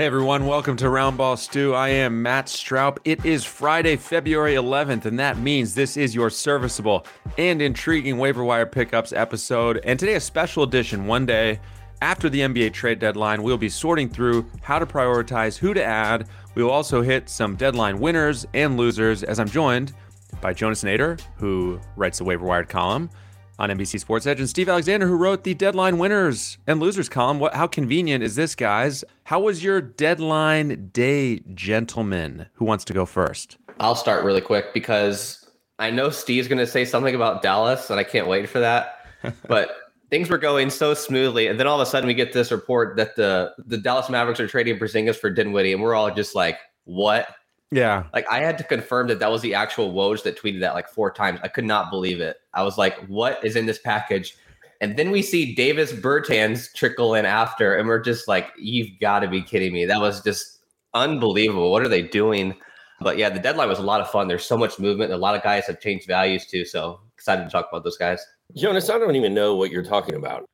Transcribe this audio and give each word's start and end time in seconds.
Hey 0.00 0.06
everyone, 0.06 0.46
welcome 0.46 0.78
to 0.78 0.86
Roundball 0.86 1.36
Stew. 1.36 1.74
I 1.74 1.90
am 1.90 2.22
Matt 2.22 2.48
Stroud. 2.48 2.98
It 3.04 3.22
is 3.26 3.44
Friday, 3.44 3.96
February 3.96 4.54
11th, 4.54 5.04
and 5.04 5.18
that 5.18 5.36
means 5.36 5.74
this 5.74 5.98
is 5.98 6.14
your 6.14 6.30
serviceable 6.30 7.04
and 7.36 7.60
intriguing 7.60 8.16
waiver 8.16 8.42
wire 8.42 8.64
pickups 8.64 9.12
episode. 9.12 9.78
And 9.84 9.98
today, 10.00 10.14
a 10.14 10.20
special 10.20 10.62
edition, 10.62 11.06
one 11.06 11.26
day 11.26 11.60
after 12.00 12.30
the 12.30 12.40
NBA 12.40 12.72
trade 12.72 12.98
deadline. 12.98 13.42
We'll 13.42 13.58
be 13.58 13.68
sorting 13.68 14.08
through 14.08 14.46
how 14.62 14.78
to 14.78 14.86
prioritize 14.86 15.58
who 15.58 15.74
to 15.74 15.84
add. 15.84 16.28
We 16.54 16.62
will 16.62 16.70
also 16.70 17.02
hit 17.02 17.28
some 17.28 17.54
deadline 17.54 18.00
winners 18.00 18.46
and 18.54 18.78
losers 18.78 19.22
as 19.22 19.38
I'm 19.38 19.50
joined 19.50 19.92
by 20.40 20.54
Jonas 20.54 20.82
Nader, 20.82 21.20
who 21.36 21.78
writes 21.96 22.16
the 22.16 22.24
waiver 22.24 22.46
wired 22.46 22.70
column 22.70 23.10
on 23.60 23.68
NBC 23.68 24.00
Sports 24.00 24.26
Edge, 24.26 24.40
and 24.40 24.48
Steve 24.48 24.70
Alexander, 24.70 25.06
who 25.06 25.14
wrote 25.14 25.44
the 25.44 25.52
deadline 25.52 25.98
winners 25.98 26.56
and 26.66 26.80
losers 26.80 27.10
column. 27.10 27.38
What? 27.38 27.54
How 27.54 27.66
convenient 27.66 28.24
is 28.24 28.34
this, 28.34 28.54
guys? 28.54 29.04
How 29.24 29.38
was 29.38 29.62
your 29.62 29.82
deadline 29.82 30.88
day, 30.92 31.40
gentlemen? 31.54 32.46
Who 32.54 32.64
wants 32.64 32.86
to 32.86 32.94
go 32.94 33.04
first? 33.04 33.58
I'll 33.78 33.94
start 33.94 34.24
really 34.24 34.40
quick 34.40 34.72
because 34.72 35.46
I 35.78 35.90
know 35.90 36.08
Steve's 36.08 36.48
going 36.48 36.58
to 36.58 36.66
say 36.66 36.86
something 36.86 37.14
about 37.14 37.42
Dallas, 37.42 37.90
and 37.90 38.00
I 38.00 38.04
can't 38.04 38.26
wait 38.26 38.48
for 38.48 38.60
that. 38.60 38.96
but 39.46 39.76
things 40.08 40.30
were 40.30 40.38
going 40.38 40.70
so 40.70 40.94
smoothly, 40.94 41.46
and 41.46 41.60
then 41.60 41.66
all 41.66 41.78
of 41.78 41.86
a 41.86 41.90
sudden 41.90 42.06
we 42.06 42.14
get 42.14 42.32
this 42.32 42.50
report 42.50 42.96
that 42.96 43.14
the 43.14 43.52
the 43.66 43.76
Dallas 43.76 44.08
Mavericks 44.08 44.40
are 44.40 44.48
trading 44.48 44.78
Porzingis 44.78 45.16
for 45.16 45.28
Dinwiddie, 45.28 45.74
and 45.74 45.82
we're 45.82 45.94
all 45.94 46.10
just 46.10 46.34
like, 46.34 46.58
"What?" 46.84 47.28
Yeah. 47.70 48.04
Like 48.12 48.26
I 48.30 48.40
had 48.40 48.58
to 48.58 48.64
confirm 48.64 49.06
that 49.08 49.20
that 49.20 49.30
was 49.30 49.42
the 49.42 49.54
actual 49.54 49.92
Woj 49.92 50.22
that 50.24 50.40
tweeted 50.40 50.60
that 50.60 50.74
like 50.74 50.88
four 50.88 51.10
times. 51.10 51.40
I 51.42 51.48
could 51.48 51.64
not 51.64 51.90
believe 51.90 52.20
it. 52.20 52.38
I 52.52 52.62
was 52.62 52.76
like, 52.76 52.98
what 53.06 53.44
is 53.44 53.56
in 53.56 53.66
this 53.66 53.78
package? 53.78 54.36
And 54.80 54.96
then 54.96 55.10
we 55.10 55.22
see 55.22 55.54
Davis 55.54 55.92
Bertans 55.92 56.72
trickle 56.72 57.14
in 57.14 57.26
after, 57.26 57.76
and 57.76 57.86
we're 57.86 58.00
just 58.00 58.26
like, 58.26 58.50
you've 58.58 58.98
got 58.98 59.20
to 59.20 59.28
be 59.28 59.42
kidding 59.42 59.74
me. 59.74 59.84
That 59.84 60.00
was 60.00 60.22
just 60.22 60.60
unbelievable. 60.94 61.70
What 61.70 61.82
are 61.82 61.88
they 61.88 62.02
doing? 62.02 62.54
But 63.00 63.18
yeah, 63.18 63.28
the 63.28 63.40
deadline 63.40 63.68
was 63.68 63.78
a 63.78 63.82
lot 63.82 64.00
of 64.00 64.10
fun. 64.10 64.26
There's 64.26 64.44
so 64.44 64.56
much 64.56 64.78
movement. 64.78 65.12
A 65.12 65.16
lot 65.16 65.36
of 65.36 65.42
guys 65.42 65.66
have 65.66 65.80
changed 65.80 66.06
values 66.06 66.46
too. 66.46 66.64
So 66.64 67.00
excited 67.14 67.44
to 67.44 67.50
talk 67.50 67.68
about 67.70 67.84
those 67.84 67.98
guys. 67.98 68.24
Jonas, 68.56 68.90
I 68.90 68.98
don't 68.98 69.16
even 69.16 69.34
know 69.34 69.54
what 69.54 69.70
you're 69.70 69.84
talking 69.84 70.16
about. 70.16 70.48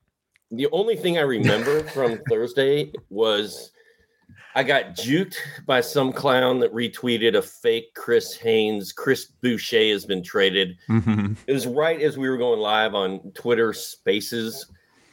The 0.50 0.68
only 0.72 0.96
thing 0.96 1.18
I 1.18 1.22
remember 1.22 1.82
from 1.84 2.18
Thursday 2.28 2.92
was 3.10 3.72
I 4.54 4.62
got 4.62 4.96
juked 4.96 5.36
by 5.66 5.82
some 5.82 6.12
clown 6.12 6.60
that 6.60 6.72
retweeted 6.72 7.36
a 7.36 7.42
fake 7.42 7.94
Chris 7.94 8.34
Haynes. 8.36 8.90
Chris 8.90 9.26
Boucher 9.26 9.90
has 9.90 10.06
been 10.06 10.22
traded. 10.22 10.78
Mm-hmm. 10.88 11.34
It 11.46 11.52
was 11.52 11.66
right 11.66 12.00
as 12.00 12.16
we 12.16 12.28
were 12.30 12.38
going 12.38 12.60
live 12.60 12.94
on 12.94 13.18
Twitter 13.34 13.74
Spaces, 13.74 14.66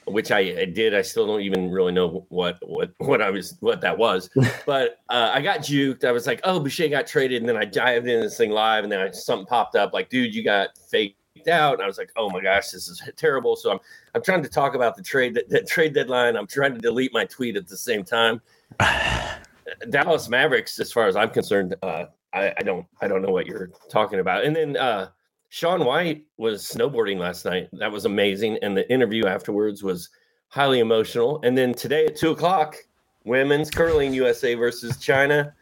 which 0.06 0.31
I, 0.31 0.39
I 0.39 0.66
did. 0.66 0.95
I 0.95 1.02
still 1.02 1.28
don't 1.28 1.41
even 1.41 1.69
really 1.72 1.91
know 1.91 2.25
what 2.30 2.58
what 2.61 2.91
what 3.00 3.22
I 3.22 3.31
was 3.31 3.58
what 3.59 3.81
that 3.81 3.97
was. 3.97 4.30
but 4.66 5.00
uh, 5.09 5.31
I 5.34 5.41
got 5.41 5.59
juked. 5.59 6.06
I 6.06 6.13
was 6.13 6.25
like, 6.25 6.40
"Oh, 6.45 6.62
Boucher 6.62 6.88
got 6.88 7.06
traded," 7.06 7.41
and 7.41 7.50
then 7.50 7.57
I 7.57 7.66
dived 7.66 8.07
into 8.07 8.24
this 8.24 8.38
thing 8.38 8.51
live, 8.51 8.84
and 8.84 8.91
then 8.91 9.01
I, 9.01 9.12
something 9.12 9.45
popped 9.45 9.75
up 9.75 9.94
like, 9.94 10.09
"Dude, 10.09 10.34
you 10.34 10.44
got 10.44 10.69
fake." 10.90 11.18
out 11.47 11.74
and 11.74 11.84
I 11.84 11.88
was 11.88 11.97
like, 11.97 12.12
"Oh 12.16 12.30
my 12.30 12.41
gosh, 12.41 12.69
this 12.69 12.88
is 12.88 13.01
terrible." 13.18 13.56
So 13.56 13.72
I'm 13.72 13.80
I'm 14.16 14.24
trying 14.24 14.44
to 14.44 14.50
talk 14.50 14.75
about 14.75 14.95
the 14.95 15.03
trade 15.03 15.38
that 15.50 15.68
trade 15.68 15.94
deadline. 15.94 16.38
I'm 16.38 16.47
trying 16.47 16.74
to 16.74 16.80
delete 16.80 17.13
my 17.13 17.25
tweet 17.25 17.57
at 17.57 17.68
the 17.68 17.75
same 17.75 18.03
time. 18.03 18.41
Dallas 19.89 20.29
Mavericks, 20.29 20.79
as 20.79 20.91
far 20.91 21.07
as 21.07 21.16
I'm 21.16 21.29
concerned, 21.29 21.75
uh, 21.81 22.06
I, 22.34 22.53
I, 22.57 22.63
don't 22.63 22.85
I 23.01 23.07
don't 23.07 23.22
know 23.22 23.31
what 23.31 23.45
you're 23.47 23.72
talking 23.89 24.19
about. 24.19 24.44
And 24.44 24.56
then 24.56 24.78
uh, 24.78 25.09
Shaun 25.50 25.85
White 25.85 26.25
was 26.38 26.63
snowboarding 26.63 27.19
last 27.19 27.45
night. 27.45 27.69
That 27.73 27.91
was 27.91 28.06
amazing, 28.06 28.57
and 28.62 28.75
the 28.75 28.91
interview 28.91 29.25
afterwards 29.25 29.83
was 29.83 30.09
highly 30.47 30.79
emotional. 30.79 31.39
And 31.44 31.57
then 31.57 31.73
today 31.73 32.06
at 32.06 32.16
two 32.16 32.31
o'clock, 32.31 32.75
women's 33.23 33.69
curling 33.69 34.13
USA 34.13 34.56
versus 34.56 34.97
China. 34.97 35.53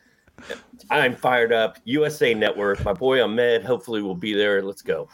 I'm 0.90 1.16
fired 1.16 1.54
up. 1.54 1.78
USA 1.84 2.34
Network. 2.34 2.84
My 2.84 2.94
boy 2.94 3.22
Ahmed 3.24 3.64
hopefully 3.64 4.02
will 4.02 4.16
be 4.16 4.34
there. 4.34 4.64
Let's 4.64 4.82
go. 4.82 5.08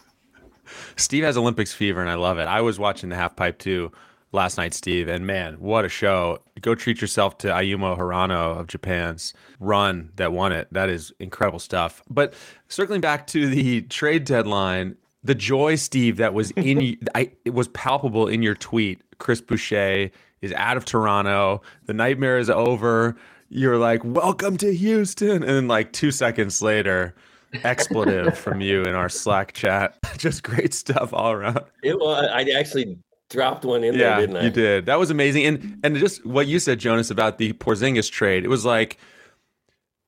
Steve 0.95 1.23
has 1.23 1.37
Olympics 1.37 1.73
fever, 1.73 2.01
and 2.01 2.09
I 2.09 2.15
love 2.15 2.39
it. 2.39 2.45
I 2.45 2.61
was 2.61 2.79
watching 2.79 3.09
the 3.09 3.15
half 3.15 3.35
pipe 3.35 3.57
too 3.57 3.91
last 4.31 4.57
night, 4.57 4.73
Steve, 4.73 5.07
and 5.07 5.25
man, 5.25 5.55
what 5.55 5.85
a 5.85 5.89
show! 5.89 6.39
Go 6.61 6.75
treat 6.75 7.01
yourself 7.01 7.37
to 7.39 7.47
Ayumu 7.47 7.97
Hirano 7.97 8.59
of 8.59 8.67
Japan's 8.67 9.33
run 9.59 10.11
that 10.15 10.31
won 10.31 10.51
it. 10.51 10.67
That 10.71 10.89
is 10.89 11.13
incredible 11.19 11.59
stuff. 11.59 12.01
But 12.09 12.33
circling 12.67 13.01
back 13.01 13.27
to 13.27 13.47
the 13.47 13.81
trade 13.83 14.25
deadline, 14.25 14.95
the 15.23 15.35
joy, 15.35 15.75
Steve, 15.75 16.17
that 16.17 16.33
was 16.33 16.51
in 16.51 16.97
I 17.15 17.31
it 17.45 17.53
was 17.53 17.67
palpable 17.69 18.27
in 18.27 18.41
your 18.41 18.55
tweet. 18.55 19.01
Chris 19.19 19.41
Boucher 19.41 20.11
is 20.41 20.53
out 20.53 20.77
of 20.77 20.85
Toronto. 20.85 21.61
The 21.85 21.93
nightmare 21.93 22.37
is 22.37 22.49
over. 22.49 23.15
You're 23.49 23.77
like, 23.77 24.01
welcome 24.03 24.57
to 24.57 24.73
Houston, 24.73 25.43
and 25.43 25.43
then 25.43 25.67
like 25.67 25.93
two 25.93 26.11
seconds 26.11 26.61
later 26.61 27.15
expletive 27.63 28.37
from 28.37 28.61
you 28.61 28.83
in 28.83 28.93
our 28.93 29.09
Slack 29.09 29.53
chat. 29.53 29.97
Just 30.17 30.43
great 30.43 30.73
stuff 30.73 31.13
all 31.13 31.31
around. 31.31 31.61
It 31.83 31.97
was. 31.97 32.29
I 32.31 32.43
actually 32.51 32.97
dropped 33.29 33.65
one 33.65 33.83
in 33.83 33.93
yeah, 33.93 33.99
there, 33.99 34.19
didn't 34.21 34.37
I? 34.37 34.43
You 34.43 34.49
did. 34.49 34.85
That 34.85 34.99
was 34.99 35.09
amazing. 35.09 35.45
And 35.45 35.79
and 35.83 35.95
just 35.97 36.25
what 36.25 36.47
you 36.47 36.59
said, 36.59 36.79
Jonas, 36.79 37.09
about 37.09 37.37
the 37.37 37.53
Porzingis 37.53 38.11
trade. 38.11 38.43
It 38.43 38.49
was 38.49 38.65
like 38.65 38.97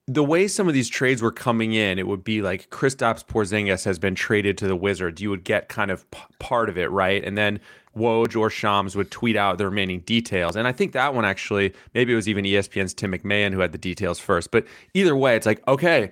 the 0.08 0.24
way 0.24 0.48
some 0.48 0.68
of 0.68 0.74
these 0.74 0.90
trades 0.90 1.22
were 1.22 1.32
coming 1.32 1.74
in, 1.74 2.00
it 2.00 2.08
would 2.08 2.24
be 2.24 2.42
like 2.42 2.70
Kristaps 2.72 3.24
Porzingis 3.24 3.86
has 3.86 4.00
been 4.00 4.16
traded 4.16 4.58
to 4.58 4.68
the 4.68 4.76
Wizards. 4.76 5.22
You 5.22 5.30
would 5.30 5.44
get 5.44 5.70
kind 5.70 5.92
of 5.92 6.10
p- 6.10 6.20
part 6.40 6.68
of 6.68 6.80
it, 6.80 6.90
right? 6.90 7.24
And 7.24 7.38
then 7.38 7.60
Woj 7.96 8.36
or 8.36 8.50
Shams 8.50 8.96
would 8.96 9.12
tweet 9.12 9.36
out 9.36 9.60
the 9.60 9.66
remaining 9.66 10.00
details. 10.02 10.56
And 10.56 10.68
I 10.68 10.72
think 10.72 10.94
that 10.94 11.14
one 11.14 11.26
actually, 11.26 11.74
maybe 11.94 12.14
it 12.14 12.16
was 12.16 12.28
even 12.28 12.44
ESPN's 12.44 12.96
Tim 12.96 13.12
McMahon 13.12 13.54
who 13.54 13.60
had 13.60 13.72
the 13.72 13.78
details 13.78 14.18
first. 14.18 14.50
But 14.50 14.66
either 14.96 15.16
way, 15.16 15.36
it's 15.36 15.46
like, 15.46 15.66
okay, 15.68 16.12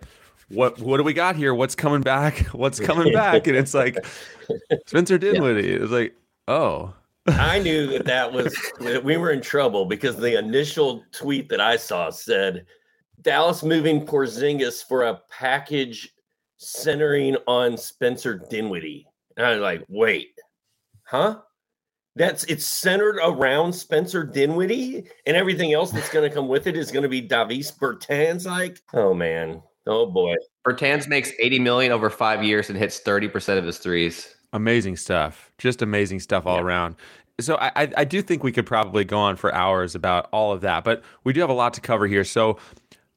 what 0.49 0.79
what 0.79 0.97
do 0.97 1.03
we 1.03 1.13
got 1.13 1.35
here? 1.35 1.55
What's 1.55 1.75
coming 1.75 2.01
back? 2.01 2.37
What's 2.51 2.79
coming 2.79 3.11
back? 3.11 3.47
And 3.47 3.57
it's 3.57 3.73
like 3.73 4.05
Spencer 4.85 5.17
Dinwiddie. 5.17 5.69
Yeah. 5.69 5.77
It's 5.81 5.91
like, 5.91 6.15
oh. 6.47 6.93
I 7.27 7.59
knew 7.59 7.87
that 7.87 8.05
that 8.05 8.31
was 8.31 8.55
that 8.79 9.03
we 9.03 9.17
were 9.17 9.31
in 9.31 9.41
trouble 9.41 9.85
because 9.85 10.15
the 10.15 10.39
initial 10.39 11.03
tweet 11.11 11.49
that 11.49 11.59
I 11.59 11.75
saw 11.75 12.09
said 12.09 12.65
Dallas 13.21 13.63
moving 13.63 14.05
Porzingis 14.05 14.87
for 14.87 15.03
a 15.03 15.19
package 15.29 16.13
centering 16.57 17.35
on 17.47 17.77
Spencer 17.77 18.41
Dinwiddie. 18.49 19.07
And 19.35 19.45
I 19.45 19.51
was 19.51 19.61
like, 19.61 19.85
wait, 19.89 20.29
huh? 21.03 21.39
That's 22.15 22.45
it's 22.45 22.65
centered 22.65 23.19
around 23.23 23.73
Spencer 23.73 24.23
Dinwiddie, 24.23 25.07
and 25.27 25.37
everything 25.37 25.73
else 25.73 25.91
that's 25.91 26.09
going 26.09 26.27
to 26.27 26.33
come 26.33 26.47
with 26.47 26.65
it 26.65 26.75
is 26.75 26.91
going 26.91 27.03
to 27.03 27.09
be 27.09 27.21
Davis 27.21 27.71
Bertans. 27.71 28.47
Like, 28.47 28.79
oh 28.93 29.13
man, 29.13 29.61
oh 29.85 30.07
boy. 30.07 30.33
Bertans 30.67 31.07
makes 31.07 31.31
80 31.39 31.59
million 31.59 31.91
over 31.91 32.09
five 32.09 32.43
years 32.43 32.69
and 32.69 32.77
hits 32.77 33.01
30% 33.01 33.59
of 33.59 33.65
his 33.65 33.77
threes. 33.77 34.35
Amazing 34.53 34.97
stuff. 34.97 35.51
Just 35.57 35.81
amazing 35.81 36.19
stuff 36.19 36.45
all 36.45 36.57
yeah. 36.57 36.63
around. 36.63 36.95
So 37.39 37.57
I, 37.57 37.91
I 37.95 38.03
do 38.03 38.21
think 38.21 38.43
we 38.43 38.51
could 38.51 38.65
probably 38.65 39.03
go 39.03 39.19
on 39.19 39.35
for 39.35 39.53
hours 39.53 39.93
about 39.93 40.27
all 40.31 40.51
of 40.51 40.61
that, 40.61 40.83
but 40.83 41.03
we 41.23 41.33
do 41.33 41.41
have 41.41 41.51
a 41.51 41.53
lot 41.53 41.73
to 41.75 41.81
cover 41.81 42.07
here. 42.07 42.23
So 42.23 42.57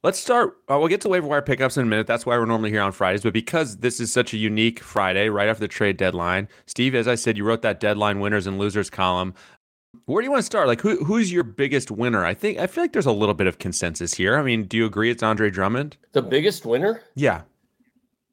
let's 0.03 0.19
start. 0.19 0.57
Uh, 0.69 0.77
we'll 0.77 0.89
get 0.89 1.01
to 1.01 1.09
waiver 1.09 1.27
wire 1.27 1.41
pickups 1.41 1.77
in 1.77 1.83
a 1.83 1.85
minute. 1.87 2.05
That's 2.05 2.25
why 2.25 2.37
we're 2.37 2.45
normally 2.45 2.69
here 2.69 2.81
on 2.81 2.91
Fridays. 2.91 3.23
But 3.23 3.33
because 3.33 3.77
this 3.77 3.99
is 3.99 4.11
such 4.11 4.33
a 4.33 4.37
unique 4.37 4.79
Friday, 4.79 5.29
right 5.29 5.47
after 5.49 5.61
the 5.61 5.67
trade 5.67 5.97
deadline, 5.97 6.47
Steve, 6.67 6.93
as 6.93 7.07
I 7.07 7.15
said, 7.15 7.37
you 7.37 7.43
wrote 7.43 7.63
that 7.63 7.79
deadline 7.79 8.19
winners 8.19 8.45
and 8.45 8.59
losers 8.59 8.89
column. 8.89 9.33
Where 10.05 10.21
do 10.21 10.25
you 10.25 10.31
want 10.31 10.41
to 10.41 10.45
start? 10.45 10.67
Like, 10.67 10.81
who 10.81 11.03
who's 11.03 11.31
your 11.31 11.43
biggest 11.43 11.91
winner? 11.91 12.23
I 12.25 12.33
think 12.33 12.59
I 12.59 12.67
feel 12.67 12.83
like 12.83 12.93
there's 12.93 13.05
a 13.05 13.11
little 13.11 13.35
bit 13.35 13.47
of 13.47 13.59
consensus 13.59 14.13
here. 14.13 14.37
I 14.37 14.43
mean, 14.43 14.63
do 14.63 14.77
you 14.77 14.85
agree 14.85 15.11
it's 15.11 15.23
Andre 15.23 15.49
Drummond? 15.49 15.97
The 16.13 16.21
biggest 16.21 16.65
winner? 16.65 17.01
Yeah. 17.15 17.41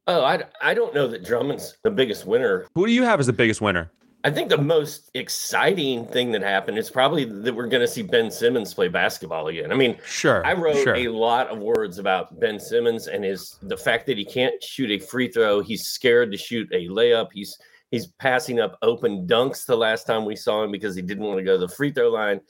Oh, 0.09 0.25
I, 0.25 0.43
I 0.63 0.75
don't 0.75 0.95
know 0.95 1.07
that 1.07 1.25
Drummond's 1.25 1.77
the 1.85 1.91
biggest 1.91 2.27
winner. 2.27 2.67
Who 2.75 2.87
do 2.87 2.93
you 2.93 3.03
have 3.05 3.21
as 3.21 3.27
the 3.27 3.33
biggest 3.33 3.61
winner? 3.61 3.93
I 4.25 4.31
think 4.31 4.49
the 4.49 4.59
most 4.59 5.11
exciting 5.15 6.05
thing 6.07 6.33
that 6.33 6.43
happened 6.43 6.77
is 6.77 6.91
probably 6.91 7.25
that 7.25 7.55
we're 7.55 7.69
going 7.69 7.83
to 7.83 7.89
see 7.89 8.03
Ben 8.03 8.31
Simmons 8.31 8.75
play 8.75 8.89
basketball 8.89 9.47
again. 9.47 9.71
I 9.71 9.77
mean, 9.77 9.97
sure. 10.05 10.45
I 10.45 10.55
wrote 10.55 10.83
sure. 10.83 10.97
a 10.97 11.09
lot 11.09 11.47
of 11.49 11.59
words 11.59 11.99
about 11.99 12.41
Ben 12.41 12.59
Simmons 12.59 13.07
and 13.07 13.23
his 13.23 13.59
the 13.63 13.77
fact 13.77 14.07
that 14.07 14.19
he 14.19 14.25
can't 14.25 14.61
shoot 14.61 14.91
a 14.91 14.99
free 14.99 15.29
throw. 15.29 15.61
He's 15.61 15.87
scared 15.87 16.33
to 16.33 16.39
shoot 16.39 16.69
a 16.73 16.89
layup. 16.89 17.29
He's 17.33 17.57
He's 17.91 18.07
passing 18.07 18.61
up 18.61 18.79
open 18.83 19.27
dunks 19.27 19.65
the 19.65 19.77
last 19.77 20.07
time 20.07 20.25
we 20.25 20.37
saw 20.37 20.63
him 20.63 20.71
because 20.71 20.95
he 20.95 21.03
didn't 21.03 21.25
want 21.25 21.39
to 21.39 21.45
go 21.45 21.59
to 21.59 21.67
the 21.67 21.75
free 21.75 21.91
throw 21.91 22.11
line. 22.11 22.41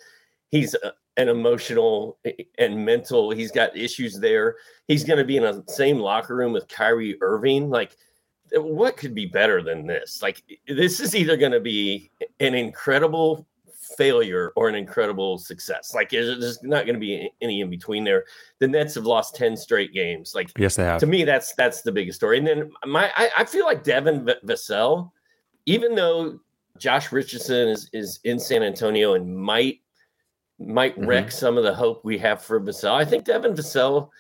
He's 0.51 0.75
uh, 0.75 0.91
uh, 1.19 1.23
an 1.23 1.29
emotional 1.29 2.19
and 2.59 2.85
mental. 2.85 3.31
He's 3.31 3.51
got 3.51 3.77
issues 3.77 4.19
there. 4.21 4.57
He's 4.87 5.05
going 5.05 5.19
to 5.19 5.25
be 5.25 5.37
in 5.37 5.43
the 5.43 5.65
same 5.67 5.99
locker 5.99 6.37
room 6.37 6.53
with 6.53 6.69
Kyrie 6.69 7.19
Irving. 7.21 7.71
Like, 7.71 7.97
what 8.53 8.97
could 8.97 9.15
be 9.15 9.27
better 9.27 9.63
than 9.63 9.87
this? 9.87 10.23
Like, 10.23 10.43
this 10.67 11.01
is 11.01 11.15
either 11.15 11.37
going 11.37 11.53
to 11.53 11.61
be 11.61 12.11
an 12.41 12.55
incredible 12.55 13.47
failure 13.97 14.53
or 14.55 14.69
an 14.69 14.75
incredible 14.75 15.39
success. 15.39 15.95
Like, 15.95 16.11
there's 16.11 16.63
not 16.63 16.87
going 16.87 16.95
to 16.95 17.01
be 17.01 17.31
any 17.41 17.61
in 17.61 17.71
between 17.71 18.05
there. 18.05 18.25
The 18.59 18.69
Nets 18.69 18.95
have 18.95 19.05
lost 19.05 19.35
ten 19.35 19.57
straight 19.57 19.93
games. 19.93 20.35
Like, 20.35 20.51
yes, 20.59 20.77
they 20.77 20.85
have. 20.85 21.01
To 21.01 21.07
me, 21.07 21.25
that's 21.25 21.55
that's 21.55 21.83
the 21.83 21.93
biggest 21.93 22.17
story. 22.17 22.39
And 22.39 22.47
then 22.47 22.71
my, 22.87 23.11
I, 23.17 23.31
I 23.39 23.45
feel 23.45 23.65
like 23.65 23.85
Devin 23.85 24.29
Vassell, 24.47 25.11
even 25.67 25.95
though 25.95 26.41
Josh 26.79 27.13
Richardson 27.13 27.69
is 27.69 27.91
is 27.93 28.21
in 28.25 28.39
San 28.39 28.63
Antonio 28.63 29.15
and 29.15 29.37
might 29.37 29.81
might 30.59 30.97
mm-hmm. 30.97 31.07
wreck 31.07 31.31
some 31.31 31.57
of 31.57 31.65
the 31.65 31.75
hope 31.75 32.05
we 32.05 32.19
have 32.19 32.43
for 32.43 32.61
Vassell. 32.61 32.95
I 32.95 33.05
think 33.05 33.25
Devin 33.25 33.55
Vassell 33.55 34.11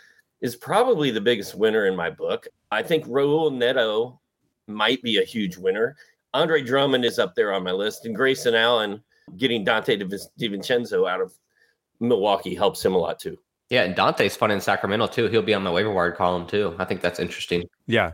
is 0.40 0.56
probably 0.56 1.10
the 1.10 1.20
biggest 1.20 1.54
winner 1.54 1.86
in 1.86 1.96
my 1.96 2.10
book. 2.10 2.46
I 2.70 2.82
think 2.82 3.06
Raul 3.06 3.52
Neto 3.52 4.20
might 4.66 5.02
be 5.02 5.18
a 5.18 5.24
huge 5.24 5.56
winner. 5.56 5.96
Andre 6.34 6.62
Drummond 6.62 7.04
is 7.04 7.18
up 7.18 7.34
there 7.34 7.52
on 7.52 7.64
my 7.64 7.72
list, 7.72 8.06
and 8.06 8.14
Grayson 8.14 8.54
Allen 8.54 9.02
getting 9.36 9.64
Donte 9.64 10.00
DiVincenzo 10.38 11.10
out 11.10 11.20
of 11.20 11.32
Milwaukee 12.00 12.54
helps 12.54 12.84
him 12.84 12.94
a 12.94 12.98
lot 12.98 13.18
too. 13.18 13.38
Yeah, 13.70 13.82
and 13.82 13.94
Dante's 13.94 14.36
fun 14.36 14.50
in 14.50 14.60
Sacramento 14.60 15.08
too. 15.08 15.28
He'll 15.28 15.42
be 15.42 15.54
on 15.54 15.64
the 15.64 15.72
waiver 15.72 15.92
wire 15.92 16.12
column 16.12 16.46
too. 16.46 16.74
I 16.78 16.84
think 16.84 17.00
that's 17.00 17.18
interesting. 17.18 17.68
Yeah. 17.86 18.12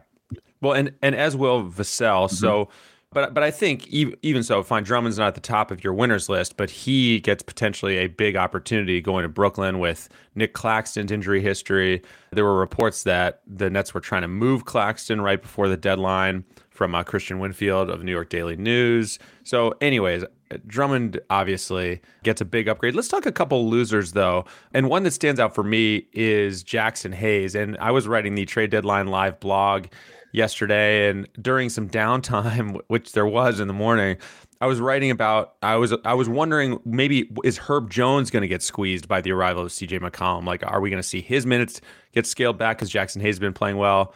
Well, 0.60 0.72
and 0.72 0.92
and 1.02 1.14
as 1.14 1.36
will 1.36 1.62
Vassell. 1.62 2.26
Mm-hmm. 2.26 2.34
So 2.34 2.68
but 3.14 3.32
but 3.32 3.43
I 3.43 3.50
think 3.50 3.88
even, 3.88 4.43
so, 4.43 4.62
fine, 4.62 4.82
Drummond's 4.82 5.19
not 5.19 5.28
at 5.28 5.34
the 5.34 5.40
top 5.40 5.70
of 5.70 5.82
your 5.82 5.94
winners 5.94 6.28
list, 6.28 6.56
but 6.56 6.69
he 6.69 7.20
gets 7.20 7.43
potentially 7.43 7.96
a 7.99 8.08
big 8.08 8.37
opportunity 8.37 9.00
going 9.00 9.22
to 9.22 9.28
Brooklyn 9.28 9.78
with 9.78 10.08
Nick 10.34 10.52
Claxton's 10.52 11.11
injury 11.11 11.40
history. 11.40 12.02
There 12.32 12.44
were 12.44 12.58
reports 12.58 13.05
that 13.05 13.40
the 13.46 13.70
Nets 13.70 13.94
were 13.94 14.00
trying 14.00 14.22
to 14.22 14.28
move 14.28 14.64
Claxton 14.64 15.20
right 15.20 15.40
before 15.40 15.69
the 15.69 15.76
deadline 15.76 16.44
from 16.70 16.94
uh, 16.94 17.05
Kristian 17.05 17.38
Winfield 17.38 17.88
of 17.88 18.02
New 18.02 18.12
York 18.12 18.28
Daily 18.28 18.56
News. 18.56 19.19
So, 19.44 19.75
anyways, 19.81 20.25
Drummond 20.66 21.20
obviously 21.30 22.00
gets 22.22 22.40
a 22.40 22.44
big 22.44 22.68
upgrade. 22.68 22.94
Let's 22.94 23.08
talk 23.08 23.26
a 23.26 23.32
couple 23.32 23.68
losers 23.68 24.12
though. 24.12 24.44
And 24.72 24.88
one 24.88 25.02
that 25.04 25.12
stands 25.12 25.40
out 25.40 25.54
for 25.54 25.64
me 25.64 26.06
is 26.12 26.64
Jaxson 26.64 27.14
Hayes. 27.14 27.54
And 27.54 27.76
I 27.78 27.90
was 27.90 28.08
writing 28.08 28.34
the 28.34 28.44
trade 28.44 28.70
deadline 28.70 29.08
live 29.08 29.40
blog 29.40 29.86
yesterday 30.34 31.08
and 31.08 31.28
during 31.40 31.68
some 31.68 31.88
downtime 31.88 32.80
which 32.88 33.12
there 33.12 33.26
was 33.26 33.60
in 33.60 33.68
the 33.68 33.74
morning 33.74 34.16
I 34.60 34.66
was 34.66 34.80
writing 34.80 35.12
about 35.12 35.54
I 35.62 35.76
was 35.76 35.94
I 36.04 36.14
was 36.14 36.28
wondering 36.28 36.80
maybe 36.84 37.30
is 37.44 37.56
Herb 37.56 37.88
Jones 37.88 38.30
going 38.32 38.42
to 38.42 38.48
get 38.48 38.60
squeezed 38.60 39.06
by 39.06 39.20
the 39.20 39.30
arrival 39.30 39.62
of 39.62 39.68
CJ 39.68 40.00
McCollum 40.00 40.44
like 40.44 40.66
are 40.66 40.80
we 40.80 40.90
going 40.90 41.00
to 41.00 41.08
see 41.08 41.20
his 41.20 41.46
minutes 41.46 41.80
get 42.12 42.26
scaled 42.26 42.58
back 42.58 42.78
cuz 42.78 42.90
Jaxson 42.90 43.20
Hayes 43.20 43.36
has 43.36 43.38
been 43.38 43.52
playing 43.52 43.76
well 43.76 44.12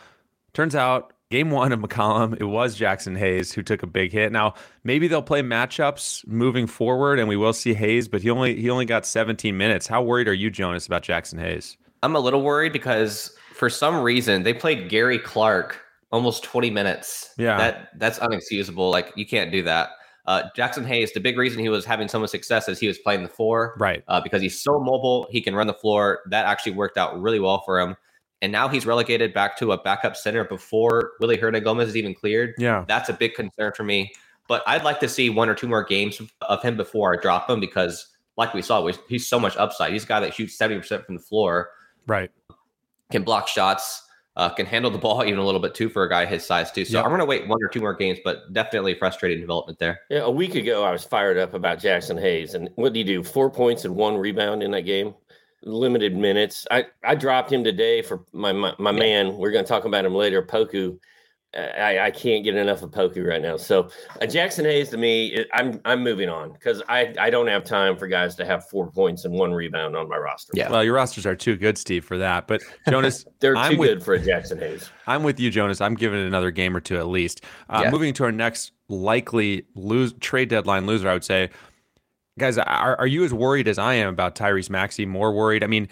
turns 0.54 0.74
out 0.74 1.12
game 1.30 1.50
1 1.50 1.72
of 1.72 1.80
McCollum 1.80 2.40
it 2.40 2.44
was 2.44 2.78
Jaxson 2.78 3.16
Hayes 3.18 3.52
who 3.52 3.62
took 3.62 3.82
a 3.82 3.86
big 3.86 4.12
hit 4.12 4.32
now 4.32 4.54
maybe 4.84 5.08
they'll 5.08 5.22
play 5.22 5.42
matchups 5.42 6.26
moving 6.26 6.66
forward 6.66 7.18
and 7.18 7.28
we 7.28 7.36
will 7.36 7.52
see 7.52 7.74
Hayes 7.74 8.08
but 8.08 8.22
he 8.22 8.30
only 8.30 8.60
he 8.60 8.70
only 8.70 8.84
got 8.86 9.04
17 9.04 9.56
minutes 9.56 9.86
how 9.86 10.02
worried 10.02 10.28
are 10.28 10.34
you 10.34 10.50
Jonas 10.50 10.86
about 10.86 11.02
Jaxson 11.02 11.38
Hayes 11.40 11.76
I'm 12.02 12.16
a 12.16 12.20
little 12.20 12.42
worried 12.42 12.72
because 12.72 13.36
for 13.54 13.68
some 13.68 14.00
reason 14.00 14.42
they 14.42 14.54
played 14.54 14.88
Gary 14.88 15.18
Clark 15.18 15.80
almost 16.10 16.42
20 16.44 16.70
minutes. 16.70 17.34
Yeah. 17.36 17.56
That 17.56 17.88
that's 17.96 18.18
unexcusable. 18.18 18.90
Like 18.90 19.12
you 19.16 19.26
can't 19.26 19.52
do 19.52 19.62
that. 19.64 19.90
Uh, 20.26 20.42
Jaxson 20.56 20.84
Hayes, 20.84 21.12
the 21.12 21.20
big 21.20 21.38
reason 21.38 21.58
he 21.58 21.70
was 21.70 21.86
having 21.86 22.06
so 22.06 22.18
much 22.18 22.30
success 22.30 22.68
is 22.68 22.78
he 22.78 22.86
was 22.86 22.98
playing 22.98 23.22
the 23.22 23.30
four. 23.30 23.76
Right. 23.78 24.04
Uh, 24.08 24.20
because 24.20 24.42
he's 24.42 24.60
so 24.60 24.78
mobile, 24.78 25.26
he 25.30 25.40
can 25.40 25.54
run 25.54 25.66
the 25.66 25.74
floor. 25.74 26.20
That 26.28 26.44
actually 26.44 26.72
worked 26.72 26.98
out 26.98 27.18
really 27.18 27.40
well 27.40 27.62
for 27.64 27.80
him. 27.80 27.96
And 28.40 28.52
now 28.52 28.68
he's 28.68 28.86
relegated 28.86 29.34
back 29.34 29.56
to 29.58 29.72
a 29.72 29.82
backup 29.82 30.16
center 30.16 30.44
before 30.44 31.12
Willy 31.20 31.36
Hernangomez 31.36 31.86
is 31.88 31.96
even 31.96 32.14
cleared. 32.14 32.54
Yeah. 32.58 32.84
That's 32.86 33.08
a 33.08 33.12
big 33.12 33.34
concern 33.34 33.72
for 33.74 33.82
me. 33.82 34.12
But 34.46 34.62
I'd 34.66 34.84
like 34.84 35.00
to 35.00 35.08
see 35.08 35.28
one 35.28 35.48
or 35.48 35.54
two 35.54 35.68
more 35.68 35.84
games 35.84 36.20
of 36.42 36.62
him 36.62 36.76
before 36.76 37.14
I 37.14 37.20
drop 37.20 37.50
him 37.50 37.60
because, 37.60 38.06
like 38.36 38.54
we 38.54 38.62
saw, 38.62 38.88
he's 39.08 39.26
so 39.26 39.38
much 39.38 39.56
upside. 39.56 39.92
He's 39.92 40.04
a 40.04 40.06
guy 40.06 40.20
that 40.20 40.34
shoots 40.34 40.56
70% 40.56 41.04
from 41.04 41.16
the 41.16 41.22
floor. 41.22 41.70
Right. 42.06 42.30
Can 43.10 43.24
block 43.24 43.48
shots 43.48 44.08
uh, 44.38 44.48
can 44.48 44.64
handle 44.64 44.90
the 44.90 44.98
ball 45.06 45.22
even 45.24 45.38
a 45.38 45.44
little 45.44 45.60
bit 45.60 45.74
too 45.74 45.90
for 45.90 46.04
a 46.04 46.08
guy 46.08 46.24
his 46.24 46.46
size 46.46 46.70
too. 46.70 46.84
So 46.84 46.96
yep. 46.96 47.04
I'm 47.04 47.10
going 47.10 47.20
to 47.20 47.26
wait 47.26 47.46
one 47.46 47.62
or 47.62 47.68
two 47.68 47.80
more 47.80 47.92
games, 47.92 48.18
but 48.24 48.50
definitely 48.54 48.94
frustrating 48.94 49.40
development 49.40 49.78
there. 49.78 50.00
Yeah, 50.08 50.20
a 50.20 50.30
week 50.30 50.54
ago 50.54 50.84
I 50.84 50.92
was 50.92 51.04
fired 51.04 51.36
up 51.36 51.52
about 51.52 51.78
Jaxson 51.80 52.18
Hayes, 52.18 52.54
and 52.54 52.70
what 52.76 52.94
did 52.94 53.00
he 53.00 53.04
do? 53.04 53.22
Four 53.22 53.50
points 53.50 53.84
and 53.84 53.94
one 53.94 54.16
rebound 54.16 54.62
in 54.62 54.70
that 54.70 54.82
game. 54.82 55.14
Limited 55.62 56.16
minutes. 56.16 56.66
I 56.70 56.86
I 57.04 57.14
dropped 57.14 57.52
him 57.52 57.64
today 57.64 58.02
for 58.02 58.24
my 58.32 58.52
my, 58.52 58.74
my 58.78 58.90
yeah. 58.92 58.98
man. 58.98 59.36
We're 59.36 59.50
going 59.50 59.64
to 59.64 59.68
talk 59.68 59.84
about 59.84 60.04
him 60.04 60.14
later. 60.14 60.42
Poku 60.42 60.98
I, 61.54 61.98
I 62.00 62.10
can't 62.10 62.44
get 62.44 62.56
enough 62.56 62.82
of 62.82 62.90
Poku 62.90 63.26
right 63.26 63.40
now. 63.40 63.56
So 63.56 63.84
uh, 64.20 64.26
Jaxson 64.26 64.64
Hayes 64.64 64.90
to 64.90 64.98
me, 64.98 65.46
I'm 65.54 65.80
I'm 65.86 66.02
moving 66.04 66.28
on 66.28 66.52
because 66.52 66.82
I 66.88 67.14
I 67.18 67.30
don't 67.30 67.46
have 67.46 67.64
time 67.64 67.96
for 67.96 68.06
guys 68.06 68.34
to 68.36 68.44
have 68.44 68.68
four 68.68 68.90
points 68.90 69.24
and 69.24 69.32
one 69.32 69.52
rebound 69.52 69.96
on 69.96 70.08
my 70.08 70.18
roster. 70.18 70.52
Yeah, 70.54 70.70
well, 70.70 70.84
your 70.84 70.94
rosters 70.94 71.24
are 71.24 71.34
too 71.34 71.56
good, 71.56 71.78
Steve, 71.78 72.04
for 72.04 72.18
that. 72.18 72.48
But 72.48 72.62
Jonas, 72.90 73.24
they're 73.40 73.56
I'm 73.56 73.72
too 73.72 73.78
with, 73.78 73.88
good 73.88 74.02
for 74.02 74.14
a 74.14 74.20
Jaxson 74.20 74.58
Hayes. 74.58 74.90
I'm 75.06 75.22
with 75.22 75.40
you, 75.40 75.50
Jonas. 75.50 75.80
I'm 75.80 75.94
giving 75.94 76.20
it 76.20 76.26
another 76.26 76.50
game 76.50 76.76
or 76.76 76.80
two 76.80 76.98
at 76.98 77.08
least. 77.08 77.42
Uh, 77.70 77.80
yeah. 77.84 77.90
Moving 77.90 78.12
to 78.14 78.24
our 78.24 78.32
next 78.32 78.72
likely 78.88 79.64
lose 79.74 80.12
trade 80.20 80.50
deadline 80.50 80.86
loser, 80.86 81.08
I 81.08 81.14
would 81.14 81.24
say, 81.24 81.48
guys, 82.38 82.58
are 82.58 82.96
are 82.98 83.06
you 83.06 83.24
as 83.24 83.34
worried 83.34 83.68
as 83.68 83.78
I 83.78 83.94
am 83.94 84.08
about 84.08 84.34
Tyrese 84.34 84.70
Maxey? 84.70 85.06
More 85.06 85.32
worried? 85.32 85.62
I 85.62 85.66
mean, 85.66 85.88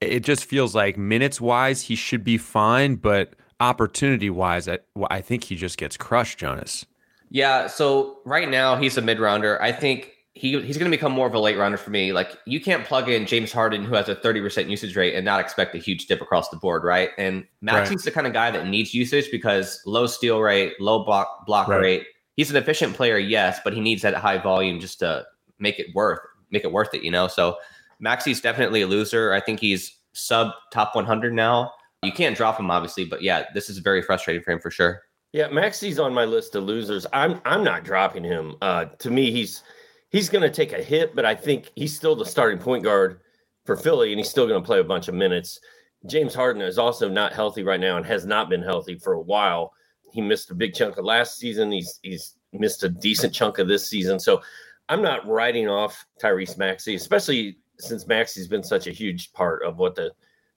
it 0.00 0.20
just 0.20 0.44
feels 0.44 0.74
like 0.74 0.96
minutes 0.96 1.40
wise 1.40 1.82
he 1.82 1.96
should 1.96 2.24
be 2.24 2.38
fine, 2.38 2.96
but 2.96 3.34
opportunity 3.60 4.30
wise, 4.30 4.68
I, 4.68 4.78
I 5.10 5.20
think 5.20 5.44
he 5.44 5.56
just 5.56 5.78
gets 5.78 5.96
crushed, 5.96 6.38
Jonas. 6.38 6.86
Yeah. 7.30 7.66
So 7.66 8.18
right 8.24 8.48
now 8.48 8.76
he's 8.76 8.96
a 8.96 9.02
mid 9.02 9.18
rounder. 9.18 9.60
I 9.60 9.72
think 9.72 10.12
he 10.34 10.60
he's 10.60 10.76
going 10.76 10.90
to 10.90 10.96
become 10.96 11.12
more 11.12 11.26
of 11.26 11.34
a 11.34 11.38
late 11.38 11.56
rounder 11.56 11.78
for 11.78 11.90
me. 11.90 12.12
Like 12.12 12.38
you 12.44 12.60
can't 12.60 12.84
plug 12.84 13.08
in 13.08 13.26
James 13.26 13.52
Harden 13.52 13.84
who 13.84 13.94
has 13.94 14.08
a 14.08 14.14
30% 14.14 14.68
usage 14.68 14.94
rate 14.94 15.14
and 15.14 15.24
not 15.24 15.40
expect 15.40 15.74
a 15.74 15.78
huge 15.78 16.06
dip 16.06 16.20
across 16.20 16.50
the 16.50 16.56
board, 16.56 16.84
right? 16.84 17.10
And 17.16 17.46
Maxey's 17.62 17.98
right. 17.98 18.04
the 18.04 18.10
kind 18.10 18.26
of 18.26 18.32
guy 18.32 18.50
that 18.50 18.66
needs 18.68 18.92
usage 18.94 19.30
because 19.30 19.82
low 19.86 20.06
steal 20.06 20.40
rate, 20.40 20.74
low 20.78 21.04
block 21.04 21.46
block 21.46 21.68
right. 21.68 21.80
rate. 21.80 22.06
He's 22.36 22.50
an 22.50 22.56
efficient 22.56 22.94
player, 22.94 23.16
yes, 23.16 23.60
but 23.64 23.72
he 23.72 23.80
needs 23.80 24.02
that 24.02 24.12
high 24.14 24.36
volume 24.36 24.78
just 24.78 24.98
to 24.98 25.24
make 25.58 25.78
it 25.78 25.94
worth 25.94 26.20
make 26.50 26.64
it 26.64 26.72
worth 26.72 26.94
it, 26.94 27.02
you 27.02 27.10
know. 27.10 27.26
So 27.28 27.56
Maxey's 28.00 28.40
definitely 28.40 28.82
a 28.82 28.86
loser. 28.86 29.32
I 29.32 29.40
think 29.40 29.60
he's 29.60 29.98
sub 30.12 30.52
top 30.72 30.94
100 30.94 31.32
now. 31.32 31.72
You 32.02 32.12
can't 32.12 32.36
drop 32.36 32.58
him, 32.58 32.70
obviously, 32.70 33.04
but 33.04 33.22
yeah, 33.22 33.44
this 33.54 33.68
is 33.68 33.78
very 33.78 34.02
frustrating 34.02 34.42
for 34.42 34.52
him 34.52 34.60
for 34.60 34.70
sure. 34.70 35.02
Yeah, 35.32 35.48
Maxey's 35.48 35.98
on 35.98 36.14
my 36.14 36.24
list 36.24 36.54
of 36.54 36.64
losers. 36.64 37.06
I'm 37.12 37.40
I'm 37.44 37.64
not 37.64 37.84
dropping 37.84 38.24
him. 38.24 38.54
Uh, 38.62 38.86
to 39.00 39.10
me, 39.10 39.30
he's 39.30 39.62
he's 40.10 40.28
going 40.28 40.42
to 40.42 40.50
take 40.50 40.72
a 40.72 40.82
hit, 40.82 41.14
but 41.14 41.24
I 41.24 41.34
think 41.34 41.72
he's 41.74 41.94
still 41.94 42.14
the 42.14 42.24
starting 42.24 42.58
point 42.58 42.84
guard 42.84 43.20
for 43.64 43.76
Philly, 43.76 44.12
and 44.12 44.18
he's 44.18 44.30
still 44.30 44.46
going 44.46 44.60
to 44.62 44.66
play 44.66 44.78
a 44.78 44.84
bunch 44.84 45.08
of 45.08 45.14
minutes. 45.14 45.60
James 46.06 46.34
Harden 46.34 46.62
is 46.62 46.78
also 46.78 47.08
not 47.08 47.32
healthy 47.32 47.64
right 47.64 47.80
now 47.80 47.96
and 47.96 48.06
has 48.06 48.24
not 48.24 48.48
been 48.48 48.62
healthy 48.62 48.96
for 48.96 49.14
a 49.14 49.20
while. 49.20 49.72
He 50.12 50.20
missed 50.20 50.50
a 50.50 50.54
big 50.54 50.74
chunk 50.74 50.96
of 50.96 51.04
last 51.04 51.38
season. 51.38 51.72
He's 51.72 51.98
he's 52.02 52.36
missed 52.52 52.84
a 52.84 52.88
decent 52.88 53.34
chunk 53.34 53.58
of 53.58 53.68
this 53.68 53.90
season. 53.90 54.20
So 54.20 54.40
I'm 54.88 55.02
not 55.02 55.26
writing 55.26 55.68
off 55.68 56.06
Tyrese 56.20 56.58
Maxey, 56.58 56.94
especially 56.94 57.58
since 57.78 58.06
Maxey's 58.06 58.48
been 58.48 58.62
such 58.62 58.86
a 58.86 58.92
huge 58.92 59.32
part 59.32 59.64
of 59.64 59.78
what 59.78 59.94
the 59.94 60.12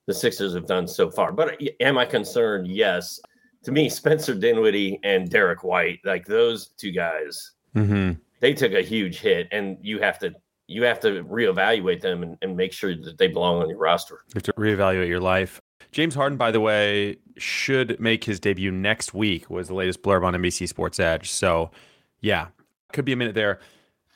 the 0.06 0.14
Sixers 0.14 0.56
have 0.56 0.66
done 0.66 0.88
so 0.88 1.12
far. 1.12 1.32
But 1.32 1.62
am 1.80 1.98
I 2.00 2.06
concerned? 2.06 2.68
Yes. 2.68 3.20
To 3.64 3.72
me, 3.72 3.90
Spencer 3.90 4.34
Dinwiddie 4.34 5.00
and 5.04 5.30
Derrick 5.30 5.64
White, 5.64 6.00
like 6.04 6.26
those 6.26 6.70
two 6.78 6.92
guys, 6.92 7.52
mm-hmm. 7.76 8.14
they 8.40 8.54
took 8.54 8.74
a 8.74 8.82
huge 8.82 9.20
hit, 9.20 9.48
and 9.52 9.78
you 9.82 10.00
have 10.00 10.18
to 10.20 10.34
you 10.68 10.84
have 10.84 11.00
to 11.00 11.24
reevaluate 11.24 12.02
them 12.02 12.24
and, 12.24 12.38
and 12.42 12.56
make 12.56 12.72
sure 12.72 12.96
that 12.96 13.18
they 13.18 13.28
belong 13.28 13.62
on 13.62 13.70
your 13.70 13.80
roster. 13.80 14.22
You 14.28 14.34
have 14.36 14.44
to 14.44 14.54
reevaluate 14.54 15.08
your 15.08 15.20
life. 15.20 15.60
James 15.92 16.14
Harden, 16.14 16.38
by 16.38 16.52
the 16.52 16.60
way, 16.60 17.18
should 17.38 18.00
make 18.00 18.24
his 18.24 18.40
debut 18.40 18.72
next 18.72 19.14
week. 19.14 19.50
Was 19.50 19.68
the 19.68 19.74
latest 19.74 20.04
blurb 20.04 20.24
on 20.24 20.34
NBC 20.34 20.68
Sports 20.68 21.00
Edge. 21.00 21.32
So, 21.32 21.72
yeah, 22.22 22.48
could 22.94 23.06
be 23.06 23.14
a 23.14 23.16
minute 23.16 23.34
there. 23.34 23.60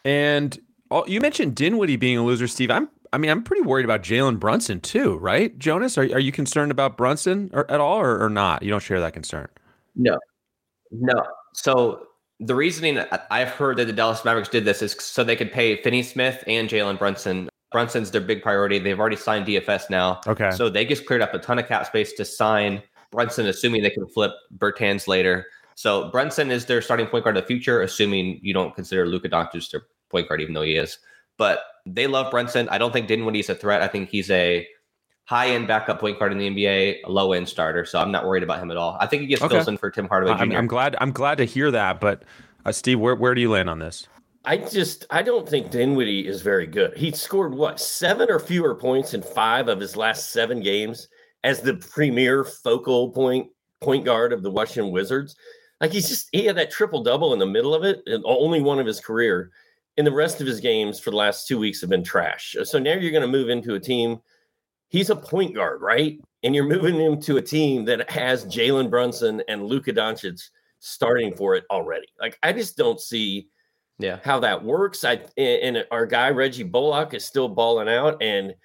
And 0.05 0.57
oh, 0.91 1.05
you 1.07 1.21
mentioned 1.21 1.55
Dinwiddie 1.55 1.95
being 1.95 2.17
a 2.17 2.23
loser, 2.23 2.47
Steve. 2.47 2.71
I'm 2.71 2.89
I 3.13 3.19
mean, 3.19 3.29
I'm 3.29 3.43
pretty 3.43 3.61
worried 3.61 3.85
about 3.85 4.01
Jalen 4.01 4.39
Brunson 4.39 4.81
too, 4.81 5.17
right? 5.17 5.57
Jonas, 5.59 5.99
are, 5.99 6.01
are 6.01 6.19
you 6.19 6.31
concerned 6.31 6.71
about 6.71 6.97
Brunson 6.97 7.51
or, 7.53 7.69
at 7.69 7.79
all 7.79 7.99
or, 7.99 8.19
or 8.23 8.29
not? 8.29 8.63
You 8.63 8.71
don't 8.71 8.81
share 8.81 8.99
that 8.99 9.13
concern? 9.13 9.47
No, 9.95 10.17
no. 10.91 11.23
So 11.53 12.07
the 12.39 12.55
reasoning 12.55 12.99
I've 13.29 13.49
heard 13.49 13.77
that 13.77 13.85
the 13.85 13.93
Dallas 13.93 14.25
Mavericks 14.25 14.49
did 14.49 14.65
this 14.65 14.81
is 14.81 14.93
so 14.99 15.23
they 15.23 15.35
could 15.35 15.51
pay 15.51 15.79
Finney 15.81 16.01
Smith 16.01 16.43
and 16.47 16.67
Jalen 16.67 16.97
Brunson. 16.97 17.49
Brunson's 17.71 18.09
their 18.09 18.21
big 18.21 18.41
priority. 18.41 18.79
They've 18.79 18.99
already 18.99 19.15
signed 19.15 19.45
DFS 19.45 19.91
now. 19.91 20.21
Okay. 20.27 20.49
So 20.51 20.69
they 20.69 20.83
just 20.83 21.05
cleared 21.05 21.21
up 21.21 21.35
a 21.35 21.39
ton 21.39 21.59
of 21.59 21.67
cap 21.67 21.85
space 21.85 22.13
to 22.13 22.25
sign 22.25 22.81
Brunson, 23.11 23.45
assuming 23.45 23.83
they 23.83 23.91
can 23.91 24.07
flip 24.07 24.31
Bertans 24.57 25.07
later. 25.07 25.45
So 25.75 26.09
Brunson 26.11 26.51
is 26.51 26.65
their 26.65 26.81
starting 26.81 27.07
point 27.07 27.23
guard 27.23 27.37
of 27.37 27.43
the 27.43 27.47
future, 27.47 27.81
assuming 27.81 28.39
you 28.41 28.53
don't 28.53 28.75
consider 28.75 29.05
Luka 29.05 29.29
Doncic 29.29 29.71
their 29.71 29.83
point 30.09 30.27
guard, 30.27 30.41
even 30.41 30.53
though 30.53 30.61
he 30.61 30.75
is. 30.75 30.97
But 31.37 31.59
they 31.85 32.07
love 32.07 32.31
Brunson. 32.31 32.69
I 32.69 32.77
don't 32.77 32.93
think 32.93 33.07
Dinwiddie's 33.07 33.49
a 33.49 33.55
threat. 33.55 33.81
I 33.81 33.87
think 33.87 34.09
he's 34.09 34.29
a 34.29 34.67
high 35.25 35.49
end 35.49 35.67
backup 35.67 35.99
point 35.99 36.19
guard 36.19 36.31
in 36.31 36.37
the 36.37 36.49
NBA, 36.49 36.97
a 37.05 37.11
low 37.11 37.33
end 37.33 37.47
starter. 37.47 37.85
So 37.85 37.99
I'm 37.99 38.11
not 38.11 38.25
worried 38.25 38.43
about 38.43 38.59
him 38.59 38.71
at 38.71 38.77
all. 38.77 38.97
I 38.99 39.07
think 39.07 39.21
he 39.21 39.27
gets 39.27 39.41
okay. 39.41 39.63
in 39.67 39.77
for 39.77 39.89
Tim 39.89 40.07
Hardaway 40.07 40.35
Jr. 40.35 40.43
I'm, 40.43 40.51
I'm, 40.51 40.67
glad. 40.67 40.95
I'm 40.99 41.11
glad 41.11 41.37
to 41.39 41.45
hear 41.45 41.71
that. 41.71 41.99
But 41.99 42.23
uh, 42.65 42.71
Steve, 42.71 42.99
where 42.99 43.15
where 43.15 43.33
do 43.33 43.41
you 43.41 43.51
land 43.51 43.69
on 43.69 43.79
this? 43.79 44.07
I 44.45 44.57
just 44.57 45.05
I 45.09 45.21
don't 45.21 45.47
think 45.47 45.71
Dinwiddie 45.71 46.27
is 46.27 46.41
very 46.41 46.67
good. 46.67 46.97
He 46.97 47.11
scored 47.11 47.53
what 47.53 47.79
seven 47.79 48.29
or 48.29 48.39
fewer 48.39 48.75
points 48.75 49.13
in 49.13 49.21
five 49.21 49.69
of 49.69 49.79
his 49.79 49.95
last 49.95 50.31
seven 50.31 50.59
games 50.59 51.07
as 51.43 51.61
the 51.61 51.75
premier 51.75 52.43
focal 52.43 53.11
point 53.11 53.47
point 53.81 54.05
guard 54.05 54.33
of 54.33 54.43
the 54.43 54.51
Washington 54.51 54.91
Wizards. 54.91 55.35
Like 55.83 55.91
he's 55.91 56.07
just 56.07 56.29
he 56.31 56.45
had 56.45 56.55
that 56.55 56.71
triple 56.71 57.03
double 57.03 57.33
in 57.33 57.39
the 57.39 57.45
middle 57.45 57.75
of 57.75 57.83
it, 57.83 58.03
and 58.05 58.23
only 58.25 58.61
one 58.61 58.79
of 58.79 58.85
his 58.85 59.01
career. 59.01 59.51
And 59.97 60.07
the 60.07 60.13
rest 60.13 60.39
of 60.39 60.47
his 60.47 60.61
games 60.61 60.97
for 60.97 61.11
the 61.11 61.17
last 61.17 61.45
two 61.45 61.59
weeks 61.59 61.81
have 61.81 61.89
been 61.89 62.05
trash. 62.05 62.55
Uh, 62.57 62.63
so 62.63 62.79
now 62.79 62.93
you're 62.93 63.11
going 63.11 63.21
to 63.21 63.27
move 63.27 63.49
into 63.49 63.75
a 63.75 63.79
team. 63.81 64.21
He's 64.87 65.09
a 65.09 65.15
point 65.15 65.53
guard, 65.53 65.81
right? 65.81 66.21
And 66.41 66.55
you're 66.55 66.63
moving 66.63 66.95
him 66.95 67.19
to 67.23 67.35
a 67.35 67.41
team 67.41 67.83
that 67.85 68.09
has 68.09 68.45
Jalen 68.45 68.89
Brunson 68.89 69.43
and 69.49 69.65
Luka 69.65 69.91
Doncic 69.91 70.41
starting 70.79 71.33
for 71.33 71.55
it 71.55 71.65
already. 71.69 72.07
Like 72.17 72.39
I 72.41 72.53
just 72.53 72.77
don't 72.77 73.01
see 73.01 73.49
yeah 73.99 74.19
how 74.23 74.39
that 74.39 74.63
works. 74.63 75.03
I 75.03 75.19
and 75.35 75.85
our 75.91 76.05
guy 76.05 76.29
Reggie 76.29 76.63
Bullock 76.63 77.13
is 77.13 77.25
still 77.25 77.49
balling 77.49 77.89
out, 77.89 78.23
and 78.23 78.55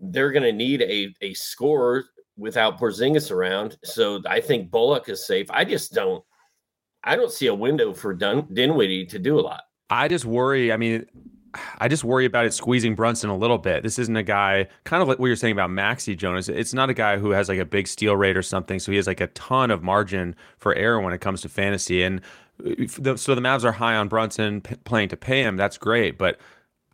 they're 0.00 0.32
going 0.32 0.42
to 0.42 0.52
need 0.52 0.82
a 0.82 1.14
a 1.22 1.34
scorer 1.34 2.04
without 2.36 2.80
Porzingis 2.80 3.30
around. 3.30 3.78
So 3.84 4.20
I 4.28 4.40
think 4.40 4.72
Bullock 4.72 5.08
is 5.08 5.24
safe. 5.24 5.46
I 5.50 5.64
just 5.64 5.92
don't. 5.92 6.24
I 7.04 7.16
don't 7.16 7.32
see 7.32 7.46
a 7.46 7.54
window 7.54 7.92
for 7.92 8.12
Dun- 8.14 8.48
Dinwiddie 8.52 9.06
to 9.06 9.18
do 9.18 9.38
a 9.38 9.42
lot. 9.42 9.62
I 9.90 10.08
just 10.08 10.24
worry. 10.24 10.72
I 10.72 10.76
mean, 10.76 11.06
I 11.78 11.88
just 11.88 12.04
worry 12.04 12.24
about 12.26 12.44
it 12.44 12.52
squeezing 12.52 12.94
Brunson 12.94 13.30
a 13.30 13.36
little 13.36 13.58
bit. 13.58 13.82
This 13.82 13.98
isn't 13.98 14.16
a 14.16 14.22
guy, 14.22 14.68
kind 14.84 15.02
of 15.02 15.08
like 15.08 15.18
what 15.18 15.26
you're 15.26 15.36
saying 15.36 15.52
about 15.52 15.70
Maxey 15.70 16.14
Jonas. 16.14 16.48
It's 16.48 16.74
not 16.74 16.90
a 16.90 16.94
guy 16.94 17.18
who 17.18 17.30
has 17.30 17.48
like 17.48 17.58
a 17.58 17.64
big 17.64 17.86
steal 17.88 18.16
rate 18.16 18.36
or 18.36 18.42
something. 18.42 18.78
So 18.78 18.92
he 18.92 18.96
has 18.96 19.06
like 19.06 19.20
a 19.20 19.28
ton 19.28 19.70
of 19.70 19.82
margin 19.82 20.36
for 20.58 20.74
error 20.74 21.00
when 21.00 21.14
it 21.14 21.20
comes 21.20 21.40
to 21.42 21.48
fantasy. 21.48 22.02
And 22.02 22.20
uh, 22.64 22.86
the, 22.98 23.16
so 23.16 23.34
the 23.34 23.40
Mavs 23.40 23.64
are 23.64 23.72
high 23.72 23.94
on 23.94 24.08
Brunson 24.08 24.60
p- 24.60 24.76
playing 24.84 25.08
to 25.08 25.16
pay 25.16 25.42
him. 25.42 25.56
That's 25.56 25.78
great, 25.78 26.18
but 26.18 26.38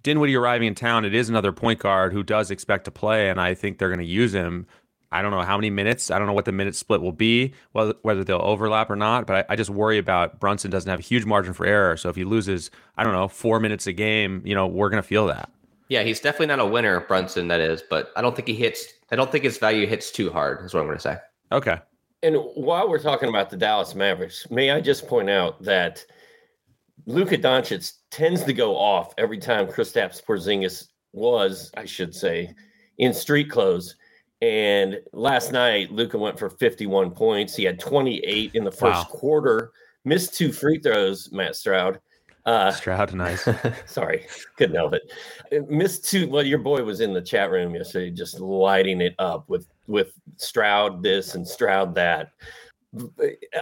Dinwiddie 0.05 0.37
arriving 0.37 0.69
in 0.69 0.75
town, 0.75 1.05
it 1.05 1.15
is 1.15 1.29
another 1.29 1.51
point 1.51 1.81
guard 1.81 2.13
who 2.13 2.23
does 2.23 2.51
expect 2.51 2.85
to 2.85 2.91
play, 2.91 3.31
and 3.31 3.41
I 3.41 3.55
think 3.55 3.79
they're 3.79 3.89
going 3.89 3.99
to 3.99 4.05
use 4.05 4.35
him. 4.35 4.67
I 5.15 5.23
don't 5.23 5.31
know 5.31 5.43
how 5.43 5.57
many 5.57 5.71
minutes. 5.71 6.11
I 6.11 6.19
don't 6.19 6.27
know 6.27 6.33
what 6.33 6.45
the 6.45 6.53
minute 6.53 6.75
split 6.75 7.01
will 7.01 7.13
be, 7.13 7.55
whether, 7.71 7.95
whether 8.03 8.25
they'll 8.25 8.43
overlap 8.43 8.91
or 8.91 8.97
not. 8.97 9.27
But 9.27 9.47
I, 9.49 9.53
I, 9.53 9.57
just 9.57 9.71
worry 9.71 9.97
about 9.97 10.41
Brunson 10.41 10.73
doesn't 10.73 10.91
have 10.91 10.99
a 10.99 11.03
huge 11.03 11.25
margin 11.25 11.55
for 11.55 11.65
error. 11.65 11.97
So 11.97 12.09
if 12.09 12.17
he 12.17 12.25
loses, 12.25 12.73
I 12.97 13.05
don't 13.05 13.13
know, 13.13 13.29
four 13.29 13.61
minutes 13.61 13.87
a 13.87 13.93
game, 13.93 14.43
you 14.45 14.57
know, 14.57 14.67
we're 14.67 14.91
going 14.91 15.03
to 15.03 15.07
feel 15.07 15.29
that. 15.29 15.51
Yeah, 15.89 16.03
he's 16.03 16.19
definitely 16.19 16.47
not 16.47 16.59
a 16.59 16.67
winner, 16.67 16.99
Brunson. 17.01 17.47
That 17.47 17.61
is, 17.61 17.81
but 17.89 18.11
I 18.17 18.23
don't 18.23 18.35
think 18.35 18.49
he 18.49 18.55
hits. 18.55 18.87
I 19.13 19.17
don't 19.17 19.31
think 19.31 19.45
his 19.45 19.57
value 19.57 19.87
hits 19.87 20.11
too 20.11 20.33
hard. 20.33 20.65
Is 20.65 20.75
what 20.75 20.81
I'm 20.81 20.87
going 20.87 20.99
to 20.99 21.03
say. 21.03 21.19
Okay. 21.53 21.79
And 22.25 22.37
while 22.57 22.89
we're 22.89 22.99
talking 22.99 23.29
about 23.29 23.51
the 23.51 23.57
Dallas 23.57 23.95
Mavericks, 23.95 24.51
may 24.51 24.73
I 24.73 24.81
just 24.81 25.07
point 25.07 25.31
out 25.31 25.63
that 25.63 26.05
Luka 27.07 27.37
Doncic 27.37 27.93
tends 28.11 28.43
to 28.45 28.53
go 28.53 28.77
off 28.77 29.15
every 29.19 29.39
time 29.39 29.67
Kristaps 29.67 30.25
Porzingis 30.25 30.89
was, 31.13 31.71
I 31.77 31.85
should 31.85 32.15
say, 32.15 32.55
in 32.99 33.15
street 33.15 33.51
clothes. 33.51 33.95
And 34.45 35.01
last 35.15 35.53
night, 35.53 35.91
Luka 35.91 36.19
went 36.19 36.39
for 36.39 36.51
51 36.51 37.13
points. 37.13 37.57
He 37.57 37.65
had 37.65 37.81
28 37.81 38.55
in 38.55 38.63
the 38.63 38.71
first 38.71 38.83
wow. 38.83 39.05
quarter, 39.05 39.73
missed 40.05 40.35
two 40.35 40.53
free 40.53 40.79
throws, 40.79 41.33
Matt 41.33 41.57
Stroud. 41.57 41.99
Uh, 42.45 42.71
Stroud, 42.71 43.15
nice. 43.15 43.49
sorry, 43.87 44.27
couldn't 44.59 44.77
help 44.77 44.93
it. 44.93 45.71
Missed 45.71 46.05
two. 46.11 46.29
Well, 46.29 46.43
your 46.43 46.59
boy 46.59 46.85
was 46.85 47.01
in 47.01 47.15
the 47.15 47.23
chat 47.23 47.51
room 47.51 47.75
yesterday, 47.75 48.11
just 48.11 48.39
lighting 48.39 49.01
it 49.01 49.15
up 49.19 49.49
with 49.49 49.67
with 49.87 50.13
Stroud 50.37 51.03
this 51.03 51.37
and 51.37 51.49
Stroud 51.49 51.95
that. 51.95 52.33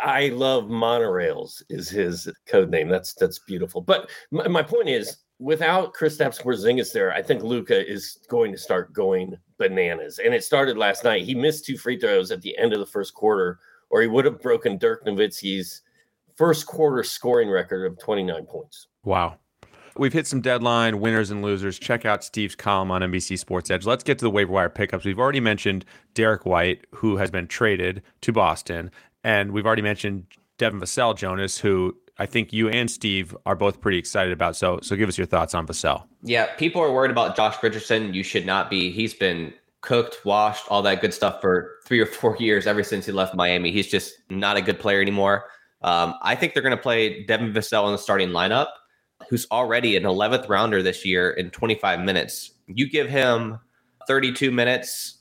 I 0.03 0.31
love 0.31 0.65
monorails 0.65 1.63
is 1.71 1.89
his 1.89 2.29
code 2.49 2.71
name. 2.71 2.89
That's 2.89 3.15
that's 3.15 3.39
beautiful. 3.39 3.83
But 3.83 4.11
my, 4.33 4.49
my 4.49 4.63
point 4.65 4.89
is, 4.89 5.19
without 5.43 5.93
Kristaps 5.93 6.41
Porzingis 6.41 6.93
there, 6.93 7.13
I 7.13 7.21
think 7.21 7.43
Luka 7.43 7.91
is 7.91 8.19
going 8.29 8.53
to 8.53 8.59
start 8.59 8.93
going 8.93 9.37
bananas. 9.59 10.21
And 10.25 10.33
it 10.35 10.45
started 10.45 10.79
last 10.79 11.03
night. 11.03 11.25
He 11.25 11.35
missed 11.35 11.67
two 11.67 11.77
free 11.77 11.99
throws 11.99 12.31
at 12.31 12.43
the 12.43 12.57
end 12.57 12.73
of 12.73 12.79
the 12.79 12.87
first 12.87 13.13
quarter, 13.13 13.59
or 13.91 14.01
he 14.01 14.09
would 14.09 14.25
have 14.25 14.41
broken 14.41 14.79
Dirk 14.79 15.05
Nowitzki's 15.05 15.83
first 16.37 16.67
quarter 16.67 17.03
scoring 17.03 17.51
record 17.51 17.85
of 17.91 17.99
29 17.99 18.47
points. 18.47 18.87
Wow. 19.05 19.39
We've 19.97 20.13
hit 20.13 20.27
some 20.27 20.41
deadline 20.41 21.01
winners 21.01 21.31
and 21.31 21.43
losers. 21.43 21.79
Check 21.79 22.07
out 22.07 22.25
Steve's 22.25 22.55
column 22.55 22.91
on 22.91 23.03
NBC 23.03 23.39
Sports 23.39 23.71
Edge. 23.71 23.85
Let's 23.85 24.05
get 24.05 24.19
to 24.21 24.25
the 24.25 24.31
waiver 24.31 24.53
wire 24.53 24.71
pickups. 24.71 25.05
We've 25.05 25.19
already 25.19 25.41
mentioned 25.41 25.85
Derrick 26.15 26.47
White, 26.47 26.87
who 26.95 27.17
has 27.17 27.31
been 27.31 27.47
traded 27.47 28.03
to 28.23 28.33
Boston, 28.33 28.91
and 29.23 29.53
we've 29.53 29.67
already 29.67 29.83
mentioned 29.83 30.27
Devin 30.57 30.81
Vassell 30.81 31.17
Jonas, 31.17 31.59
who 31.59 31.95
I 32.19 32.27
think 32.27 32.53
you 32.53 32.69
and 32.69 32.91
Steve 32.91 33.37
are 33.47 33.57
both 33.57 33.81
pretty 33.81 33.99
excited 33.99 34.33
about. 34.33 34.57
So, 34.57 34.81
so 34.83 34.97
give 34.97 35.09
us 35.09 35.17
your 35.17 35.27
thoughts 35.27 35.55
on 35.55 35.67
Vassell. 35.67 36.05
Yeah, 36.23 36.55
people 36.57 36.83
are 36.83 36.93
worried 36.93 37.11
about 37.11 37.37
Josh 37.37 37.63
Richardson. 37.63 38.13
You 38.15 38.23
should 38.23 38.47
not 38.47 38.69
be. 38.69 38.91
He's 38.91 39.15
been 39.15 39.55
cooked, 39.81 40.25
washed, 40.25 40.65
all 40.69 40.83
that 40.83 41.01
good 41.01 41.15
stuff 41.15 41.41
for 41.41 41.79
three 41.85 42.01
or 42.01 42.07
four 42.07 42.37
years 42.41 42.67
ever 42.67 42.83
since 42.83 43.07
he 43.07 43.13
left 43.13 43.35
Miami. 43.35 43.73
He's 43.73 43.89
just 43.89 44.15
not 44.31 44.57
a 44.57 44.63
good 44.63 44.79
player 44.79 45.01
anymore. 45.01 45.45
Um, 45.83 46.15
I 46.23 46.37
think 46.37 46.55
they're 46.55 46.63
going 46.63 46.77
to 46.77 46.83
play 46.83 47.25
Devin 47.25 47.53
Vassell 47.53 47.87
in 47.87 47.93
the 47.93 47.99
starting 47.99 48.29
lineup 48.29 48.69
who's 49.29 49.47
already 49.51 49.97
an 49.97 50.05
11th 50.05 50.49
rounder 50.49 50.83
this 50.83 51.05
year 51.05 51.31
in 51.31 51.51
25 51.51 52.01
minutes. 52.01 52.53
You 52.67 52.89
give 52.89 53.09
him 53.09 53.59
32 54.07 54.51
minutes 54.51 55.19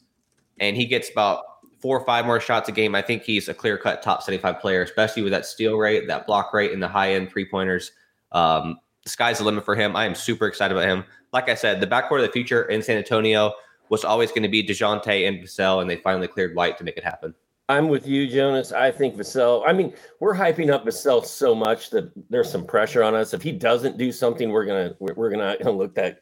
and 0.60 0.76
he 0.76 0.86
gets 0.86 1.10
about 1.10 1.44
four 1.82 2.00
or 2.00 2.06
five 2.06 2.26
more 2.26 2.40
shots 2.40 2.70
a 2.70 2.72
game. 2.72 2.96
I 2.96 3.02
think 3.02 3.24
he's 3.24 3.50
a 3.50 3.54
clear 3.54 3.78
cut 3.78 4.04
top 4.04 4.22
75 4.22 4.60
player, 4.60 4.84
especially 4.84 5.24
with 5.24 5.32
that 5.32 5.46
steal 5.46 5.78
rate, 5.78 6.08
that 6.08 6.28
block 6.28 6.54
rate, 6.54 6.72
and 6.72 6.82
the 6.82 6.88
high 6.88 7.14
end 7.14 7.30
three 7.30 7.46
pointers. 7.46 7.92
Um, 8.32 8.80
the 9.04 9.10
sky's 9.10 9.40
the 9.40 9.44
limit 9.44 9.66
for 9.66 9.76
him. 9.76 9.96
I 9.96 10.06
am 10.06 10.16
super 10.16 10.48
excited 10.48 10.78
about 10.78 10.88
him. 10.88 11.04
Like 11.34 11.50
I 11.50 11.56
said, 11.56 11.80
the 11.80 11.88
backcourt 11.88 12.18
of 12.20 12.28
the 12.28 12.32
future 12.32 12.64
in 12.64 12.82
San 12.82 12.98
Antonio 12.98 13.54
was 13.90 14.06
always 14.06 14.30
going 14.30 14.44
to 14.44 14.50
be 14.50 14.64
DeJounte 14.64 15.28
and 15.28 15.40
Vassell, 15.40 15.82
and 15.82 15.90
they 15.90 15.98
finally 15.98 16.28
cleared 16.28 16.56
White 16.56 16.78
to 16.78 16.84
make 16.84 16.98
it 16.98 17.04
happen. 17.04 17.34
I'm 17.68 17.88
with 17.88 18.06
you, 18.06 18.28
Jonas. 18.28 18.74
I 18.74 18.92
think 18.92 19.16
Vassell. 19.16 19.64
I 19.66 19.72
mean, 19.72 19.94
we're 20.20 20.36
hyping 20.36 20.72
up 20.72 20.86
Vassell 20.86 21.26
so 21.26 21.56
much 21.56 21.90
that 21.92 22.12
there's 22.30 22.52
some 22.52 22.66
pressure 22.66 23.02
on 23.02 23.16
us. 23.16 23.34
If 23.34 23.42
he 23.42 23.52
doesn't 23.54 23.98
do 23.98 24.12
something, 24.12 24.50
we're 24.50 24.66
gonna 24.66 24.94
we're, 25.00 25.30
gonna 25.30 25.72
look 25.72 25.96
that 25.96 26.22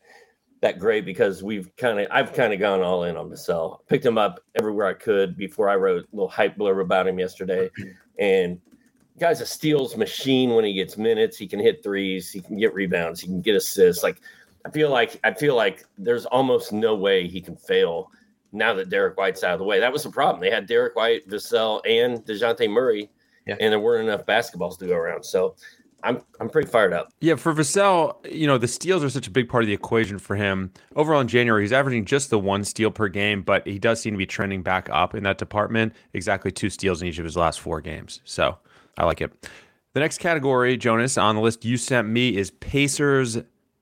that 0.61 0.79
great 0.79 1.05
because 1.05 1.41
we've 1.41 1.73
kind 1.77 1.99
of 1.99 2.07
I've 2.11 2.33
kind 2.33 2.53
of 2.53 2.59
gone 2.59 2.81
all 2.81 3.03
in 3.05 3.15
on 3.15 3.29
Vassell. 3.29 3.79
Picked 3.87 4.05
him 4.05 4.17
up 4.17 4.39
everywhere 4.55 4.87
I 4.87 4.93
could 4.93 5.37
before 5.37 5.69
I 5.69 5.75
wrote 5.75 6.03
a 6.03 6.15
little 6.15 6.29
hype 6.29 6.57
blurb 6.57 6.81
about 6.81 7.07
him 7.07 7.19
yesterday, 7.19 7.69
and 8.19 8.59
guy's 9.19 9.41
a 9.41 9.45
steals 9.45 9.95
machine 9.95 10.51
when 10.51 10.65
he 10.65 10.73
gets 10.73 10.97
minutes. 10.97 11.37
He 11.37 11.47
can 11.47 11.59
hit 11.59 11.83
threes. 11.83 12.31
He 12.31 12.41
can 12.41 12.57
get 12.57 12.73
rebounds. 12.73 13.21
He 13.21 13.27
can 13.27 13.41
get 13.41 13.55
assists. 13.55 14.03
Like 14.03 14.21
I 14.65 14.69
feel 14.71 14.89
like 14.89 15.19
I 15.23 15.33
feel 15.33 15.55
like 15.55 15.85
there's 15.97 16.25
almost 16.25 16.73
no 16.73 16.95
way 16.95 17.27
he 17.27 17.39
can 17.39 17.55
fail 17.55 18.11
now 18.51 18.73
that 18.73 18.89
Derrick 18.89 19.17
White's 19.17 19.43
out 19.43 19.53
of 19.53 19.59
the 19.59 19.65
way. 19.65 19.79
That 19.79 19.93
was 19.93 20.03
the 20.03 20.09
problem. 20.09 20.41
They 20.41 20.49
had 20.49 20.65
Derek 20.65 20.95
White, 20.95 21.29
Vassell, 21.29 21.81
and 21.87 22.25
DeJounte 22.25 22.69
Murray, 22.69 23.09
yeah. 23.45 23.55
and 23.59 23.71
there 23.71 23.79
weren't 23.79 24.07
enough 24.07 24.25
basketballs 24.25 24.77
to 24.79 24.87
go 24.87 24.95
around. 24.95 25.23
So 25.23 25.55
I'm 26.03 26.22
I'm 26.39 26.50
pretty 26.50 26.70
fired 26.70 26.94
up. 26.94 27.12
Yeah, 27.20 27.36
for 27.36 27.53
Vassell, 27.53 28.15
you 28.32 28.48
know, 28.48 28.58
the 28.58 28.68
steals 28.68 29.03
are 29.03 29.10
such 29.10 29.27
a 29.27 29.32
big 29.32 29.50
part 29.50 29.63
of 29.63 29.68
the 29.68 29.74
equation 29.74 30.20
for 30.20 30.36
him. 30.36 30.72
Overall 30.96 31.22
in 31.22 31.27
January, 31.27 31.63
he's 31.63 31.74
averaging 31.74 32.06
just 32.06 32.29
the 32.29 32.39
one 32.39 32.63
steal 32.63 32.91
per 32.91 33.08
game, 33.08 33.41
but 33.41 33.65
he 33.68 33.79
does 33.79 34.01
seem 34.01 34.13
to 34.13 34.18
be 34.18 34.25
trending 34.25 34.62
back 34.62 34.89
up 34.91 35.15
in 35.15 35.24
that 35.24 35.38
department. 35.38 35.94
Exactly 36.13 36.51
two 36.51 36.70
steals 36.70 37.01
in 37.01 37.08
each 37.08 37.20
of 37.20 37.25
his 37.25 37.38
last 37.38 37.60
four 37.60 37.82
games. 37.82 38.22
So 38.24 38.58
I 38.98 39.06
like 39.06 39.22
it. 39.22 39.50
The 39.94 40.00
next 40.00 40.20
category, 40.20 40.77
Jonas, 40.77 41.18
on 41.18 41.36
the 41.36 41.41
list 41.41 41.65
you 41.65 41.75
sent 41.75 42.08
me 42.08 42.38
is 42.38 42.51
Pacers 42.51 43.39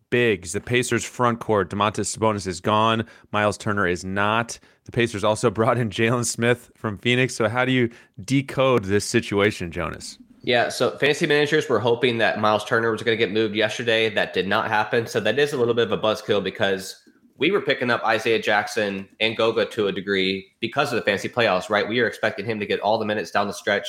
bigs. 0.10 0.54
The 0.54 0.62
Pacers 0.62 1.04
front 1.04 1.40
court, 1.40 1.70
Domantas 1.70 2.18
Sabonis 2.18 2.48
is 2.48 2.62
gone. 2.62 3.06
Miles 3.32 3.58
Turner 3.58 3.88
is 3.88 4.06
not. 4.06 4.58
The 4.86 4.92
Pacers 4.92 5.24
also 5.24 5.50
brought 5.52 5.78
in 5.78 5.90
Jalen 5.90 6.26
Smith 6.26 6.72
from 6.76 6.98
Phoenix. 6.98 7.36
So 7.36 7.50
how 7.50 7.66
do 7.66 7.72
you 7.72 7.90
decode 8.24 8.86
this 8.86 9.06
situation, 9.06 9.72
Jonas? 9.72 10.18
Yeah, 10.48 10.70
so 10.70 10.92
fantasy 10.92 11.28
managers 11.28 11.68
were 11.68 11.78
hoping 11.78 12.20
that 12.20 12.40
Miles 12.40 12.64
Turner 12.64 12.90
was 12.90 13.04
going 13.04 13.18
to 13.18 13.22
get 13.22 13.34
moved 13.34 13.54
yesterday. 13.54 14.10
That 14.10 14.34
did 14.34 14.48
not 14.48 14.70
happen. 14.70 15.06
So 15.06 15.20
that 15.20 15.38
is 15.38 15.52
a 15.52 15.58
little 15.58 15.74
bit 15.74 15.92
of 15.92 15.92
a 15.92 15.98
buzzkill 15.98 16.42
because 16.42 16.96
we 17.38 17.52
were 17.52 17.60
picking 17.60 17.92
up 17.92 18.02
Isaiah 18.06 18.42
Jackson 18.42 19.10
and 19.20 19.36
Goga 19.36 19.66
to 19.66 19.88
a 19.88 19.92
degree 19.92 20.50
because 20.62 20.94
of 20.94 20.96
the 20.96 21.02
fantasy 21.02 21.28
playoffs, 21.28 21.70
right? 21.70 21.86
We 21.86 22.00
are 22.00 22.08
expecting 22.08 22.46
him 22.46 22.62
to 22.62 22.66
get 22.66 22.80
all 22.80 22.98
the 22.98 23.04
minutes 23.04 23.30
down 23.30 23.48
the 23.48 23.54
stretch. 23.54 23.88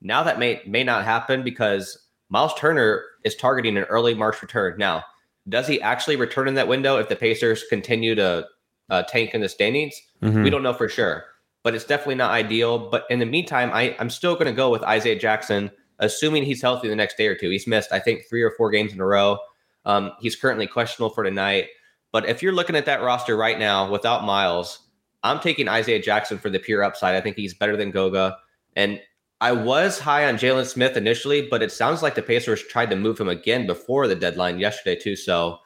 Now 0.00 0.22
that 0.22 0.38
may 0.38 0.62
may 0.66 0.82
not 0.82 1.04
happen 1.04 1.44
because 1.44 2.06
Miles 2.30 2.54
Turner 2.54 3.04
is 3.24 3.36
targeting 3.36 3.76
an 3.76 3.84
early 3.84 4.14
March 4.14 4.40
return. 4.40 4.76
Now, 4.78 5.04
does 5.46 5.66
he 5.66 5.78
actually 5.82 6.16
return 6.16 6.48
in 6.48 6.54
that 6.54 6.68
window 6.68 6.96
if 6.96 7.10
the 7.10 7.16
Pacers 7.16 7.64
continue 7.68 8.14
to 8.14 8.46
uh, 8.88 9.02
tank 9.02 9.34
in 9.34 9.42
the 9.42 9.48
standings? 9.50 10.00
Mm-hmm. 10.22 10.42
We 10.42 10.48
don't 10.48 10.62
know 10.62 10.72
for 10.72 10.88
sure, 10.88 11.26
but 11.62 11.74
it's 11.74 11.84
definitely 11.84 12.14
not 12.14 12.30
ideal. 12.30 12.78
But 12.78 13.04
in 13.10 13.18
the 13.18 13.26
meantime, 13.26 13.70
I, 13.74 13.94
I'm 13.98 14.08
still 14.08 14.36
going 14.36 14.46
to 14.46 14.52
go 14.52 14.70
with 14.70 14.82
Isaiah 14.84 15.18
Jackson 15.18 15.70
assuming 15.98 16.44
he's 16.44 16.62
healthy 16.62 16.88
the 16.88 16.96
next 16.96 17.16
day 17.16 17.26
or 17.26 17.34
two. 17.34 17.50
He's 17.50 17.66
missed, 17.66 17.92
I 17.92 17.98
think, 17.98 18.24
three 18.28 18.42
or 18.42 18.52
four 18.56 18.70
games 18.70 18.92
in 18.92 19.00
a 19.00 19.06
row. 19.06 19.38
Um, 19.84 20.12
he's 20.20 20.36
currently 20.36 20.66
questionable 20.66 21.14
for 21.14 21.24
tonight. 21.24 21.68
But 22.12 22.28
if 22.28 22.42
you're 22.42 22.52
looking 22.52 22.76
at 22.76 22.86
that 22.86 23.02
roster 23.02 23.36
right 23.36 23.58
now 23.58 23.90
without 23.90 24.24
Miles, 24.24 24.80
I'm 25.22 25.40
taking 25.40 25.68
Isaiah 25.68 26.00
Jackson 26.00 26.38
for 26.38 26.50
the 26.50 26.58
pure 26.58 26.82
upside. 26.82 27.14
I 27.14 27.20
think 27.20 27.36
he's 27.36 27.54
better 27.54 27.76
than 27.76 27.90
Goga. 27.90 28.36
And 28.76 29.00
I 29.40 29.52
was 29.52 29.98
high 29.98 30.26
on 30.26 30.36
Jalen 30.36 30.66
Smith 30.66 30.96
initially, 30.96 31.46
but 31.48 31.62
it 31.62 31.72
sounds 31.72 32.02
like 32.02 32.14
the 32.14 32.22
Pacers 32.22 32.62
tried 32.64 32.90
to 32.90 32.96
move 32.96 33.18
him 33.18 33.28
again 33.28 33.66
before 33.66 34.08
the 34.08 34.14
deadline 34.14 34.58
yesterday, 34.58 34.98
too. 35.00 35.16
So 35.16 35.58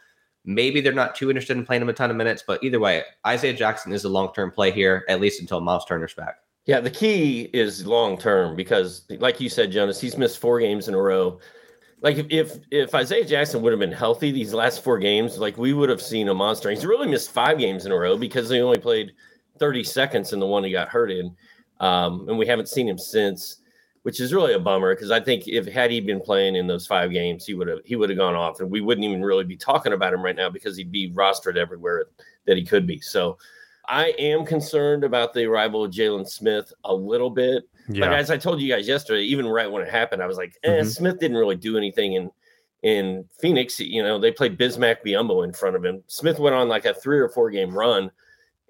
maybe 0.45 0.81
they're 0.81 0.93
not 0.93 1.15
too 1.15 1.31
interested 1.31 1.57
in 1.57 1.65
playing 1.65 1.83
him 1.83 1.89
a 1.89 1.93
ton 1.95 2.11
of 2.11 2.17
minutes. 2.17 2.43
But 2.47 2.63
either 2.65 2.81
way, 2.81 3.05
Isaiah 3.27 3.55
Jackson 3.55 3.93
is 3.93 4.05
a 4.05 4.09
long 4.09 4.33
term 4.35 4.51
play 4.51 4.73
here, 4.73 5.05
at 5.09 5.21
least 5.21 5.41
until 5.41 5.61
Miles 5.61 5.85
Turner's 5.85 6.15
back. 6.15 6.37
Yeah, 6.65 6.81
the 6.81 6.91
key 6.91 7.51
is 7.53 7.87
long 7.87 8.17
term 8.17 8.55
because, 8.55 9.03
like 9.19 9.41
you 9.41 9.49
said, 9.49 9.73
Jonas, 9.73 10.01
he's 10.01 10.17
missed 10.17 10.39
four 10.39 10.61
games 10.61 10.87
in 10.87 10.95
a 10.95 11.01
row. 11.01 11.41
Like 12.03 12.19
if, 12.19 12.27
if 12.31 12.59
if 12.71 12.95
Isaiah 12.95 13.25
Jackson 13.25 13.63
would 13.63 13.73
have 13.73 13.81
been 13.81 13.93
healthy 13.93 14.31
these 14.31 14.55
last 14.55 14.83
four 14.85 14.99
games, 14.99 15.39
like 15.39 15.59
we 15.59 15.73
would 15.73 15.89
have 15.89 16.03
seen 16.03 16.29
a 16.29 16.35
monster. 16.35 16.71
He's 16.71 16.87
really 16.87 17.09
missed 17.09 17.33
five 17.33 17.59
games 17.59 17.85
in 17.85 17.93
a 17.93 17.97
row 17.97 18.17
because 18.17 18.49
he 18.49 18.61
only 18.61 18.79
played 18.79 19.13
30 19.59 19.85
seconds 19.85 20.33
in 20.33 20.41
the 20.41 20.47
one 20.47 20.63
he 20.65 20.71
got 20.71 20.89
hurt 20.89 21.11
in, 21.11 21.35
um, 21.81 22.29
and 22.29 22.39
we 22.39 22.47
haven't 22.47 22.69
seen 22.69 22.89
him 22.89 22.99
since, 22.99 23.59
which 24.03 24.21
is 24.21 24.33
really 24.33 24.55
a 24.55 24.59
bummer 24.59 24.95
because 24.95 25.11
I 25.11 25.21
think 25.21 25.49
if 25.49 25.67
had 25.67 25.91
he 25.91 26.01
been 26.01 26.21
playing 26.21 26.55
in 26.55 26.69
those 26.69 26.87
five 26.87 27.11
games, 27.11 27.45
he 27.45 27.55
would 27.55 27.69
have 27.69 27.81
he 27.85 27.97
would 27.97 28.11
have 28.11 28.19
gone 28.19 28.37
off, 28.37 28.61
and 28.61 28.71
we 28.71 28.81
wouldn't 28.81 29.05
even 29.05 29.23
really 29.23 29.45
be 29.45 29.57
talking 29.57 29.93
about 29.93 30.15
him 30.15 30.25
right 30.25 30.37
now 30.37 30.49
because 30.49 30.77
he'd 30.77 30.93
be 30.93 31.11
rostered 31.13 31.57
everywhere 31.57 32.07
that 32.47 32.57
he 32.57 32.65
could 32.65 32.87
be. 32.87 33.01
So 33.01 33.37
I 33.93 34.07
am 34.19 34.47
concerned 34.47 35.05
about 35.05 35.35
the 35.35 35.45
arrival 35.45 35.85
of 35.85 35.91
Jalen 35.91 36.27
Smith 36.27 36.73
a 36.85 36.95
little 36.95 37.29
bit. 37.29 37.65
Yeah. 37.89 38.07
But 38.07 38.15
as 38.15 38.31
I 38.31 38.39
told 38.39 38.59
you 38.61 38.73
guys 38.73 38.89
yesterday, 38.89 39.23
even 39.25 39.47
right 39.47 39.71
when 39.71 39.83
it 39.83 39.91
happened, 39.91 40.23
I 40.23 40.27
was 40.27 40.39
like, 40.39 40.57
eh, 40.65 40.71
mm-hmm. 40.71 40.89
Smith 40.89 41.21
didn't 41.21 41.37
really 41.37 41.57
do 41.57 41.77
anything 41.77 42.15
in 42.15 42.31
in 42.83 43.25
Phoenix. 43.39 43.79
You 43.79 44.03
know, 44.03 44.19
they 44.19 44.33
played 44.33 44.59
Bismack 44.59 44.97
Biyombo 45.05 45.45
in 45.45 45.53
front 45.53 45.77
of 45.77 45.85
him. 45.85 46.03
Smith 46.07 46.39
went 46.39 46.57
on 46.57 46.69
like 46.69 46.87
a 46.87 46.95
three 46.95 47.19
or 47.19 47.29
four 47.29 47.51
game 47.51 47.71
run 47.71 48.11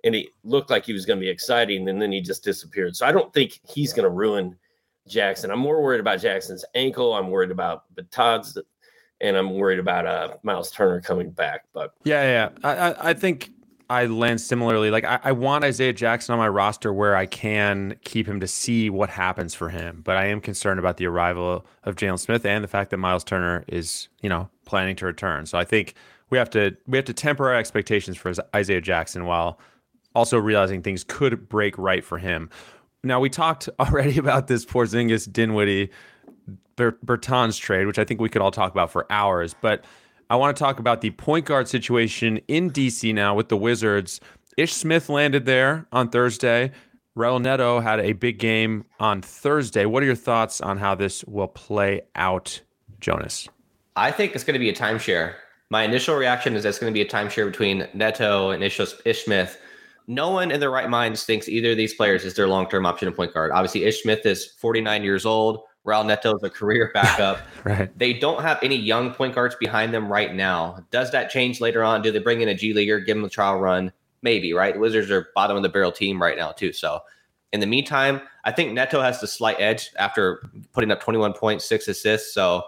and 0.04 0.14
he 0.14 0.28
looked 0.42 0.70
like 0.70 0.84
he 0.84 0.92
was 0.92 1.06
going 1.06 1.18
to 1.18 1.24
be 1.24 1.30
exciting, 1.30 1.88
and 1.88 2.02
then 2.02 2.10
he 2.10 2.20
just 2.20 2.42
disappeared. 2.42 2.96
So 2.96 3.06
I 3.06 3.12
don't 3.12 3.32
think 3.32 3.60
he's 3.68 3.92
going 3.92 4.04
to 4.04 4.10
ruin 4.10 4.56
Jackson. 5.08 5.52
I'm 5.52 5.60
more 5.60 5.80
worried 5.80 6.00
about 6.00 6.20
Jackson's 6.20 6.64
ankle. 6.74 7.14
I'm 7.14 7.30
worried 7.30 7.52
about 7.52 7.84
Todd's, 8.10 8.58
and 9.20 9.36
I'm 9.36 9.54
worried 9.54 9.78
about 9.78 10.06
uh, 10.06 10.36
Miles 10.42 10.72
Turner 10.72 11.00
coming 11.00 11.30
back. 11.30 11.66
But 11.72 11.94
yeah, 12.02 12.50
yeah, 12.64 12.68
I, 12.68 13.10
I 13.10 13.14
think 13.14 13.50
I 13.92 14.06
land 14.06 14.40
similarly. 14.40 14.90
Like 14.90 15.04
I, 15.04 15.20
I, 15.22 15.32
want 15.32 15.64
Isaiah 15.64 15.92
Jackson 15.92 16.32
on 16.32 16.38
my 16.38 16.48
roster 16.48 16.94
where 16.94 17.14
I 17.14 17.26
can 17.26 17.96
keep 18.04 18.26
him 18.26 18.40
to 18.40 18.48
see 18.48 18.88
what 18.88 19.10
happens 19.10 19.54
for 19.54 19.68
him. 19.68 20.00
But 20.02 20.16
I 20.16 20.26
am 20.26 20.40
concerned 20.40 20.78
about 20.78 20.96
the 20.96 21.06
arrival 21.06 21.66
of 21.84 21.96
Jalen 21.96 22.18
Smith 22.18 22.46
and 22.46 22.64
the 22.64 22.68
fact 22.68 22.90
that 22.90 22.96
Miles 22.96 23.22
Turner 23.22 23.64
is, 23.68 24.08
you 24.22 24.30
know, 24.30 24.48
planning 24.64 24.96
to 24.96 25.04
return. 25.04 25.44
So 25.44 25.58
I 25.58 25.64
think 25.64 25.94
we 26.30 26.38
have 26.38 26.48
to 26.50 26.74
we 26.86 26.96
have 26.96 27.04
to 27.04 27.12
temper 27.12 27.50
our 27.50 27.54
expectations 27.54 28.16
for 28.16 28.32
Isaiah 28.56 28.80
Jackson 28.80 29.26
while 29.26 29.60
also 30.14 30.38
realizing 30.38 30.80
things 30.80 31.04
could 31.04 31.50
break 31.50 31.76
right 31.76 32.02
for 32.02 32.16
him. 32.16 32.48
Now 33.04 33.20
we 33.20 33.28
talked 33.28 33.68
already 33.78 34.16
about 34.16 34.46
this 34.46 34.64
Porzingis 34.64 35.30
Dinwiddie 35.30 35.90
Bertans 36.76 37.60
trade, 37.60 37.86
which 37.86 37.98
I 37.98 38.04
think 38.04 38.22
we 38.22 38.30
could 38.30 38.40
all 38.40 38.50
talk 38.50 38.72
about 38.72 38.90
for 38.90 39.06
hours, 39.12 39.54
but 39.60 39.84
I 40.32 40.36
want 40.36 40.56
to 40.56 40.62
talk 40.62 40.78
about 40.78 41.02
the 41.02 41.10
point 41.10 41.44
guard 41.44 41.68
situation 41.68 42.40
in 42.48 42.70
DC 42.70 43.14
now 43.14 43.34
with 43.34 43.50
the 43.50 43.56
Wizards. 43.58 44.18
Ish 44.56 44.72
Smith 44.72 45.10
landed 45.10 45.44
there 45.44 45.86
on 45.92 46.08
Thursday. 46.08 46.72
Raul 47.14 47.38
Neto 47.38 47.80
had 47.80 48.00
a 48.00 48.14
big 48.14 48.38
game 48.38 48.86
on 48.98 49.20
Thursday. 49.20 49.84
What 49.84 50.02
are 50.02 50.06
your 50.06 50.14
thoughts 50.14 50.62
on 50.62 50.78
how 50.78 50.94
this 50.94 51.22
will 51.24 51.48
play 51.48 52.00
out, 52.14 52.62
Jonas? 52.98 53.46
I 53.94 54.10
think 54.10 54.34
it's 54.34 54.42
going 54.42 54.54
to 54.54 54.58
be 54.58 54.70
a 54.70 54.74
timeshare. 54.74 55.34
My 55.68 55.82
initial 55.82 56.16
reaction 56.16 56.56
is 56.56 56.64
it's 56.64 56.78
going 56.78 56.90
to 56.90 56.98
be 56.98 57.06
a 57.06 57.10
timeshare 57.10 57.44
between 57.44 57.86
Neto 57.92 58.52
and 58.52 58.64
Ish, 58.64 58.80
Ish 59.04 59.26
Smith. 59.26 59.60
No 60.06 60.30
one 60.30 60.50
in 60.50 60.60
their 60.60 60.70
right 60.70 60.88
minds 60.88 61.24
thinks 61.24 61.46
either 61.46 61.72
of 61.72 61.76
these 61.76 61.92
players 61.92 62.24
is 62.24 62.32
their 62.32 62.48
long 62.48 62.70
term 62.70 62.86
option 62.86 63.06
at 63.06 63.14
point 63.16 63.34
guard. 63.34 63.52
Obviously, 63.52 63.84
Ish 63.84 64.02
Smith 64.02 64.24
is 64.24 64.46
49 64.46 65.04
years 65.04 65.26
old. 65.26 65.60
Raul 65.86 66.06
Neto 66.06 66.36
is 66.36 66.42
a 66.42 66.50
career 66.50 66.90
backup. 66.94 67.40
right. 67.64 67.96
They 67.98 68.12
don't 68.12 68.42
have 68.42 68.58
any 68.62 68.76
young 68.76 69.12
point 69.12 69.34
guards 69.34 69.54
behind 69.56 69.92
them 69.92 70.10
right 70.10 70.34
now. 70.34 70.84
Does 70.90 71.10
that 71.12 71.30
change 71.30 71.60
later 71.60 71.82
on? 71.82 72.02
Do 72.02 72.12
they 72.12 72.18
bring 72.18 72.40
in 72.40 72.48
a 72.48 72.54
G 72.54 72.72
leaguer, 72.72 73.00
give 73.00 73.16
them 73.16 73.24
a 73.24 73.28
trial 73.28 73.58
run? 73.58 73.92
Maybe, 74.22 74.52
right? 74.52 74.74
The 74.74 74.80
Wizards 74.80 75.10
are 75.10 75.28
bottom 75.34 75.56
of 75.56 75.62
the 75.62 75.68
barrel 75.68 75.90
team 75.90 76.22
right 76.22 76.38
now, 76.38 76.52
too. 76.52 76.72
So 76.72 77.00
in 77.52 77.60
the 77.60 77.66
meantime, 77.66 78.20
I 78.44 78.52
think 78.52 78.72
Neto 78.72 79.00
has 79.00 79.20
the 79.20 79.26
slight 79.26 79.56
edge 79.60 79.90
after 79.98 80.42
putting 80.72 80.90
up 80.90 81.00
21 81.00 81.32
points, 81.34 81.64
six 81.64 81.88
assists. 81.88 82.32
So 82.32 82.62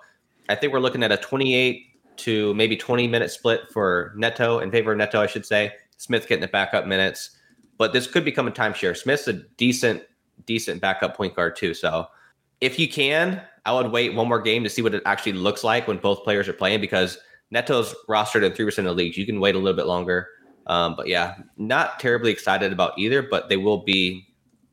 I 0.49 0.55
think 0.57 0.73
we're 0.73 0.81
looking 0.81 1.03
at 1.03 1.13
a 1.13 1.17
28 1.17 1.87
to 2.17 2.55
maybe 2.55 2.77
20 2.77 3.09
minute 3.09 3.31
split 3.31 3.63
for 3.73 4.13
Neto 4.17 4.59
in 4.59 4.71
favor 4.71 4.93
of 4.93 4.99
Neto, 4.99 5.21
I 5.21 5.27
should 5.27 5.47
say. 5.47 5.73
Smith 5.97 6.27
getting 6.29 6.43
the 6.43 6.49
backup 6.49 6.87
minutes. 6.87 7.31
But 7.79 7.93
this 7.93 8.07
could 8.07 8.25
become 8.25 8.47
a 8.47 8.51
timeshare. 8.53 8.97
Smith's 8.97 9.27
a 9.27 9.33
decent, 9.33 10.03
decent 10.47 10.81
backup 10.81 11.17
point 11.17 11.35
guard, 11.35 11.57
too. 11.57 11.75
So 11.75 12.07
if 12.61 12.79
you 12.79 12.89
can, 12.89 13.43
I 13.65 13.73
would 13.73 13.91
wait 13.91 14.15
one 14.15 14.29
more 14.29 14.41
game 14.41 14.63
to 14.65 14.71
see 14.71 14.83
what 14.83 14.95
it 14.95 15.03
actually 15.07 15.33
looks 15.33 15.65
like 15.65 15.89
when 15.89 15.99
both 15.99 16.25
players 16.25 16.49
are 16.49 16.53
playing 16.53 16.81
because 16.81 17.19
Neto's 17.51 17.95
rostered 18.09 18.45
in 18.45 18.53
three 18.53 18.65
percent 18.65 18.87
of 18.87 18.97
the 18.97 19.03
leagues. 19.03 19.17
You 19.17 19.27
can 19.27 19.41
wait 19.41 19.55
a 19.55 19.59
little 19.59 19.77
bit 19.77 19.87
longer. 19.87 20.29
Um, 20.67 20.95
but 20.97 21.09
yeah, 21.09 21.37
not 21.57 22.01
terribly 22.01 22.31
excited 22.31 22.73
about 22.73 22.99
either, 22.99 23.23
but 23.23 23.49
they 23.49 23.57
will 23.57 23.85
be 23.85 24.27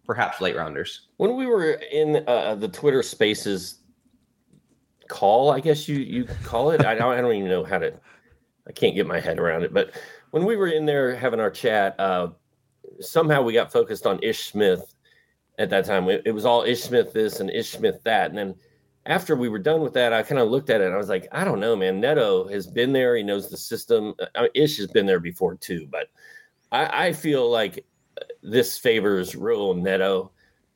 perhaps 0.05 0.41
late 0.41 0.55
rounders. 0.55 1.07
When 1.17 1.35
we 1.35 1.45
were 1.45 1.73
in 1.91 2.23
uh, 2.27 2.55
the 2.55 2.67
Twitter 2.67 3.03
Spaces 3.03 3.79
call, 5.07 5.51
I 5.51 5.59
guess 5.59 5.87
you 5.87 5.97
you 5.97 6.25
call 6.43 6.71
it. 6.71 6.85
I 6.85 6.95
don't, 6.95 7.13
I 7.13 7.21
don't 7.21 7.33
even 7.33 7.49
know 7.49 7.63
how 7.63 7.79
to. 7.79 7.93
I 8.67 8.71
can't 8.71 8.95
get 8.95 9.07
my 9.07 9.19
head 9.19 9.39
around 9.39 9.63
it. 9.63 9.73
But 9.73 9.91
when 10.31 10.45
we 10.45 10.55
were 10.55 10.67
in 10.67 10.85
there 10.85 11.15
having 11.15 11.39
our 11.39 11.49
chat, 11.49 11.99
uh, 11.99 12.29
somehow 12.99 13.41
we 13.41 13.53
got 13.53 13.71
focused 13.71 14.05
on 14.05 14.19
Ish 14.23 14.51
Smith 14.51 14.93
at 15.57 15.69
that 15.69 15.85
time. 15.85 16.09
It, 16.09 16.23
it 16.25 16.31
was 16.31 16.45
all 16.45 16.63
Ish 16.63 16.83
Smith 16.83 17.13
this 17.13 17.39
and 17.39 17.49
Ish 17.49 17.71
Smith 17.71 18.01
that. 18.03 18.29
And 18.29 18.37
then 18.37 18.55
after 19.05 19.35
we 19.35 19.49
were 19.49 19.59
done 19.59 19.81
with 19.81 19.93
that, 19.93 20.13
I 20.13 20.23
kind 20.23 20.39
of 20.39 20.49
looked 20.49 20.69
at 20.69 20.81
it 20.81 20.85
and 20.85 20.93
I 20.93 20.97
was 20.97 21.09
like, 21.09 21.27
I 21.31 21.43
don't 21.43 21.59
know, 21.59 21.75
man. 21.75 21.99
Neto 21.99 22.47
has 22.49 22.67
been 22.67 22.93
there. 22.93 23.15
He 23.15 23.23
knows 23.23 23.49
the 23.49 23.57
system. 23.57 24.13
Uh, 24.19 24.25
I 24.35 24.41
mean, 24.43 24.51
Ish 24.55 24.77
has 24.77 24.87
been 24.87 25.05
there 25.05 25.19
before 25.19 25.55
too, 25.55 25.87
but 25.91 26.07
I, 26.71 27.07
I 27.07 27.13
feel 27.13 27.49
like 27.49 27.85
this 28.41 28.77
favors 28.77 29.33
Raul 29.33 29.79
Neto. 29.79 30.31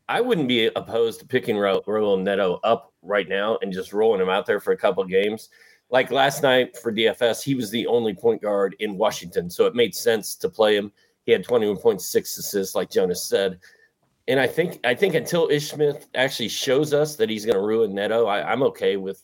I 0.07 0.21
wouldn't 0.21 0.47
be 0.47 0.67
opposed 0.67 1.19
to 1.19 1.25
picking 1.25 1.55
Raul 1.55 2.21
Neto 2.21 2.59
up 2.63 2.93
right 3.01 3.27
now 3.27 3.57
and 3.61 3.73
just 3.73 3.93
rolling 3.93 4.21
him 4.21 4.29
out 4.29 4.45
there 4.45 4.59
for 4.59 4.71
a 4.71 4.77
couple 4.77 5.03
games. 5.03 5.49
Like 5.89 6.11
last 6.11 6.43
night 6.43 6.77
for 6.77 6.91
DFS, 6.91 7.43
he 7.43 7.55
was 7.55 7.69
the 7.69 7.87
only 7.87 8.13
point 8.13 8.41
guard 8.41 8.75
in 8.79 8.97
Washington, 8.97 9.49
so 9.49 9.65
it 9.65 9.75
made 9.75 9.95
sense 9.95 10.35
to 10.35 10.49
play 10.49 10.75
him. 10.75 10.91
He 11.25 11.31
had 11.31 11.45
21.6 11.45 12.15
assists, 12.15 12.75
like 12.75 12.91
Jonas 12.91 13.23
said 13.23 13.59
and 14.27 14.39
I 14.39 14.47
think 14.47 14.79
I 14.83 14.95
think 14.95 15.13
until 15.13 15.49
Ish 15.49 15.71
Smith 15.71 16.07
actually 16.15 16.49
shows 16.49 16.93
us 16.93 17.15
that 17.17 17.29
he's 17.29 17.45
going 17.45 17.55
to 17.55 17.61
ruin 17.61 17.93
Neto, 17.93 18.25
I, 18.25 18.51
am 18.51 18.63
okay 18.63 18.97
with 18.97 19.21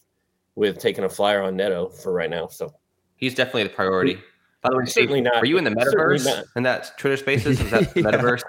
with 0.55 0.77
taking 0.77 1.03
a 1.03 1.09
flyer 1.09 1.41
on 1.41 1.55
Neto 1.55 1.89
for 1.89 2.13
right 2.13 2.29
now. 2.29 2.47
So 2.47 2.73
he's 3.15 3.33
definitely 3.33 3.63
the 3.63 3.69
priority. 3.69 4.19
By 4.61 4.69
the 4.69 4.77
way, 4.77 4.85
certainly 4.85 5.21
not. 5.21 5.37
Are 5.37 5.45
you 5.45 5.57
in 5.57 5.63
the 5.63 5.71
metaverse 5.71 6.43
in 6.55 6.63
that 6.63 6.97
Twitter 6.97 7.17
Spaces? 7.17 7.59
Is 7.59 7.71
that 7.71 7.83
metaverse? 7.95 8.43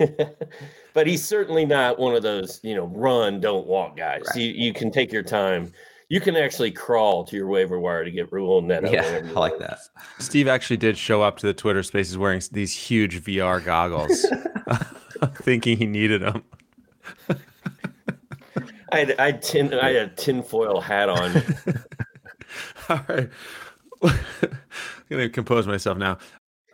but 0.94 1.06
he's 1.06 1.24
certainly 1.24 1.64
not 1.64 1.98
one 1.98 2.16
of 2.16 2.22
those 2.22 2.58
you 2.64 2.74
know 2.74 2.86
run 2.86 3.40
don't 3.40 3.66
walk 3.66 3.96
guys. 3.96 4.22
Right. 4.28 4.36
You 4.36 4.52
you 4.52 4.72
can 4.72 4.90
take 4.90 5.12
your 5.12 5.22
time. 5.22 5.72
You 6.08 6.20
can 6.20 6.36
actually 6.36 6.70
crawl 6.70 7.24
to 7.24 7.36
your 7.36 7.46
waiver 7.46 7.80
wire 7.80 8.04
to 8.04 8.10
get 8.10 8.30
Raul 8.30 8.62
Neto. 8.62 8.90
Yeah, 8.90 9.22
I 9.24 9.30
like 9.30 9.58
that. 9.58 9.78
Steve 10.18 10.48
actually 10.48 10.76
did 10.76 10.98
show 10.98 11.22
up 11.22 11.38
to 11.38 11.46
the 11.46 11.54
Twitter 11.54 11.82
Spaces 11.82 12.18
wearing 12.18 12.42
these 12.52 12.74
huge 12.74 13.22
VR 13.22 13.64
goggles. 13.64 14.26
thinking 15.44 15.76
he 15.76 15.86
needed 15.86 16.22
them. 16.22 16.42
I 18.90 18.98
had, 18.98 19.20
I, 19.20 19.32
tin, 19.32 19.74
I 19.74 19.92
had 19.92 19.96
a 19.96 20.08
tinfoil 20.08 20.80
hat 20.80 21.08
on. 21.08 21.42
All 22.88 23.00
right. 23.08 23.28
I'm 24.02 24.18
going 25.08 25.22
to 25.22 25.28
compose 25.28 25.66
myself 25.66 25.98
now. 25.98 26.18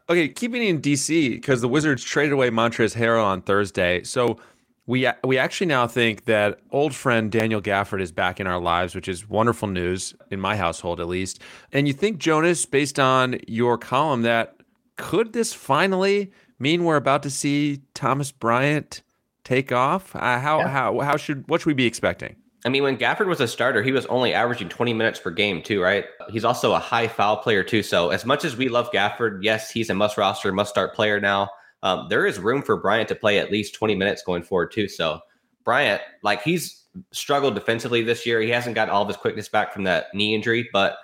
Okay, 0.08 0.28
keeping 0.28 0.62
in 0.62 0.80
DC, 0.80 1.32
because 1.32 1.60
the 1.60 1.68
Wizards 1.68 2.02
traded 2.02 2.32
away 2.32 2.50
Montrezl 2.50 2.96
Harrell 2.96 3.24
on 3.24 3.42
Thursday. 3.42 4.02
So 4.02 4.38
we 4.86 5.08
we 5.22 5.38
actually 5.38 5.68
now 5.68 5.86
think 5.86 6.24
that 6.24 6.58
old 6.72 6.94
friend 6.94 7.30
Daniel 7.30 7.62
Gafford 7.62 8.00
is 8.00 8.10
back 8.10 8.40
in 8.40 8.48
our 8.48 8.60
lives, 8.60 8.94
which 8.94 9.06
is 9.06 9.28
wonderful 9.28 9.68
news 9.68 10.14
in 10.30 10.40
my 10.40 10.56
household 10.56 11.00
at 11.00 11.06
least. 11.06 11.40
And 11.72 11.86
you 11.86 11.94
think 11.94 12.18
Jonas, 12.18 12.66
based 12.66 12.98
on 12.98 13.38
your 13.46 13.78
column, 13.78 14.22
that 14.22 14.56
could 14.96 15.32
this 15.32 15.54
finally 15.54 16.32
mean 16.60 16.84
we're 16.84 16.96
about 16.96 17.22
to 17.24 17.30
see 17.30 17.80
Thomas 17.94 18.30
Bryant 18.30 19.02
take 19.44 19.72
off? 19.72 20.14
Uh, 20.14 20.38
how 20.38 20.60
yeah. 20.60 20.68
how 20.68 21.00
how 21.00 21.16
should 21.16 21.48
what 21.48 21.60
should 21.60 21.68
we 21.68 21.74
be 21.74 21.86
expecting? 21.86 22.36
I 22.64 22.68
mean, 22.68 22.82
when 22.82 22.98
Gafford 22.98 23.26
was 23.26 23.40
a 23.40 23.48
starter, 23.48 23.82
he 23.82 23.92
was 23.92 24.04
only 24.06 24.34
averaging 24.34 24.68
20 24.68 24.92
minutes 24.92 25.18
per 25.18 25.30
game, 25.30 25.62
too, 25.62 25.80
right? 25.80 26.04
He's 26.28 26.44
also 26.44 26.74
a 26.74 26.78
high 26.78 27.08
foul 27.08 27.38
player, 27.38 27.64
too. 27.64 27.82
So, 27.82 28.10
as 28.10 28.26
much 28.26 28.44
as 28.44 28.54
we 28.54 28.68
love 28.68 28.90
Gafford, 28.92 29.42
yes, 29.42 29.70
he's 29.70 29.88
a 29.88 29.94
must 29.94 30.18
roster, 30.18 30.52
must 30.52 30.68
start 30.68 30.94
player 30.94 31.18
now. 31.18 31.48
Um, 31.82 32.08
there 32.10 32.26
is 32.26 32.38
room 32.38 32.60
for 32.60 32.76
Bryant 32.76 33.08
to 33.08 33.14
play 33.14 33.38
at 33.38 33.50
least 33.50 33.74
20 33.74 33.94
minutes 33.94 34.22
going 34.22 34.42
forward, 34.42 34.72
too. 34.72 34.88
So, 34.88 35.20
Bryant, 35.64 36.02
like, 36.22 36.42
he's 36.42 36.84
struggled 37.12 37.54
defensively 37.54 38.02
this 38.02 38.26
year. 38.26 38.42
He 38.42 38.50
hasn't 38.50 38.74
got 38.74 38.90
all 38.90 39.02
of 39.02 39.08
his 39.08 39.16
quickness 39.16 39.48
back 39.48 39.72
from 39.72 39.84
that 39.84 40.08
knee 40.12 40.34
injury, 40.34 40.68
but 40.70 40.98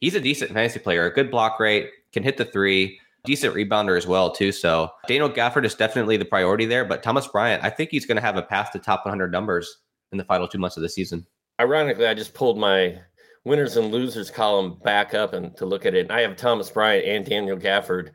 he's 0.00 0.14
a 0.14 0.20
decent 0.20 0.52
fantasy 0.52 0.78
player, 0.78 1.04
a 1.04 1.12
good 1.12 1.30
block 1.30 1.60
rate, 1.60 1.90
can 2.12 2.22
hit 2.22 2.38
the 2.38 2.44
three, 2.46 2.98
decent 3.24 3.54
rebounder 3.54 3.96
as 3.96 4.06
well 4.06 4.30
too. 4.30 4.52
So 4.52 4.90
Daniel 5.06 5.30
Gafford 5.30 5.64
is 5.64 5.74
definitely 5.74 6.16
the 6.16 6.24
priority 6.24 6.66
there, 6.66 6.84
but 6.84 7.02
Thomas 7.02 7.26
Bryant, 7.26 7.62
I 7.62 7.70
think 7.70 7.90
he's 7.90 8.06
going 8.06 8.16
to 8.16 8.22
have 8.22 8.36
a 8.36 8.42
path 8.42 8.72
to 8.72 8.78
top 8.78 9.04
100 9.04 9.30
numbers 9.30 9.78
in 10.10 10.18
the 10.18 10.24
final 10.24 10.48
two 10.48 10.58
months 10.58 10.76
of 10.76 10.82
the 10.82 10.88
season. 10.88 11.26
Ironically, 11.60 12.06
I 12.06 12.14
just 12.14 12.34
pulled 12.34 12.58
my 12.58 12.98
winners 13.44 13.76
and 13.76 13.90
losers 13.90 14.30
column 14.30 14.78
back 14.84 15.14
up 15.14 15.32
and 15.32 15.56
to 15.56 15.66
look 15.66 15.86
at 15.86 15.94
it. 15.94 16.02
And 16.02 16.12
I 16.12 16.20
have 16.22 16.36
Thomas 16.36 16.70
Bryant 16.70 17.06
and 17.06 17.24
Daniel 17.24 17.56
Gafford 17.56 18.10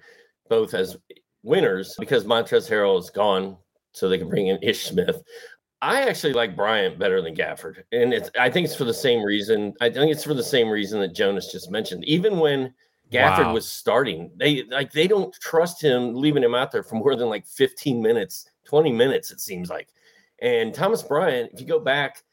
both 0.50 0.74
as 0.74 0.98
winners 1.43 1.96
because 2.00 2.26
Montrezl 2.26 2.70
Harrell 2.70 3.00
is 3.00 3.10
gone, 3.10 3.58
so 3.93 4.08
they 4.08 4.17
can 4.17 4.30
bring 4.30 4.48
in 4.48 4.60
Ish 4.62 4.86
Smith. 4.86 5.22
I 5.82 6.04
actually 6.04 6.34
like 6.34 6.56
Bryant 6.56 6.98
better 6.98 7.22
than 7.22 7.36
Gafford, 7.36 7.84
and 7.91 8.13
it's 8.13 8.32
I 8.39 8.50
think 8.50 8.65
it's 8.65 8.76
for 8.76 8.86
the 8.86 8.93
same 8.93 9.22
reason. 9.22 9.74
I 9.80 9.89
think 9.89 10.12
it's 10.12 10.24
for 10.24 10.34
the 10.34 10.43
same 10.43 10.70
reason 10.70 11.00
that 11.02 11.15
Jonas 11.15 11.52
just 11.52 11.70
mentioned. 11.70 12.04
Even 12.06 12.39
when 12.39 12.74
Gafford 13.12 13.46
wow. 13.46 13.54
was 13.54 13.70
starting, 13.70 14.32
they 14.36 14.63
like 14.63 14.91
they 14.91 15.08
don't 15.08 15.34
trust 15.36 15.82
him 15.82 16.13
leaving 16.13 16.43
him 16.43 16.56
out 16.56 16.72
there 16.72 16.84
for 16.84 16.96
more 16.96 17.15
than 17.15 17.30
like 17.30 17.48
15 17.48 18.02
minutes, 18.02 18.50
20 18.65 18.91
minutes, 18.91 19.32
it 19.32 19.39
seems 19.39 19.70
like. 19.70 19.89
And 20.41 20.74
Thomas 20.74 21.04
Bryant, 21.04 21.52
if 21.54 21.62
you 21.62 21.67
go 21.67 21.80
back 21.80 22.24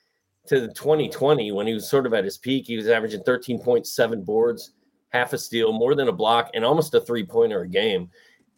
to 0.46 0.60
the 0.60 0.68
2020 0.68 1.52
when 1.52 1.66
he 1.66 1.74
was 1.74 1.88
sort 1.88 2.06
of 2.06 2.12
at 2.14 2.24
his 2.24 2.38
peak, 2.38 2.66
he 2.66 2.76
was 2.76 2.88
averaging 2.88 3.22
13.7 3.22 4.24
boards, 4.24 4.72
half 5.10 5.32
a 5.32 5.38
steal, 5.38 5.72
more 5.72 5.94
than 5.94 6.08
a 6.08 6.12
block, 6.12 6.50
and 6.54 6.64
almost 6.64 6.94
a 6.94 7.00
three 7.00 7.24
pointer 7.24 7.62
a 7.62 7.68
game. 7.68 8.10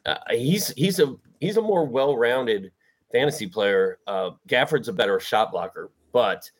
Uh, 0.04 0.16
he's 0.30 0.68
he's 0.70 1.00
a 1.00 1.14
he's 1.40 1.56
a 1.58 1.62
more 1.62 1.84
well-rounded 1.84 2.72
fantasy 3.12 3.46
player. 3.46 3.98
Uh, 4.06 4.30
Gafford's 4.48 4.88
a 4.88 4.92
better 4.92 5.20
shot 5.20 5.52
blocker, 5.52 5.90
but 6.12 6.50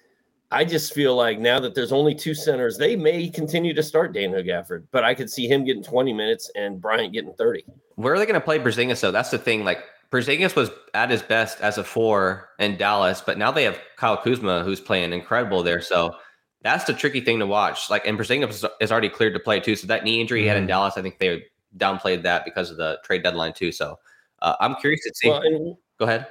I 0.57 0.65
just 0.65 0.95
feel 0.95 1.15
like 1.15 1.39
now 1.39 1.61
that 1.61 1.75
there's 1.75 1.93
only 1.93 2.15
two 2.15 2.35
centers, 2.35 2.79
they 2.79 2.97
may 2.97 3.29
continue 3.29 3.75
to 3.75 3.83
start 3.83 4.15
Daniel 4.15 4.43
Gafford, 4.43 4.85
but 4.91 5.05
I 5.05 5.13
could 5.13 5.29
see 5.29 5.47
him 5.47 5.67
getting 5.67 5.83
20 5.83 6.15
minutes 6.15 6.51
and 6.55 6.81
Bryant 6.81 7.13
getting 7.13 7.35
30. 7.35 7.67
Where 7.97 8.15
are 8.15 8.19
they 8.19 8.25
going 8.25 8.41
to 8.41 8.45
play 8.45 8.59
Porzingis? 8.59 9.03
though? 9.03 9.11
That's 9.11 9.29
the 9.31 9.37
thing. 9.37 9.65
Like 9.65 9.85
Porzingis 10.11 10.57
was 10.57 10.71
at 10.95 11.11
his 11.11 11.21
best 11.21 11.61
as 11.61 11.77
a 11.77 11.85
four 11.85 12.49
in 12.59 12.79
Dallas, 12.79 13.21
but 13.21 13.37
now 13.37 13.51
they 13.53 13.65
have 13.65 13.79
Kyle 13.99 14.17
Kuzma 14.17 14.65
who's 14.65 14.81
playing 14.81 15.13
incredible 15.13 15.63
there. 15.63 15.83
So 15.83 16.17
that's 16.63 16.85
the 16.85 16.95
tricky 16.95 17.21
thing 17.21 17.39
to 17.41 17.47
watch. 17.47 17.91
Like, 17.91 18.07
and 18.07 18.19
Porzingis 18.19 18.67
is 18.81 18.91
already 18.91 19.11
cleared 19.11 19.35
to 19.35 19.41
play 19.41 19.61
too. 19.61 19.77
So 19.77 19.87
that 19.89 20.05
knee 20.05 20.23
injury 20.23 20.41
he 20.41 20.47
had 20.47 20.57
in 20.57 20.63
mm-hmm. 20.63 20.69
Dallas, 20.69 20.95
I 20.97 21.03
think 21.03 21.19
they 21.19 21.45
downplayed 21.77 22.23
that 22.23 22.47
because 22.47 22.71
of 22.71 22.79
the 22.79 22.99
trade 23.05 23.23
deadline 23.23 23.53
too. 23.53 23.73
So 23.73 23.99
uh, 24.41 24.55
I'm 24.59 24.77
curious 24.77 25.03
to 25.03 25.13
see. 25.17 25.29
Well, 25.29 25.79
Go 25.99 26.07
ahead. 26.07 26.29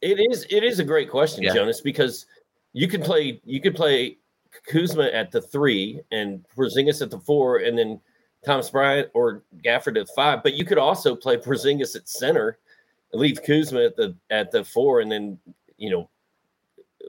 It 0.00 0.18
is 0.30 0.46
it 0.48 0.64
is 0.64 0.78
a 0.78 0.84
great 0.84 1.10
question, 1.10 1.42
yeah. 1.42 1.52
Jonas, 1.52 1.82
because 1.82 2.26
you 2.76 2.88
could 2.88 3.02
play 3.02 3.40
you 3.46 3.58
could 3.58 3.74
play 3.74 4.18
Kuzma 4.68 5.04
at 5.04 5.30
the 5.30 5.40
three 5.40 6.02
and 6.12 6.44
Porzingis 6.54 7.00
at 7.00 7.10
the 7.10 7.18
four, 7.18 7.56
and 7.56 7.78
then 7.78 7.98
Thomas 8.44 8.68
Bryant 8.68 9.08
or 9.14 9.42
Gafford 9.64 9.98
at 9.98 10.10
five. 10.14 10.42
But 10.42 10.54
you 10.54 10.66
could 10.66 10.76
also 10.76 11.16
play 11.16 11.38
Porzingis 11.38 11.96
at 11.96 12.06
center, 12.06 12.58
leave 13.14 13.42
Kuzma 13.42 13.80
at 13.80 13.96
the 13.96 14.14
at 14.28 14.50
the 14.50 14.62
four, 14.62 15.00
and 15.00 15.10
then 15.10 15.38
you 15.78 15.88
know 15.88 16.10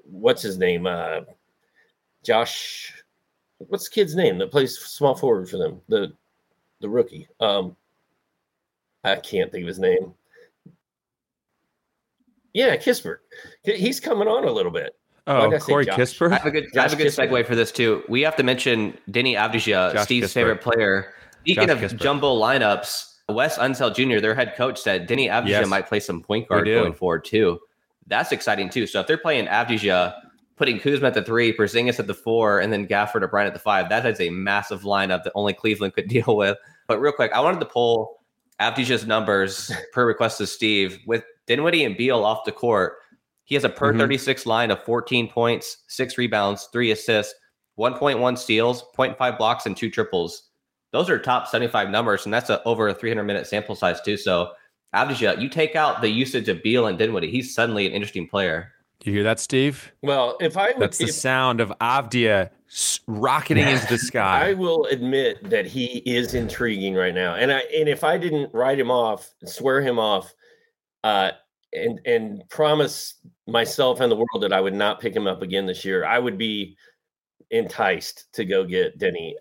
what's 0.06 0.42
his 0.42 0.58
name, 0.58 0.88
uh, 0.88 1.22
Josh. 2.24 2.94
What's 3.58 3.90
the 3.90 3.94
kid's 3.94 4.16
name 4.16 4.38
that 4.38 4.52
plays 4.52 4.78
small 4.78 5.16
forward 5.16 5.50
for 5.50 5.58
them? 5.58 5.82
The 5.90 6.14
the 6.80 6.88
rookie. 6.88 7.28
Um, 7.42 7.76
I 9.04 9.18
can't 9.18 9.52
think 9.52 9.64
of 9.64 9.68
his 9.68 9.80
name. 9.80 10.14
Yeah, 12.54 12.78
Kispert. 12.78 13.18
He's 13.66 14.00
coming 14.00 14.30
on 14.30 14.46
a 14.46 14.52
little 14.52 14.72
bit. 14.72 14.97
Oh, 15.28 15.52
Corey 15.60 15.86
Kispert. 15.86 16.32
I 16.32 16.36
have 16.36 16.46
a 16.46 16.52
good, 16.52 16.78
I 16.78 16.84
have 16.84 16.94
a 16.94 16.96
good 16.96 17.08
segue 17.08 17.46
for 17.46 17.54
this 17.56 17.72
too. 17.72 18.02
We 18.08 18.22
have 18.22 18.36
to 18.38 18.44
mention 18.44 18.98
Deni 19.12 19.36
Avdija, 19.36 19.94
Josh 19.94 20.06
Steve's 20.06 20.30
Kispert. 20.30 20.34
favorite 20.34 20.62
player. 20.62 21.14
Speaking 21.42 21.68
Josh 21.68 21.84
of 21.84 21.92
Kispert. 21.92 22.02
jumbo 22.02 22.40
lineups, 22.40 23.16
Wes 23.30 23.58
Unseld 23.58 23.96
Jr., 23.96 24.22
their 24.22 24.34
head 24.34 24.56
coach, 24.56 24.80
said 24.80 25.08
Deni 25.08 25.30
Avdija 25.30 25.48
yes. 25.48 25.68
might 25.68 25.88
play 25.88 26.00
some 26.00 26.22
point 26.22 26.48
guard 26.48 26.66
going 26.66 26.94
forward 26.94 27.26
too. 27.26 27.60
That's 28.08 28.32
exciting 28.32 28.70
too. 28.70 28.88
So 28.88 29.02
if 29.02 29.08
they're 29.08 29.18
playing 29.18 29.48
Avdija, 29.48 30.16
putting 30.56 30.80
Kuzma 30.80 31.08
at 31.08 31.14
the 31.14 31.24
three, 31.24 31.56
Porzingis 31.56 32.00
at 32.00 32.08
the 32.08 32.14
four, 32.14 32.60
and 32.60 32.72
then 32.72 32.88
Gafford 32.88 33.22
or 33.22 33.28
Bryant 33.28 33.48
at 33.48 33.54
the 33.54 33.60
five, 33.60 33.90
that 33.90 34.06
is 34.06 34.22
a 34.22 34.30
massive 34.30 34.84
lineup 34.84 35.24
that 35.24 35.34
only 35.36 35.54
Cleveland 35.54 35.94
could 35.94 36.08
deal 36.10 36.38
with. 36.38 36.58
But 36.88 37.02
real 37.02 37.12
quick, 37.12 37.34
I 37.34 37.42
wanted 37.42 37.60
to 37.60 37.66
pull 37.66 38.22
Avdija's 38.62 39.06
numbers 39.06 39.72
per 39.92 40.06
request 40.06 40.40
of 40.40 40.48
Steve 40.48 41.00
with 41.06 41.24
Dinwiddie 41.48 41.84
and 41.84 41.98
Beal 41.98 42.24
off 42.24 42.46
the 42.46 42.52
court. 42.52 42.96
He 43.48 43.56
has 43.56 43.64
a 43.64 43.70
per 43.70 43.92
mm-hmm. 43.92 44.00
36 44.00 44.46
line 44.46 44.72
of 44.72 44.84
14 44.84 45.30
points, 45.30 45.78
six 45.88 46.18
rebounds, 46.18 46.68
three 46.74 46.92
assists, 46.92 47.34
1.1 47.80 48.38
steals, 48.38 48.84
0.5 48.98 49.38
blocks, 49.38 49.66
and 49.66 49.76
two 49.76 49.90
triples. 49.90 50.50
Those 50.92 51.10
are 51.10 51.18
top 51.18 51.48
75 51.48 51.90
numbers, 51.90 52.26
and 52.26 52.34
that's 52.34 52.50
a, 52.50 52.62
over 52.66 52.90
a 52.90 52.94
300 52.94 53.24
minute 53.24 53.48
sample 53.48 53.74
size, 53.74 54.02
too. 54.02 54.18
So, 54.18 54.52
Avdija, 54.94 55.42
you 55.42 55.48
take 55.48 55.78
out 55.78 56.02
the 56.02 56.10
usage 56.10 56.50
of 56.50 56.62
Beal 56.62 56.88
and 56.88 56.98
Dinwiddie, 56.98 57.32
he's 57.32 57.56
suddenly 57.56 57.88
an 57.88 57.94
interesting 57.94 58.28
player. 58.28 58.74
You 59.06 59.14
hear 59.14 59.24
that, 59.24 59.40
Steve? 59.40 59.94
Well, 60.02 60.36
if 60.42 60.58
I 60.58 60.72
would, 60.72 60.80
that's 60.80 60.98
the 60.98 61.06
if, 61.06 61.14
sound 61.14 61.62
of 61.62 61.72
Avdija 61.80 62.50
rocketing 63.08 63.66
into 63.66 63.88
the 63.88 63.98
sky. 63.98 64.50
I 64.50 64.54
will 64.56 64.88
admit 64.88 65.50
that 65.50 65.68
he 65.68 66.00
is 66.00 66.34
intriguing 66.34 66.96
right 66.96 67.16
now, 67.16 67.36
and 67.36 67.54
I 67.54 67.60
and 67.60 67.88
if 67.88 68.04
I 68.04 68.18
didn't 68.18 68.54
write 68.54 68.80
him 68.80 68.92
off, 68.92 69.34
swear 69.46 69.82
him 69.82 70.00
off, 70.00 70.34
uh, 71.06 71.32
and 71.78 72.00
and 72.06 72.44
promise 72.50 73.16
myself 73.48 74.00
and 74.00 74.12
the 74.12 74.16
world 74.16 74.42
that 74.42 74.54
I 74.54 74.60
would 74.60 74.74
not 74.74 75.00
pick 75.00 75.16
him 75.16 75.28
up 75.28 75.42
again 75.42 75.66
this 75.66 75.86
year, 75.86 76.06
I 76.06 76.20
would 76.20 76.38
be 76.38 76.76
enticed 77.50 78.28
to 78.34 78.44
go 78.44 78.66
get 78.66 79.00
Deni 79.00 79.34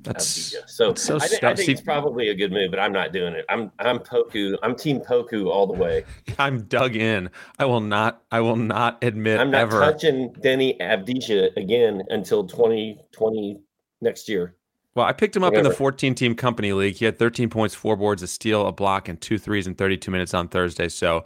that's, 0.00 0.56
So, 0.66 0.88
that's 0.88 1.02
so 1.02 1.16
I, 1.16 1.28
th- 1.28 1.44
I, 1.44 1.54
think 1.54 1.68
it's 1.68 1.80
probably 1.80 2.28
a 2.30 2.34
good 2.34 2.50
move, 2.50 2.70
but 2.70 2.80
I'm 2.80 2.92
not 2.92 3.12
doing 3.12 3.34
it. 3.34 3.44
I'm 3.48 3.70
I'm 3.78 4.00
Poku. 4.00 4.56
I'm 4.62 4.74
Team 4.74 5.00
Poku 5.00 5.46
all 5.46 5.66
the 5.66 5.74
way. 5.74 6.04
I'm 6.38 6.62
dug 6.62 6.96
in. 6.96 7.30
I 7.58 7.64
will 7.66 7.80
not. 7.80 8.22
I 8.32 8.40
will 8.40 8.56
not 8.56 9.02
admit. 9.02 9.38
I'm 9.38 9.50
not 9.50 9.62
ever. 9.62 9.80
touching 9.80 10.32
Deni 10.34 10.78
Avdija 10.80 11.56
again 11.56 12.02
until 12.08 12.46
2020 12.46 13.60
next 14.00 14.28
year. 14.28 14.56
Well, 14.94 15.06
I 15.06 15.12
picked 15.12 15.34
him 15.34 15.42
up 15.42 15.52
Whatever. 15.52 15.68
in 15.68 15.72
the 15.72 15.76
14 15.76 16.14
team 16.14 16.34
company 16.34 16.72
league. 16.72 16.96
He 16.96 17.06
had 17.06 17.18
13 17.18 17.48
points, 17.48 17.74
four 17.74 17.96
boards, 17.96 18.22
a 18.22 18.26
steal, 18.26 18.66
a 18.66 18.72
block, 18.72 19.08
and 19.08 19.18
two 19.20 19.38
threes 19.38 19.66
in 19.66 19.74
32 19.74 20.10
minutes 20.10 20.34
on 20.34 20.48
Thursday. 20.48 20.88
So 20.88 21.24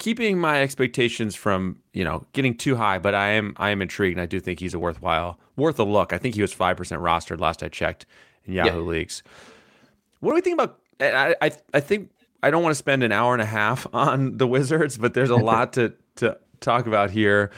keeping 0.00 0.38
my 0.38 0.62
expectations 0.62 1.36
from 1.36 1.76
you 1.92 2.02
know 2.02 2.26
getting 2.32 2.56
too 2.56 2.74
high, 2.74 2.98
but 2.98 3.14
I 3.14 3.28
am 3.28 3.54
I 3.56 3.70
am 3.70 3.80
intrigued. 3.80 4.16
And 4.16 4.22
I 4.22 4.26
do 4.26 4.40
think 4.40 4.58
he's 4.58 4.74
a 4.74 4.78
worthwhile 4.80 5.38
worth 5.56 5.78
a 5.78 5.84
look. 5.84 6.12
I 6.12 6.18
think 6.18 6.34
he 6.34 6.42
was 6.42 6.52
five 6.52 6.76
percent 6.76 7.00
rostered 7.00 7.38
last 7.38 7.62
I 7.62 7.68
checked 7.68 8.06
in 8.44 8.54
Yahoo 8.54 8.82
yeah. 8.82 8.90
leagues. 8.90 9.22
What 10.18 10.32
do 10.32 10.34
we 10.34 10.40
think 10.40 10.54
about? 10.54 10.80
I, 10.98 11.36
I 11.40 11.52
I 11.74 11.80
think 11.80 12.10
I 12.42 12.50
don't 12.50 12.64
want 12.64 12.72
to 12.72 12.78
spend 12.78 13.04
an 13.04 13.12
hour 13.12 13.32
and 13.32 13.42
a 13.42 13.46
half 13.46 13.86
on 13.94 14.38
the 14.38 14.48
Wizards, 14.48 14.98
but 14.98 15.14
there's 15.14 15.30
a 15.30 15.36
lot 15.52 15.74
to 15.74 15.94
to 16.16 16.36
talk 16.58 16.86
about 16.86 17.10
here. 17.10 17.52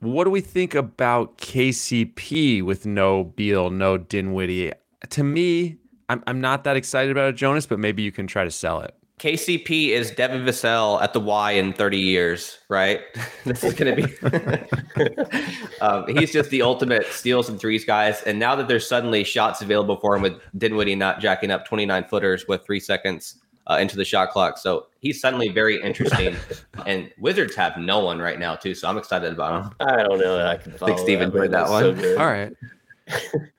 What 0.00 0.24
do 0.24 0.30
we 0.30 0.40
think 0.40 0.74
about 0.74 1.38
KCP 1.38 2.62
with 2.62 2.86
no 2.86 3.24
Beal, 3.24 3.70
no 3.70 3.96
Dinwiddie? 3.96 4.72
To 5.10 5.24
me, 5.24 5.78
I'm 6.08 6.22
I'm 6.26 6.40
not 6.40 6.64
that 6.64 6.76
excited 6.76 7.10
about 7.10 7.30
it, 7.30 7.36
Jonas, 7.36 7.66
but 7.66 7.78
maybe 7.78 8.02
you 8.02 8.12
can 8.12 8.26
try 8.26 8.44
to 8.44 8.50
sell 8.50 8.80
it. 8.80 8.94
KCP 9.20 9.90
is 9.90 10.10
Devin 10.10 10.42
Vassell 10.42 11.00
at 11.00 11.12
the 11.12 11.20
Y 11.20 11.52
in 11.52 11.72
30 11.72 11.98
years, 11.98 12.58
right? 12.68 13.00
this 13.44 13.62
is 13.62 13.72
going 13.74 13.94
to 13.94 14.06
be. 14.06 15.80
um, 15.80 16.06
he's 16.08 16.32
just 16.32 16.50
the 16.50 16.62
ultimate 16.62 17.06
steals 17.06 17.48
and 17.48 17.58
threes 17.58 17.84
guys. 17.84 18.22
And 18.22 18.38
now 18.38 18.56
that 18.56 18.66
there's 18.66 18.88
suddenly 18.88 19.22
shots 19.22 19.62
available 19.62 19.96
for 19.96 20.16
him 20.16 20.22
with 20.22 20.40
Dinwiddie 20.58 20.96
not 20.96 21.20
jacking 21.20 21.50
up 21.50 21.64
29 21.66 22.04
footers 22.04 22.46
with 22.48 22.64
three 22.66 22.80
seconds 22.80 23.36
uh, 23.68 23.78
into 23.80 23.96
the 23.96 24.04
shot 24.04 24.30
clock. 24.30 24.58
So 24.58 24.88
he's 24.98 25.20
suddenly 25.20 25.48
very 25.48 25.80
interesting. 25.80 26.36
and 26.86 27.10
Wizards 27.18 27.54
have 27.54 27.76
no 27.76 28.04
one 28.04 28.18
right 28.18 28.38
now, 28.38 28.56
too. 28.56 28.74
So 28.74 28.88
I'm 28.88 28.98
excited 28.98 29.32
about 29.32 29.64
him. 29.64 29.72
I 29.80 30.02
don't 30.02 30.18
know 30.18 30.36
that 30.36 30.46
I 30.48 30.56
can 30.56 30.72
follow 30.72 30.92
I 30.92 30.96
think 30.96 31.06
Steven 31.06 31.30
heard 31.30 31.52
that, 31.52 31.68
one. 31.70 31.98
So 32.00 32.18
All 32.18 32.26
right 32.26 32.52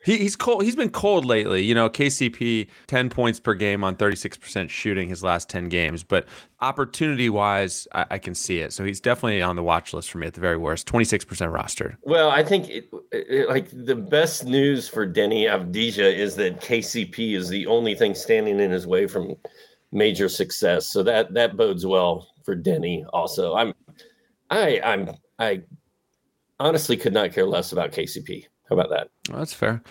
he, 0.04 0.18
he's 0.18 0.36
cold. 0.36 0.64
He's 0.64 0.76
been 0.76 0.90
cold 0.90 1.26
lately. 1.26 1.64
You 1.64 1.76
know, 1.76 1.90
KCP 1.90 2.68
ten 2.88 3.10
points 3.10 3.40
per 3.40 3.54
game 3.54 3.84
on 3.84 3.96
thirty 3.96 4.16
six 4.16 4.38
percent 4.38 4.72
shooting 4.72 5.08
his 5.08 5.24
last 5.24 5.50
ten 5.50 5.70
games. 5.70 6.04
But 6.04 6.26
opportunity 6.62 7.30
wise, 7.30 7.88
I, 7.94 8.06
I, 8.12 8.18
can 8.18 8.34
see 8.34 8.60
it. 8.60 8.74
So 8.74 8.84
he's 8.84 9.00
definitely 9.00 9.42
on 9.42 9.56
the 9.56 9.62
watch 9.62 9.94
list 9.94 10.10
for 10.10 10.18
me 10.18 10.26
at 10.28 10.34
the 10.34 10.42
very 10.42 10.58
worst. 10.58 10.88
Twenty 10.88 11.06
six 11.06 11.24
percent 11.24 11.52
rostered. 11.54 11.96
Well, 12.02 12.32
I 12.32 12.44
think 12.44 12.70
it, 12.70 12.90
it, 13.12 13.48
like 13.48 13.70
the 13.72 13.96
best 13.96 14.46
news 14.46 14.88
for 14.88 15.08
Deni 15.08 15.44
Avdija 15.44 16.14
is 16.14 16.36
that 16.38 16.62
KCP 16.62 17.36
is 17.36 17.48
the 17.48 17.68
only 17.68 17.94
thing 17.94 18.16
standing 18.16 18.60
in 18.60 18.72
his 18.72 18.88
way 18.88 19.06
from 19.06 19.36
major 19.92 20.28
success. 20.28 20.88
So 20.88 21.04
that 21.04 21.34
that 21.36 21.56
bodes 21.56 21.86
well 21.86 22.28
for 22.44 22.56
Deni. 22.56 23.06
Also, 23.14 23.54
I'm 23.54 23.74
I 24.50 24.82
I'm 24.84 25.12
I 25.38 25.62
honestly 26.60 26.98
could 26.98 27.14
not 27.14 27.32
care 27.32 27.46
less 27.46 27.72
about 27.72 27.92
KCP. 27.92 28.46
How 28.70 28.76
about 28.78 28.90
that? 28.90 29.10
Well, 29.30 29.40
that's 29.40 29.54
fair. 29.54 29.82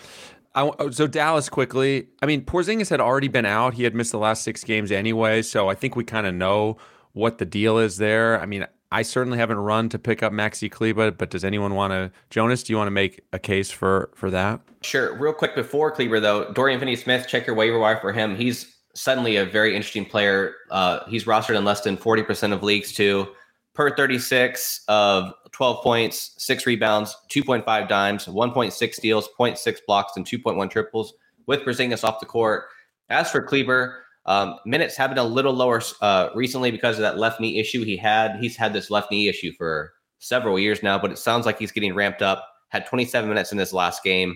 I, 0.53 0.71
so 0.91 1.05
Dallas 1.05 1.49
quickly. 1.49 2.07
I 2.21 2.25
mean, 2.25 2.45
Porzingis 2.45 2.89
had 2.89 3.01
already 3.01 3.27
been 3.27 3.45
out. 3.45 3.73
He 3.73 3.83
had 3.83 3.93
missed 3.93 4.11
the 4.11 4.17
last 4.17 4.43
six 4.43 4.63
games 4.63 4.91
anyway. 4.91 5.41
So 5.41 5.69
I 5.69 5.75
think 5.75 5.95
we 5.95 6.03
kind 6.03 6.25
of 6.25 6.33
know 6.33 6.77
what 7.11 7.37
the 7.37 7.45
deal 7.45 7.77
is 7.77 7.97
there. 7.97 8.39
I 8.39 8.45
mean, 8.45 8.65
I 8.91 9.01
certainly 9.01 9.37
haven't 9.37 9.57
run 9.57 9.89
to 9.89 9.99
pick 9.99 10.23
up 10.23 10.31
Maxi 10.31 10.71
Kleber, 10.71 11.11
but 11.11 11.29
does 11.29 11.43
anyone 11.43 11.75
want 11.75 11.91
to? 11.91 12.11
Jonas, 12.29 12.63
do 12.63 12.71
you 12.71 12.77
want 12.77 12.87
to 12.87 12.91
make 12.91 13.21
a 13.33 13.39
case 13.39 13.69
for 13.69 14.11
for 14.15 14.29
that? 14.31 14.61
Sure. 14.81 15.13
Real 15.17 15.33
quick 15.33 15.55
before 15.55 15.91
Kleber, 15.91 16.19
though, 16.19 16.51
Dorian 16.53 16.79
Finney-Smith, 16.79 17.27
check 17.27 17.47
your 17.47 17.55
waiver 17.55 17.79
wire 17.79 17.99
for 17.99 18.13
him. 18.13 18.35
He's 18.35 18.73
suddenly 18.93 19.35
a 19.35 19.45
very 19.45 19.75
interesting 19.75 20.05
player. 20.05 20.53
Uh, 20.71 20.99
he's 21.09 21.25
rostered 21.25 21.57
in 21.57 21.65
less 21.65 21.81
than 21.81 21.97
40% 21.97 22.53
of 22.53 22.63
leagues, 22.63 22.93
too. 22.93 23.27
Per 23.73 23.93
36 23.93 24.85
of 24.87 25.33
12 25.55 25.83
points, 25.83 26.33
six 26.37 26.65
rebounds, 26.65 27.15
2.5 27.31 27.87
dimes, 27.87 28.25
1.6 28.25 28.93
steals, 28.93 29.29
0.6 29.39 29.77
blocks, 29.87 30.17
and 30.17 30.25
2.1 30.25 30.69
triples 30.69 31.13
with 31.47 31.61
Porzingis 31.61 32.03
off 32.03 32.19
the 32.19 32.25
court. 32.25 32.65
As 33.09 33.31
for 33.31 33.41
Kleber, 33.41 34.03
um, 34.25 34.59
minutes 34.65 34.97
have 34.97 35.11
been 35.11 35.17
a 35.17 35.23
little 35.23 35.53
lower 35.53 35.81
uh, 36.01 36.27
recently 36.35 36.71
because 36.71 36.97
of 36.97 37.03
that 37.03 37.17
left 37.17 37.39
knee 37.39 37.57
issue 37.57 37.85
he 37.85 37.95
had. 37.95 38.35
He's 38.41 38.57
had 38.57 38.73
this 38.73 38.91
left 38.91 39.11
knee 39.11 39.29
issue 39.29 39.53
for 39.57 39.93
several 40.19 40.59
years 40.59 40.83
now, 40.83 40.99
but 40.99 41.11
it 41.11 41.17
sounds 41.17 41.45
like 41.45 41.57
he's 41.57 41.71
getting 41.71 41.95
ramped 41.95 42.21
up. 42.21 42.45
Had 42.67 42.85
27 42.85 43.29
minutes 43.29 43.53
in 43.53 43.57
this 43.57 43.71
last 43.71 44.03
game. 44.03 44.35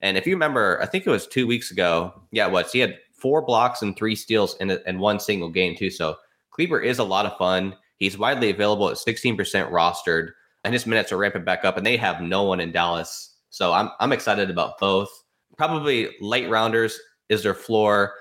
And 0.00 0.16
if 0.16 0.24
you 0.24 0.34
remember, 0.34 0.80
I 0.80 0.86
think 0.86 1.04
it 1.04 1.10
was 1.10 1.26
two 1.26 1.48
weeks 1.48 1.72
ago. 1.72 2.12
Yeah, 2.30 2.46
it 2.46 2.52
was. 2.52 2.70
He 2.70 2.78
had 2.78 2.96
four 3.12 3.42
blocks 3.42 3.82
and 3.82 3.96
three 3.96 4.14
steals 4.14 4.56
in, 4.60 4.70
a, 4.70 4.78
in 4.86 5.00
one 5.00 5.18
single 5.18 5.50
game, 5.50 5.74
too. 5.74 5.90
So 5.90 6.14
Kleber 6.52 6.80
is 6.80 7.00
a 7.00 7.04
lot 7.04 7.26
of 7.26 7.36
fun. 7.38 7.74
He's 7.96 8.16
widely 8.16 8.50
available 8.50 8.88
at 8.88 8.98
16% 8.98 9.36
rostered, 9.70 10.30
and 10.64 10.74
his 10.74 10.86
minutes 10.86 11.12
are 11.12 11.16
ramping 11.16 11.44
back 11.44 11.64
up, 11.64 11.76
and 11.76 11.86
they 11.86 11.96
have 11.96 12.20
no 12.20 12.44
one 12.44 12.60
in 12.60 12.72
Dallas. 12.72 13.36
So 13.50 13.72
I'm, 13.72 13.90
I'm 13.98 14.12
excited 14.12 14.50
about 14.50 14.78
both. 14.78 15.10
Probably 15.56 16.10
late 16.20 16.48
rounders 16.48 16.98
is 17.28 17.42
their 17.42 17.54
floor 17.54 18.14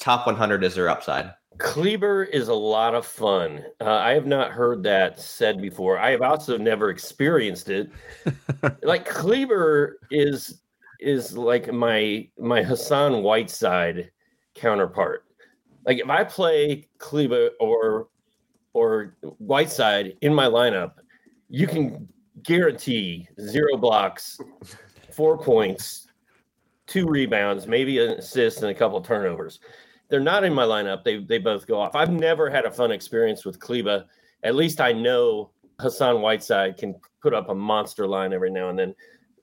top 0.00 0.26
100 0.26 0.64
is 0.64 0.74
their 0.74 0.88
upside. 0.88 1.32
Kleber 1.58 2.24
is 2.24 2.48
a 2.48 2.54
lot 2.54 2.94
of 2.94 3.06
fun. 3.06 3.64
Uh, 3.80 3.90
I 3.90 4.12
have 4.12 4.26
not 4.26 4.50
heard 4.50 4.82
that 4.84 5.20
said 5.20 5.60
before. 5.60 5.98
I 5.98 6.10
have 6.10 6.22
also 6.22 6.56
never 6.56 6.90
experienced 6.90 7.68
it. 7.68 7.90
like 8.82 9.04
Kleber 9.04 9.98
is 10.10 10.62
is 11.00 11.36
like 11.36 11.72
my 11.72 12.28
my 12.38 12.62
Hassan 12.62 13.22
Whiteside 13.22 14.10
counterpart. 14.54 15.24
Like 15.84 15.98
if 15.98 16.08
I 16.08 16.24
play 16.24 16.88
Kleber 16.98 17.50
or 17.60 18.08
or 18.72 19.16
Whiteside 19.38 20.16
in 20.22 20.32
my 20.32 20.46
lineup, 20.46 20.92
you 21.50 21.66
can 21.66 22.08
guarantee 22.42 23.28
zero 23.38 23.76
blocks, 23.76 24.40
four 25.12 25.36
points, 25.36 26.06
two 26.86 27.06
rebounds, 27.06 27.66
maybe 27.66 27.98
an 27.98 28.12
assist, 28.12 28.62
and 28.62 28.70
a 28.70 28.74
couple 28.74 29.00
turnovers 29.02 29.60
they're 30.10 30.20
not 30.20 30.44
in 30.44 30.52
my 30.52 30.64
lineup. 30.64 31.04
They 31.04 31.18
they 31.18 31.38
both 31.38 31.66
go 31.66 31.80
off. 31.80 31.94
I've 31.94 32.10
never 32.10 32.50
had 32.50 32.66
a 32.66 32.70
fun 32.70 32.90
experience 32.90 33.44
with 33.44 33.58
Kleber. 33.58 34.04
At 34.42 34.56
least 34.56 34.80
I 34.80 34.92
know 34.92 35.52
Hassan 35.78 36.20
Whiteside 36.20 36.76
can 36.76 37.00
put 37.22 37.32
up 37.32 37.48
a 37.48 37.54
monster 37.54 38.06
line 38.06 38.32
every 38.34 38.50
now 38.50 38.68
and 38.68 38.78
then. 38.78 38.94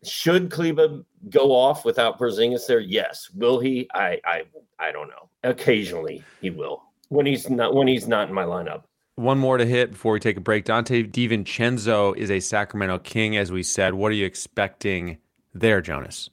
Should 0.04 0.52
Kleber 0.52 1.04
go 1.30 1.52
off 1.52 1.84
without 1.84 2.20
Porzingis 2.20 2.68
there? 2.68 2.80
Yes. 2.80 3.30
Will 3.34 3.60
he? 3.60 3.90
I 3.96 4.20
I 4.26 4.44
I 4.78 4.92
don't 4.92 5.08
know. 5.08 5.30
Occasionally 5.44 6.24
he 6.42 6.50
will. 6.50 6.84
When 7.10 7.26
he's 7.26 7.50
not 7.50 7.74
when 7.74 7.88
he's 7.88 8.08
not 8.08 8.28
in 8.28 8.36
my 8.36 8.44
lineup. 8.44 8.84
One 9.18 9.40
more 9.40 9.58
to 9.58 9.66
hit 9.66 9.94
before 9.94 10.14
we 10.14 10.20
take 10.20 10.38
a 10.38 10.42
break. 10.42 10.66
Donte 10.66 11.12
DiVincenzo 11.12 12.16
is 12.16 12.30
a 12.30 12.40
Sacramento 12.40 13.00
King, 13.00 13.36
as 13.36 13.52
we 13.52 13.64
said. 13.64 13.96
What 13.96 14.12
are 14.12 14.16
you 14.16 14.28
expecting 14.28 15.18
there, 15.56 15.82
Jonas? 15.82 16.30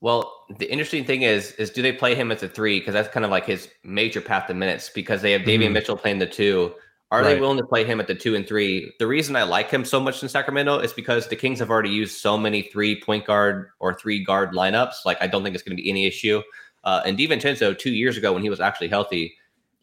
Well, 0.00 0.32
the 0.56 0.70
interesting 0.70 1.04
thing 1.04 1.22
is, 1.22 1.50
is 1.52 1.70
do 1.70 1.82
they 1.82 1.90
play 1.90 2.14
him 2.14 2.30
as 2.30 2.44
a 2.44 2.48
three? 2.48 2.78
Because 2.78 2.94
that's 2.94 3.08
kind 3.08 3.24
of 3.24 3.32
like 3.32 3.44
his 3.44 3.68
major 3.82 4.20
path 4.20 4.46
to 4.46 4.54
minutes. 4.54 4.88
Because 4.88 5.20
they 5.20 5.32
have 5.32 5.42
mm-hmm. 5.42 5.72
Mitchell 5.72 5.96
playing 5.96 6.20
the 6.20 6.26
two. 6.26 6.72
Are 7.10 7.22
right. 7.22 7.34
they 7.34 7.40
willing 7.40 7.58
to 7.58 7.66
play 7.66 7.84
him 7.84 7.98
at 7.98 8.06
the 8.06 8.14
two 8.14 8.36
and 8.36 8.46
three? 8.46 8.92
The 9.00 9.06
reason 9.08 9.34
I 9.34 9.42
like 9.42 9.68
him 9.68 9.84
so 9.84 9.98
much 9.98 10.22
in 10.22 10.28
Sacramento 10.28 10.78
is 10.78 10.92
because 10.92 11.26
the 11.26 11.34
Kings 11.34 11.58
have 11.58 11.70
already 11.70 11.90
used 11.90 12.18
so 12.18 12.38
many 12.38 12.62
three 12.62 13.00
point 13.00 13.26
guard 13.26 13.70
or 13.80 13.94
three 13.94 14.22
guard 14.22 14.52
lineups. 14.52 15.04
Like 15.04 15.18
I 15.20 15.26
don't 15.26 15.42
think 15.42 15.56
it's 15.56 15.64
going 15.64 15.76
to 15.76 15.82
be 15.82 15.90
any 15.90 16.06
issue. 16.06 16.40
Uh, 16.84 17.02
and 17.04 17.18
DiVincenzo, 17.18 17.76
two 17.76 17.90
years 17.90 18.16
ago 18.16 18.32
when 18.32 18.44
he 18.44 18.50
was 18.50 18.60
actually 18.60 18.86
healthy, 18.86 19.34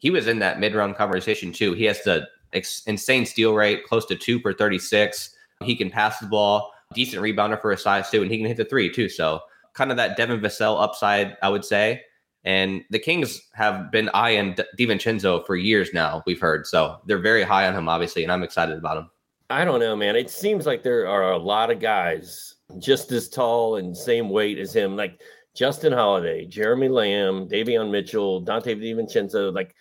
he 0.04 0.10
was 0.10 0.26
in 0.26 0.38
that 0.40 0.60
mid 0.60 0.74
round 0.74 0.96
conversation 0.96 1.50
too. 1.50 1.72
He 1.72 1.84
has 1.84 2.02
the 2.02 2.28
ex- 2.52 2.82
insane 2.86 3.24
steal 3.24 3.54
rate, 3.54 3.84
close 3.84 4.04
to 4.06 4.14
two 4.14 4.38
per 4.38 4.52
thirty 4.52 4.78
six. 4.78 5.34
He 5.62 5.74
can 5.74 5.90
pass 5.90 6.18
the 6.18 6.26
ball, 6.26 6.74
decent 6.92 7.22
rebounder 7.22 7.58
for 7.58 7.70
his 7.70 7.82
size 7.82 8.10
too, 8.10 8.20
and 8.20 8.30
he 8.30 8.36
can 8.36 8.46
hit 8.46 8.58
the 8.58 8.66
three 8.66 8.92
too. 8.92 9.08
So 9.08 9.40
kind 9.72 9.90
of 9.90 9.96
that 9.96 10.18
Devin 10.18 10.40
Vassell 10.40 10.78
upside, 10.78 11.38
I 11.42 11.48
would 11.48 11.64
say. 11.64 12.02
And 12.44 12.84
the 12.90 12.98
Kings 12.98 13.48
have 13.54 13.90
been 13.90 14.10
eyeing 14.12 14.56
DiVincenzo 14.78 15.46
for 15.46 15.56
years 15.56 15.88
now, 15.94 16.22
we've 16.26 16.38
heard. 16.38 16.66
So 16.66 16.98
they're 17.06 17.18
very 17.18 17.42
high 17.42 17.66
on 17.66 17.74
him, 17.74 17.88
obviously, 17.88 18.24
and 18.24 18.30
I'm 18.30 18.42
excited 18.42 18.76
about 18.76 18.98
him. 18.98 19.10
I 19.48 19.64
don't 19.64 19.80
know, 19.80 19.96
man. 19.96 20.16
It 20.16 20.28
seems 20.28 20.66
like 20.66 20.82
there 20.82 21.08
are 21.08 21.32
a 21.32 21.38
lot 21.38 21.70
of 21.70 21.80
guys 21.80 22.56
just 22.78 23.10
as 23.10 23.30
tall 23.30 23.76
and 23.76 23.96
same 23.96 24.28
weight 24.28 24.58
as 24.58 24.76
him, 24.76 24.96
like 24.96 25.22
Justin 25.54 25.94
Holiday, 25.94 26.44
Jeremy 26.44 26.88
Lamb, 26.88 27.48
Davion 27.48 27.90
Mitchell, 27.90 28.44
Donte 28.44 28.78
DiVincenzo. 28.78 29.54
Like 29.54 29.74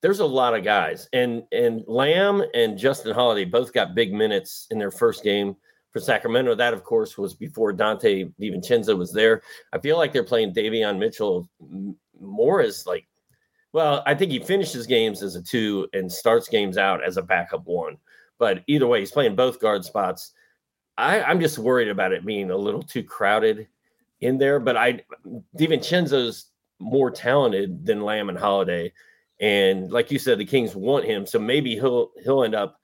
there's 0.00 0.20
a 0.20 0.26
lot 0.26 0.54
of 0.54 0.64
guys. 0.64 1.08
And 1.12 1.42
and 1.52 1.82
Lamb 1.86 2.42
and 2.54 2.78
Justin 2.78 3.14
Holiday 3.14 3.44
both 3.44 3.72
got 3.72 3.94
big 3.94 4.12
minutes 4.12 4.66
in 4.70 4.78
their 4.78 4.90
first 4.90 5.24
game 5.24 5.56
for 5.90 6.00
Sacramento. 6.00 6.54
That, 6.54 6.74
of 6.74 6.84
course, 6.84 7.18
was 7.18 7.34
before 7.34 7.72
Donte 7.72 8.32
DiVincenzo 8.40 8.96
was 8.96 9.12
there. 9.12 9.42
I 9.72 9.78
feel 9.78 9.96
like 9.96 10.12
they're 10.12 10.24
playing 10.24 10.54
Davion 10.54 10.98
Mitchell 10.98 11.48
more 12.20 12.60
as 12.60 12.86
like, 12.86 13.06
well, 13.72 14.02
I 14.06 14.14
think 14.14 14.30
he 14.30 14.38
finishes 14.38 14.86
games 14.86 15.22
as 15.22 15.36
a 15.36 15.42
two 15.42 15.88
and 15.92 16.10
starts 16.10 16.48
games 16.48 16.78
out 16.78 17.02
as 17.02 17.16
a 17.16 17.22
backup 17.22 17.66
one. 17.66 17.96
But 18.38 18.62
either 18.66 18.86
way, 18.86 19.00
he's 19.00 19.10
playing 19.10 19.34
both 19.34 19.60
guard 19.60 19.84
spots. 19.84 20.32
I, 20.96 21.22
I'm 21.22 21.40
just 21.40 21.58
worried 21.58 21.88
about 21.88 22.12
it 22.12 22.24
being 22.24 22.50
a 22.50 22.56
little 22.56 22.82
too 22.82 23.02
crowded 23.02 23.68
in 24.20 24.38
there. 24.38 24.60
But 24.60 24.76
I, 24.76 25.02
DiVincenzo's 25.56 26.46
more 26.78 27.10
talented 27.10 27.84
than 27.84 28.02
Lamb 28.02 28.28
and 28.28 28.38
Holiday. 28.38 28.92
And 29.40 29.90
like 29.90 30.10
you 30.10 30.18
said, 30.18 30.38
the 30.38 30.44
Kings 30.44 30.74
want 30.74 31.04
him, 31.04 31.26
so 31.26 31.38
maybe 31.38 31.74
he'll 31.74 32.10
he'll 32.24 32.42
end 32.42 32.54
up 32.54 32.80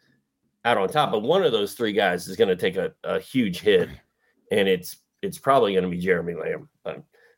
out 0.65 0.79
on 0.79 0.89
top. 0.89 1.11
But 1.11 1.23
one 1.23 1.43
of 1.43 1.53
those 1.53 1.75
three 1.75 1.93
guys 1.93 2.29
is 2.29 2.37
going 2.37 2.49
to 2.49 2.57
take 2.57 2.77
a, 2.77 2.93
a 3.03 3.19
huge 3.19 3.61
hit, 3.61 3.89
and 4.53 4.69
it's 4.69 4.99
it's 5.23 5.39
probably 5.39 5.73
going 5.73 5.85
to 5.85 5.91
be 5.91 5.99
Jeremy 5.99 6.35
Lamb. 6.35 6.69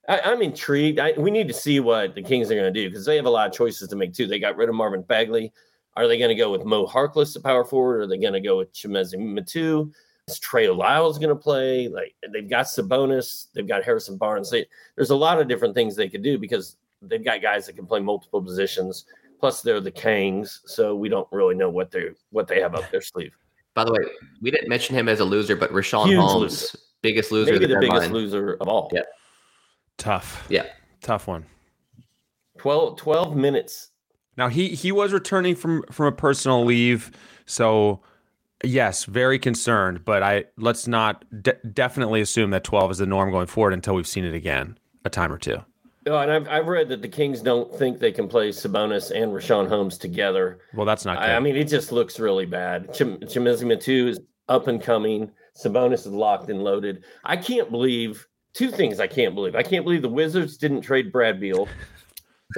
I, 0.08 0.32
am 0.32 0.42
intrigued. 0.42 0.98
I, 0.98 1.12
we 1.16 1.30
need 1.30 1.48
to 1.48 1.54
see 1.54 1.80
what 1.80 2.14
the 2.14 2.22
Kings 2.22 2.50
are 2.50 2.54
going 2.54 2.72
to 2.72 2.80
do 2.80 2.88
because 2.88 3.04
they 3.04 3.16
have 3.16 3.26
a 3.26 3.30
lot 3.30 3.48
of 3.48 3.54
choices 3.54 3.88
to 3.88 3.96
make 3.96 4.12
too. 4.12 4.26
They 4.26 4.38
got 4.38 4.56
rid 4.56 4.68
of 4.68 4.74
Marvin 4.74 5.02
Bagley. 5.02 5.52
Are 5.96 6.06
they 6.06 6.18
going 6.18 6.28
to 6.28 6.34
go 6.34 6.52
with 6.52 6.64
Mo 6.64 6.86
Harkless, 6.86 7.32
the 7.32 7.40
power 7.40 7.64
forward? 7.64 7.96
Or 7.96 8.00
are 8.02 8.06
they 8.06 8.18
going 8.18 8.34
to 8.34 8.40
go 8.40 8.58
with 8.58 8.72
Chimezie 8.72 9.16
Metu? 9.16 9.90
Is 10.28 10.38
Trey 10.38 10.68
Lyles 10.68 11.18
going 11.18 11.30
to 11.30 11.36
play? 11.36 11.88
Like 11.88 12.14
they've 12.32 12.48
got 12.48 12.66
Sabonis, 12.66 13.46
they've 13.54 13.66
got 13.66 13.84
Harrison 13.84 14.16
Barnes. 14.16 14.50
They, 14.50 14.66
there's 14.94 15.10
a 15.10 15.16
lot 15.16 15.40
of 15.40 15.48
different 15.48 15.74
things 15.74 15.96
they 15.96 16.08
could 16.08 16.22
do 16.22 16.38
because 16.38 16.76
they've 17.02 17.24
got 17.24 17.42
guys 17.42 17.66
that 17.66 17.76
can 17.76 17.86
play 17.86 18.00
multiple 18.00 18.42
positions. 18.42 19.04
Plus, 19.38 19.60
they're 19.60 19.80
the 19.80 19.92
Kangs, 19.92 20.60
so 20.64 20.94
we 20.94 21.08
don't 21.08 21.28
really 21.30 21.54
know 21.54 21.68
what 21.68 21.90
they 21.90 22.08
what 22.30 22.48
they 22.48 22.60
have 22.60 22.74
up 22.74 22.90
their 22.90 23.02
sleeve. 23.02 23.32
By 23.74 23.84
the 23.84 23.92
way, 23.92 24.00
we 24.40 24.50
didn't 24.50 24.68
mention 24.68 24.96
him 24.96 25.08
as 25.08 25.20
a 25.20 25.24
loser, 25.24 25.56
but 25.56 25.70
Richaun 25.70 26.06
Huge 26.06 26.18
Holmes, 26.18 26.40
loser. 26.40 26.78
biggest 27.02 27.30
loser, 27.30 27.52
maybe 27.52 27.66
the 27.66 27.78
biggest 27.78 28.10
loser 28.10 28.54
of 28.60 28.68
all. 28.68 28.90
Yeah, 28.92 29.02
tough. 29.98 30.46
Yeah, 30.48 30.66
tough 31.02 31.26
one. 31.26 31.44
12, 32.58 32.96
12 32.96 33.36
minutes. 33.36 33.90
Now 34.38 34.48
he 34.48 34.68
he 34.68 34.92
was 34.92 35.12
returning 35.12 35.54
from 35.54 35.82
from 35.90 36.06
a 36.06 36.12
personal 36.12 36.64
leave, 36.64 37.10
so 37.46 38.00
yes, 38.64 39.04
very 39.04 39.38
concerned. 39.38 40.04
But 40.04 40.22
I 40.22 40.44
let's 40.58 40.86
not 40.86 41.24
de- 41.42 41.58
definitely 41.72 42.20
assume 42.20 42.50
that 42.50 42.64
twelve 42.64 42.90
is 42.90 42.98
the 42.98 43.06
norm 43.06 43.30
going 43.30 43.46
forward 43.46 43.72
until 43.72 43.94
we've 43.94 44.06
seen 44.06 44.24
it 44.24 44.34
again 44.34 44.78
a 45.04 45.10
time 45.10 45.32
or 45.32 45.38
two. 45.38 45.58
Oh, 46.08 46.18
and 46.18 46.30
I've, 46.30 46.48
I've 46.48 46.66
read 46.68 46.88
that 46.90 47.02
the 47.02 47.08
Kings 47.08 47.40
don't 47.40 47.74
think 47.76 47.98
they 47.98 48.12
can 48.12 48.28
play 48.28 48.50
Sabonis 48.50 49.10
and 49.10 49.32
Richaun 49.32 49.68
Holmes 49.68 49.98
together. 49.98 50.60
Well, 50.72 50.86
that's 50.86 51.04
not. 51.04 51.18
I, 51.18 51.34
I, 51.34 51.40
mean, 51.40 51.56
it 51.56 51.64
just 51.64 51.90
looks 51.90 52.20
really 52.20 52.46
bad. 52.46 52.94
Chim, 52.94 53.18
Chimezie 53.18 53.64
Metu 53.64 54.08
is 54.08 54.20
up 54.48 54.68
and 54.68 54.80
coming. 54.80 55.32
Sabonis 55.56 56.00
is 56.00 56.06
locked 56.06 56.48
and 56.48 56.62
loaded. 56.62 57.04
I 57.24 57.36
can't 57.36 57.70
believe 57.72 58.24
two 58.52 58.70
things. 58.70 59.00
I 59.00 59.08
can't 59.08 59.34
believe. 59.34 59.56
I 59.56 59.64
can't 59.64 59.84
believe 59.84 60.02
the 60.02 60.08
Wizards 60.08 60.56
didn't 60.56 60.82
trade 60.82 61.10
Brad 61.10 61.40
Beal. 61.40 61.68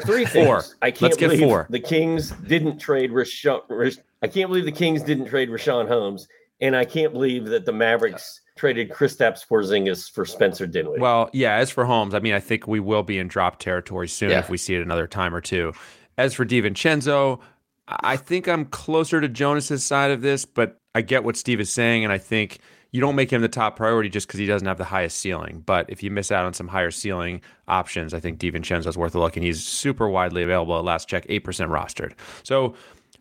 Three 0.05 0.25
things. 0.27 0.47
Four. 0.47 0.65
I 0.83 0.91
can't 0.91 1.03
Let's 1.13 1.17
believe 1.17 1.41
four. 1.41 1.67
the 1.71 1.81
Kings 1.81 2.33
didn't 2.47 2.79
trade 2.79 3.11
Richaun. 3.11 3.97
I 4.21 4.27
can't 4.27 4.51
believe 4.51 4.67
the 4.67 4.73
Kings 4.73 5.03
didn't 5.03 5.27
trade 5.27 5.49
Richaun 5.49 5.89
Holmes, 5.89 6.29
and 6.61 6.77
I 6.77 6.85
can't 6.85 7.13
believe 7.13 7.47
that 7.47 7.65
the 7.65 7.73
Mavericks 7.73 8.41
traded 8.57 8.91
Kristaps 8.91 9.47
Porzingis 9.47 10.11
for 10.11 10.25
Spencer 10.25 10.67
Dinwiddie. 10.67 11.01
Well, 11.01 11.31
yeah. 11.33 11.55
As 11.55 11.71
for 11.71 11.85
Holmes, 11.85 12.15
I 12.15 12.19
mean, 12.19 12.35
I 12.35 12.41
think 12.41 12.67
we 12.67 12.81
will 12.81 13.03
be 13.03 13.19
in 13.19 13.29
drop 13.29 13.59
territory 13.59 14.09
soon 14.09 14.31
yeah. 14.31 14.41
if 14.41 14.51
we 14.51 14.57
see 14.57 14.75
it 14.75 14.83
another 14.83 15.07
time 15.07 15.35
or 15.35 15.41
two. 15.41 15.73
As 16.17 16.35
for 16.35 16.45
DiVincenzo, 16.45 17.41
I 17.87 18.17
think 18.17 18.49
I'm 18.49 18.65
closer 18.67 19.21
to 19.21 19.29
Jonas's 19.29 19.85
side 19.85 20.11
of 20.11 20.21
this, 20.21 20.45
but 20.45 20.81
I 20.95 21.03
get 21.03 21.25
what 21.25 21.37
Steve 21.37 21.61
is 21.61 21.73
saying, 21.73 22.05
and 22.05 22.13
I 22.13 22.19
think 22.19 22.59
you 22.91 23.01
don't 23.01 23.15
make 23.15 23.31
him 23.31 23.43
the 23.43 23.49
top 23.49 23.77
priority 23.77 24.09
just 24.09 24.27
because 24.27 24.41
he 24.41 24.47
doesn't 24.47 24.67
have 24.67 24.79
the 24.79 24.85
highest 24.85 25.19
ceiling. 25.19 25.63
But 25.65 25.89
if 25.89 26.03
you 26.03 26.11
miss 26.11 26.33
out 26.33 26.45
on 26.45 26.55
some 26.55 26.69
higher 26.69 26.91
ceiling 26.91 27.41
options, 27.69 28.15
I 28.15 28.21
think 28.21 28.41
DiVincenzo 28.41 28.87
is 28.87 28.97
worth 28.97 29.15
a 29.15 29.21
look, 29.21 29.37
and 29.37 29.45
he's 29.45 29.63
super 29.65 30.09
widely 30.09 30.43
available 30.43 30.77
at 30.79 30.85
last 30.85 31.09
check, 31.09 31.25
eight 31.29 31.45
percent 31.45 31.71
rostered. 31.71 32.13
So 32.43 32.75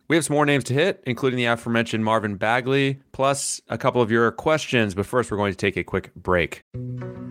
We 0.08 0.16
have 0.16 0.24
some 0.24 0.36
more 0.36 0.46
names 0.46 0.64
to 0.64 0.72
hit, 0.72 1.02
including 1.06 1.36
the 1.36 1.44
aforementioned 1.44 2.02
Marvin 2.02 2.36
Bagley, 2.36 2.98
plus 3.12 3.60
a 3.68 3.76
couple 3.76 4.00
of 4.00 4.10
your 4.10 4.30
questions. 4.30 4.94
But 4.94 5.04
first, 5.04 5.30
we're 5.30 5.36
going 5.36 5.52
to 5.52 5.56
take 5.56 5.76
a 5.76 5.84
quick 5.84 6.14
break. 6.14 6.62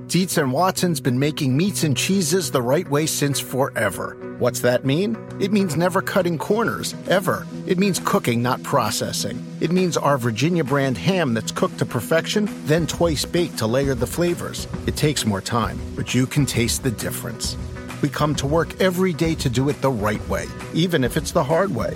Dietz 0.05 0.37
and 0.37 0.53
Watson's 0.53 1.01
been 1.01 1.17
making 1.17 1.57
meats 1.57 1.83
and 1.83 1.97
cheeses 1.97 2.51
the 2.51 2.61
right 2.61 2.87
way 2.87 3.07
since 3.07 3.39
forever. 3.39 4.15
What's 4.37 4.59
that 4.59 4.85
mean? 4.85 5.17
It 5.39 5.51
means 5.51 5.75
never 5.75 6.03
cutting 6.03 6.37
corners, 6.37 6.93
ever. 7.09 7.47
It 7.65 7.79
means 7.79 7.99
cooking, 8.05 8.43
not 8.43 8.61
processing. 8.61 9.43
It 9.59 9.71
means 9.71 9.97
our 9.97 10.19
Virginia 10.19 10.63
brand 10.63 10.99
ham 10.99 11.33
that's 11.33 11.51
cooked 11.51 11.79
to 11.79 11.85
perfection, 11.85 12.47
then 12.67 12.85
twice 12.85 13.25
baked 13.25 13.57
to 13.57 13.65
layer 13.65 13.95
the 13.95 14.05
flavors. 14.05 14.67
It 14.85 14.95
takes 14.95 15.25
more 15.25 15.41
time, 15.41 15.79
but 15.95 16.13
you 16.13 16.27
can 16.27 16.45
taste 16.45 16.83
the 16.83 16.91
difference. 16.91 17.57
We 18.03 18.09
come 18.09 18.35
to 18.35 18.45
work 18.45 18.79
every 18.79 19.13
day 19.13 19.33
to 19.33 19.49
do 19.49 19.67
it 19.69 19.81
the 19.81 19.89
right 19.89 20.25
way, 20.29 20.45
even 20.75 21.03
if 21.03 21.17
it's 21.17 21.31
the 21.31 21.43
hard 21.43 21.73
way. 21.73 21.95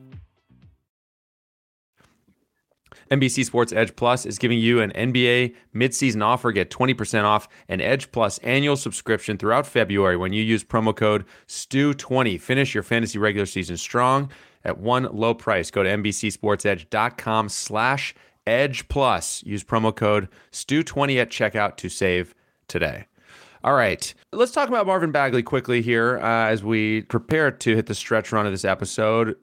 NBC 3.11 3.43
Sports 3.43 3.73
Edge 3.73 3.93
Plus 3.97 4.25
is 4.25 4.39
giving 4.39 4.57
you 4.57 4.79
an 4.79 4.91
NBA 4.93 5.53
midseason 5.75 6.23
offer. 6.23 6.53
Get 6.53 6.69
20% 6.69 7.25
off 7.25 7.49
an 7.67 7.81
Edge 7.81 8.09
Plus 8.13 8.37
annual 8.39 8.77
subscription 8.77 9.37
throughout 9.37 9.67
February 9.67 10.15
when 10.15 10.31
you 10.31 10.41
use 10.41 10.63
promo 10.63 10.95
code 10.95 11.25
STU20. 11.47 12.39
Finish 12.39 12.73
your 12.73 12.83
fantasy 12.83 13.19
regular 13.19 13.45
season 13.45 13.75
strong 13.75 14.31
at 14.63 14.77
one 14.77 15.09
low 15.11 15.33
price. 15.33 15.69
Go 15.69 15.83
to 15.83 15.89
NBCSportsEdge.com 15.89 17.49
slash 17.49 18.15
Edge 18.47 18.87
Plus. 18.87 19.43
Use 19.43 19.63
promo 19.63 19.93
code 19.93 20.29
STU20 20.53 21.21
at 21.21 21.29
checkout 21.29 21.75
to 21.77 21.89
save 21.89 22.33
today. 22.69 23.07
All 23.63 23.73
right, 23.73 24.11
let's 24.31 24.53
talk 24.53 24.69
about 24.69 24.87
Marvin 24.87 25.11
Bagley 25.11 25.43
quickly 25.43 25.83
here 25.83 26.17
uh, 26.17 26.47
as 26.47 26.63
we 26.63 27.03
prepare 27.03 27.51
to 27.51 27.75
hit 27.75 27.85
the 27.85 27.93
stretch 27.93 28.31
run 28.31 28.47
of 28.47 28.53
this 28.53 28.65
episode. 28.65 29.35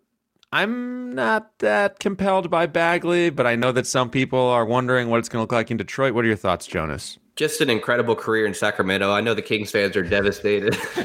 I'm 0.53 1.15
not 1.15 1.59
that 1.59 1.99
compelled 1.99 2.51
by 2.51 2.67
Bagley, 2.67 3.29
but 3.29 3.47
I 3.47 3.55
know 3.55 3.71
that 3.73 3.87
some 3.87 4.09
people 4.09 4.39
are 4.39 4.65
wondering 4.65 5.11
what 5.11 5.19
it's 5.19 5.29
going 5.29 5.39
to 5.39 5.43
look 5.43 5.53
like 5.53 5.71
in 5.71 5.77
Detroit. 5.77 6.15
What 6.15 6.25
are 6.25 6.29
your 6.29 6.37
thoughts, 6.37 6.67
Jonas? 6.67 7.19
Just 7.37 7.61
an 7.61 7.69
incredible 7.71 8.17
career 8.17 8.47
in 8.47 8.55
Sacramento. 8.55 9.13
I 9.13 9.21
know 9.21 9.35
the 9.35 9.43
Kings 9.43 9.71
fans 9.71 9.95
are 9.95 10.03
devastated. 10.03 10.75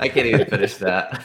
I 0.00 0.08
can't 0.08 0.26
even 0.26 0.46
finish 0.46 0.74
that. 0.76 1.24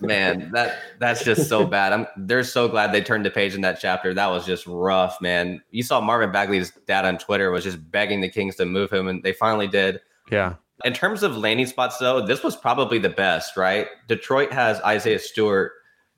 man, 0.00 0.50
that 0.52 0.78
that's 0.98 1.24
just 1.24 1.48
so 1.48 1.64
bad. 1.64 1.92
I'm 1.92 2.06
they're 2.16 2.42
so 2.42 2.68
glad 2.68 2.92
they 2.92 3.02
turned 3.02 3.24
the 3.24 3.30
page 3.30 3.54
in 3.54 3.60
that 3.60 3.78
chapter. 3.78 4.12
That 4.14 4.28
was 4.28 4.44
just 4.44 4.66
rough, 4.66 5.20
man. 5.20 5.62
You 5.70 5.84
saw 5.84 6.00
Marvin 6.00 6.32
Bagley's 6.32 6.72
dad 6.86 7.04
on 7.04 7.18
Twitter 7.18 7.50
was 7.52 7.62
just 7.62 7.90
begging 7.90 8.20
the 8.20 8.30
Kings 8.30 8.56
to 8.56 8.64
move 8.64 8.90
him, 8.90 9.06
and 9.06 9.22
they 9.22 9.32
finally 9.32 9.68
did. 9.68 10.00
Yeah. 10.30 10.54
In 10.84 10.92
terms 10.92 11.22
of 11.22 11.36
landing 11.36 11.66
spots, 11.66 11.98
though, 11.98 12.26
this 12.26 12.42
was 12.42 12.56
probably 12.56 12.98
the 12.98 13.10
best, 13.10 13.56
right? 13.56 13.86
Detroit 14.08 14.52
has 14.52 14.80
Isaiah 14.80 15.20
Stewart 15.20 15.72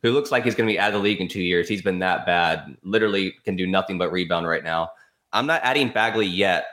who 0.05 0.12
looks 0.12 0.31
like 0.31 0.45
he's 0.45 0.55
going 0.55 0.69
to 0.69 0.73
be 0.73 0.79
out 0.79 0.88
of 0.88 0.93
the 0.93 1.01
league 1.01 1.23
in 1.23 1.29
two 1.29 1.40
years. 1.40 1.67
He's 1.67 1.81
been 1.81 1.99
that 2.01 2.27
bad, 2.27 2.77
literally 2.83 3.35
can 3.47 3.57
do 3.57 3.67
nothing 3.67 3.97
but 3.97 4.12
rebound 4.12 4.47
right 4.47 4.62
now. 4.62 4.90
I'm 5.33 5.47
not 5.47 5.62
adding 5.64 5.88
Bagley 5.88 6.27
yet, 6.27 6.67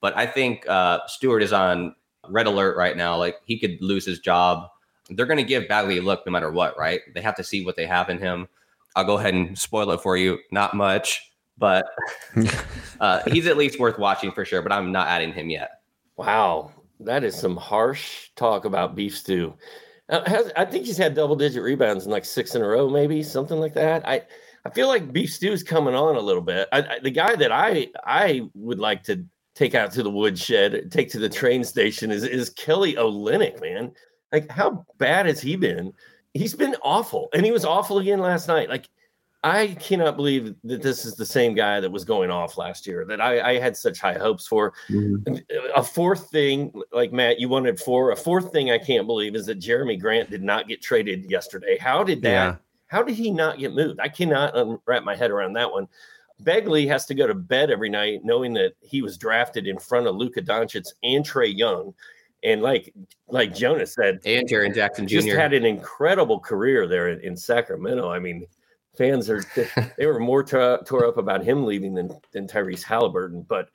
but 0.00 0.16
I 0.16 0.24
think 0.24 0.66
uh, 0.66 1.00
Stewart 1.06 1.42
is 1.42 1.52
on 1.52 1.94
red 2.30 2.46
alert 2.46 2.78
right 2.78 2.96
now. 2.96 3.18
Like 3.18 3.36
he 3.44 3.58
could 3.58 3.76
lose 3.82 4.06
his 4.06 4.18
job. 4.18 4.66
They're 5.10 5.26
going 5.26 5.36
to 5.36 5.44
give 5.44 5.68
Bagley 5.68 5.98
a 5.98 6.02
look 6.02 6.24
no 6.24 6.32
matter 6.32 6.50
what, 6.50 6.78
right? 6.78 7.02
They 7.14 7.20
have 7.20 7.34
to 7.34 7.44
see 7.44 7.66
what 7.66 7.76
they 7.76 7.84
have 7.84 8.08
in 8.08 8.16
him. 8.16 8.48
I'll 8.96 9.04
go 9.04 9.18
ahead 9.18 9.34
and 9.34 9.58
spoil 9.58 9.90
it 9.90 10.00
for 10.00 10.16
you. 10.16 10.38
Not 10.50 10.72
much, 10.72 11.32
but 11.58 11.84
uh, 13.00 13.20
he's 13.26 13.46
at 13.46 13.58
least 13.58 13.78
worth 13.78 13.98
watching 13.98 14.32
for 14.32 14.46
sure. 14.46 14.62
But 14.62 14.72
I'm 14.72 14.90
not 14.90 15.08
adding 15.08 15.34
him 15.34 15.50
yet. 15.50 15.82
Wow, 16.16 16.72
that 17.00 17.24
is 17.24 17.36
some 17.38 17.58
harsh 17.58 18.30
talk 18.36 18.64
about 18.64 18.94
beef 18.94 19.18
stew. 19.18 19.52
Uh, 20.10 20.28
has, 20.28 20.52
I 20.56 20.64
think 20.64 20.86
he's 20.86 20.98
had 20.98 21.14
double 21.14 21.36
digit 21.36 21.62
rebounds 21.62 22.04
in 22.04 22.10
like 22.10 22.24
six 22.24 22.54
in 22.54 22.62
a 22.62 22.66
row, 22.66 22.90
maybe 22.90 23.22
something 23.22 23.58
like 23.58 23.74
that. 23.74 24.06
I 24.06 24.22
I 24.64 24.70
feel 24.70 24.88
like 24.88 25.12
Beef 25.12 25.32
Stew's 25.32 25.62
coming 25.62 25.94
on 25.94 26.16
a 26.16 26.20
little 26.20 26.42
bit. 26.42 26.68
I, 26.72 26.78
I, 26.82 26.98
the 26.98 27.10
guy 27.10 27.36
that 27.36 27.52
I 27.52 27.88
I 28.04 28.42
would 28.54 28.78
like 28.78 29.04
to 29.04 29.24
take 29.54 29.74
out 29.74 29.92
to 29.92 30.02
the 30.02 30.10
woodshed, 30.10 30.90
take 30.90 31.10
to 31.10 31.18
the 31.18 31.28
train 31.28 31.62
station 31.64 32.10
is 32.10 32.24
is 32.24 32.50
Kelly 32.50 32.94
Olynyk, 32.94 33.60
man. 33.60 33.92
Like 34.32 34.50
how 34.50 34.84
bad 34.98 35.26
has 35.26 35.40
he 35.40 35.56
been? 35.56 35.92
He's 36.34 36.54
been 36.54 36.76
awful, 36.82 37.28
and 37.32 37.44
he 37.44 37.52
was 37.52 37.64
awful 37.64 37.98
again 37.98 38.18
last 38.18 38.48
night. 38.48 38.68
Like 38.68 38.88
I 39.42 39.68
cannot 39.80 40.16
believe 40.16 40.54
that 40.64 40.82
this 40.82 41.06
is 41.06 41.14
the 41.14 41.24
same 41.24 41.54
guy 41.54 41.80
that 41.80 41.90
was 41.90 42.04
going 42.04 42.30
off 42.30 42.58
last 42.58 42.86
year 42.86 43.06
that 43.06 43.22
I, 43.22 43.52
I 43.52 43.58
had 43.58 43.74
such 43.74 43.98
high 43.98 44.18
hopes 44.18 44.46
for. 44.46 44.74
Mm-hmm. 44.90 45.36
A 45.74 45.82
fourth 45.82 46.30
thing, 46.30 46.72
like 46.92 47.10
Matt, 47.10 47.40
you 47.40 47.48
wanted 47.48 47.80
four. 47.80 48.10
A 48.10 48.16
fourth 48.16 48.52
thing 48.52 48.70
I 48.70 48.76
can't 48.76 49.06
believe 49.06 49.34
is 49.34 49.46
that 49.46 49.58
Jerami 49.58 49.98
Grant 49.98 50.30
did 50.30 50.42
not 50.42 50.68
get 50.68 50.82
traded 50.82 51.30
yesterday. 51.30 51.78
How 51.78 52.04
did 52.04 52.20
that? 52.22 52.30
Yeah. 52.30 52.56
How 52.88 53.02
did 53.02 53.14
he 53.14 53.30
not 53.30 53.58
get 53.58 53.72
moved? 53.72 53.98
I 54.00 54.08
cannot 54.08 54.80
wrap 54.84 55.04
my 55.04 55.16
head 55.16 55.30
around 55.30 55.54
that 55.54 55.72
one. 55.72 55.88
Bagley 56.40 56.86
has 56.86 57.06
to 57.06 57.14
go 57.14 57.26
to 57.26 57.34
bed 57.34 57.70
every 57.70 57.88
night 57.88 58.20
knowing 58.24 58.52
that 58.54 58.72
he 58.80 59.00
was 59.00 59.16
drafted 59.16 59.66
in 59.66 59.78
front 59.78 60.06
of 60.06 60.16
Luka 60.16 60.42
Doncic 60.42 60.86
and 61.02 61.24
Trae 61.24 61.56
Young. 61.56 61.94
And 62.42 62.62
like 62.62 62.92
like 63.28 63.54
Jonas 63.54 63.94
said, 63.94 64.20
and 64.24 64.48
Jaren 64.48 64.74
Jackson 64.74 65.06
Jr. 65.06 65.14
just 65.14 65.28
had 65.28 65.52
an 65.52 65.64
incredible 65.64 66.40
career 66.40 66.86
there 66.86 67.08
in, 67.08 67.20
in 67.20 67.36
Sacramento. 67.36 68.10
I 68.10 68.18
mean, 68.18 68.46
fans 68.96 69.30
are 69.30 69.42
they 69.98 70.06
were 70.06 70.20
more 70.20 70.44
tore, 70.44 70.82
tore 70.84 71.06
up 71.06 71.16
about 71.16 71.44
him 71.44 71.64
leaving 71.64 71.94
than 71.94 72.10
than 72.32 72.46
Tyrese 72.46 72.82
Halliburton. 72.82 73.44
But 73.48 73.70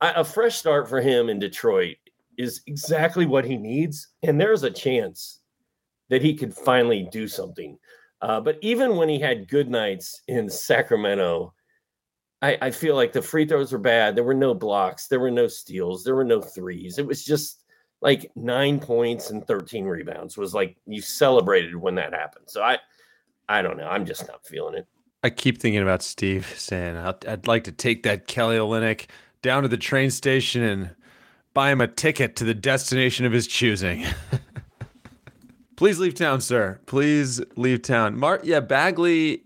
I, 0.00 0.12
a 0.12 0.24
fresh 0.24 0.56
start 0.56 0.88
for 0.88 1.00
him 1.00 1.28
in 1.28 1.38
Detroit 1.38 1.96
is 2.38 2.62
exactly 2.66 3.26
what 3.26 3.44
he 3.44 3.56
needs, 3.56 4.08
and 4.22 4.40
there's 4.40 4.62
a 4.62 4.70
chance 4.70 5.40
that 6.08 6.22
he 6.22 6.34
could 6.34 6.54
finally 6.54 7.08
do 7.12 7.28
something. 7.28 7.78
Uh, 8.22 8.40
but 8.40 8.58
even 8.60 8.96
when 8.96 9.08
he 9.08 9.18
had 9.18 9.48
good 9.48 9.70
nights 9.70 10.22
in 10.28 10.50
Sacramento, 10.50 11.54
I, 12.42 12.58
I 12.60 12.70
feel 12.70 12.94
like 12.94 13.12
the 13.12 13.22
free 13.22 13.46
throws 13.46 13.72
were 13.72 13.78
bad. 13.78 14.14
There 14.14 14.24
were 14.24 14.34
no 14.34 14.54
blocks, 14.54 15.06
there 15.06 15.20
were 15.20 15.30
no 15.30 15.46
steals, 15.46 16.04
there 16.04 16.16
were 16.16 16.24
no 16.24 16.40
threes. 16.40 16.98
It 16.98 17.06
was 17.06 17.24
just 17.24 17.62
like 18.02 18.30
nine 18.34 18.78
points 18.80 19.30
and 19.30 19.46
13 19.46 19.84
rebounds 19.84 20.38
was 20.38 20.54
like 20.54 20.76
you 20.86 21.02
celebrated 21.02 21.76
when 21.76 21.94
that 21.96 22.14
happened. 22.14 22.46
So 22.48 22.62
I 22.62 22.78
I 23.50 23.62
don't 23.62 23.76
know. 23.76 23.88
I'm 23.88 24.06
just 24.06 24.28
not 24.28 24.46
feeling 24.46 24.76
it. 24.76 24.86
I 25.24 25.30
keep 25.30 25.60
thinking 25.60 25.82
about 25.82 26.04
Steve 26.04 26.54
saying, 26.56 26.96
I'd 26.96 27.48
like 27.48 27.64
to 27.64 27.72
take 27.72 28.04
that 28.04 28.28
Kelly 28.28 28.56
Olynyk 28.56 29.06
down 29.42 29.64
to 29.64 29.68
the 29.68 29.76
train 29.76 30.12
station 30.12 30.62
and 30.62 30.90
buy 31.52 31.72
him 31.72 31.80
a 31.80 31.88
ticket 31.88 32.36
to 32.36 32.44
the 32.44 32.54
destination 32.54 33.26
of 33.26 33.32
his 33.32 33.48
choosing. 33.48 34.06
Please 35.76 35.98
leave 35.98 36.14
town, 36.14 36.40
sir. 36.40 36.78
Please 36.86 37.42
leave 37.56 37.82
town. 37.82 38.16
Mark, 38.16 38.42
yeah, 38.44 38.60
Bagley. 38.60 39.42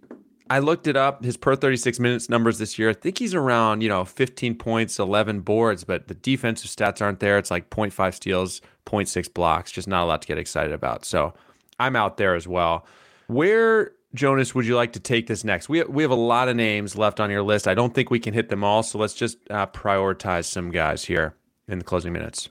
I 0.50 0.58
looked 0.58 0.86
it 0.86 0.96
up. 0.96 1.24
His 1.24 1.38
per 1.38 1.56
36 1.56 1.98
minutes 1.98 2.28
numbers 2.28 2.58
this 2.58 2.78
year. 2.78 2.90
I 2.90 2.92
think 2.92 3.16
he's 3.16 3.34
around, 3.34 3.80
you 3.80 3.88
know, 3.88 4.04
15 4.04 4.56
points, 4.56 4.98
11 4.98 5.40
boards, 5.40 5.82
but 5.82 6.08
the 6.08 6.14
defensive 6.14 6.70
stats 6.70 7.00
aren't 7.00 7.20
there. 7.20 7.38
It's 7.38 7.50
like 7.50 7.70
0.5 7.70 8.12
steals, 8.12 8.60
0.6 8.84 9.32
blocks. 9.32 9.72
Just 9.72 9.88
not 9.88 10.04
a 10.04 10.06
lot 10.06 10.20
to 10.20 10.28
get 10.28 10.36
excited 10.36 10.74
about. 10.74 11.06
So 11.06 11.32
I'm 11.80 11.96
out 11.96 12.18
there 12.18 12.34
as 12.34 12.46
well. 12.46 12.84
Where 13.26 13.92
Jonas, 14.14 14.54
would 14.54 14.66
you 14.66 14.76
like 14.76 14.92
to 14.92 15.00
take 15.00 15.26
this 15.26 15.44
next? 15.44 15.68
We 15.68 15.82
we 15.84 16.02
have 16.02 16.12
a 16.12 16.16
lot 16.16 16.48
of 16.48 16.56
names 16.56 16.96
left 16.96 17.20
on 17.20 17.30
your 17.30 17.42
list. 17.42 17.66
I 17.66 17.74
don't 17.74 17.94
think 17.94 18.10
we 18.10 18.20
can 18.20 18.32
hit 18.32 18.48
them 18.48 18.62
all, 18.62 18.82
so 18.82 18.98
let's 18.98 19.14
just 19.14 19.38
uh, 19.50 19.66
prioritize 19.66 20.44
some 20.44 20.70
guys 20.70 21.04
here 21.04 21.34
in 21.68 21.78
the 21.78 21.84
closing 21.84 22.12
minutes. 22.12 22.48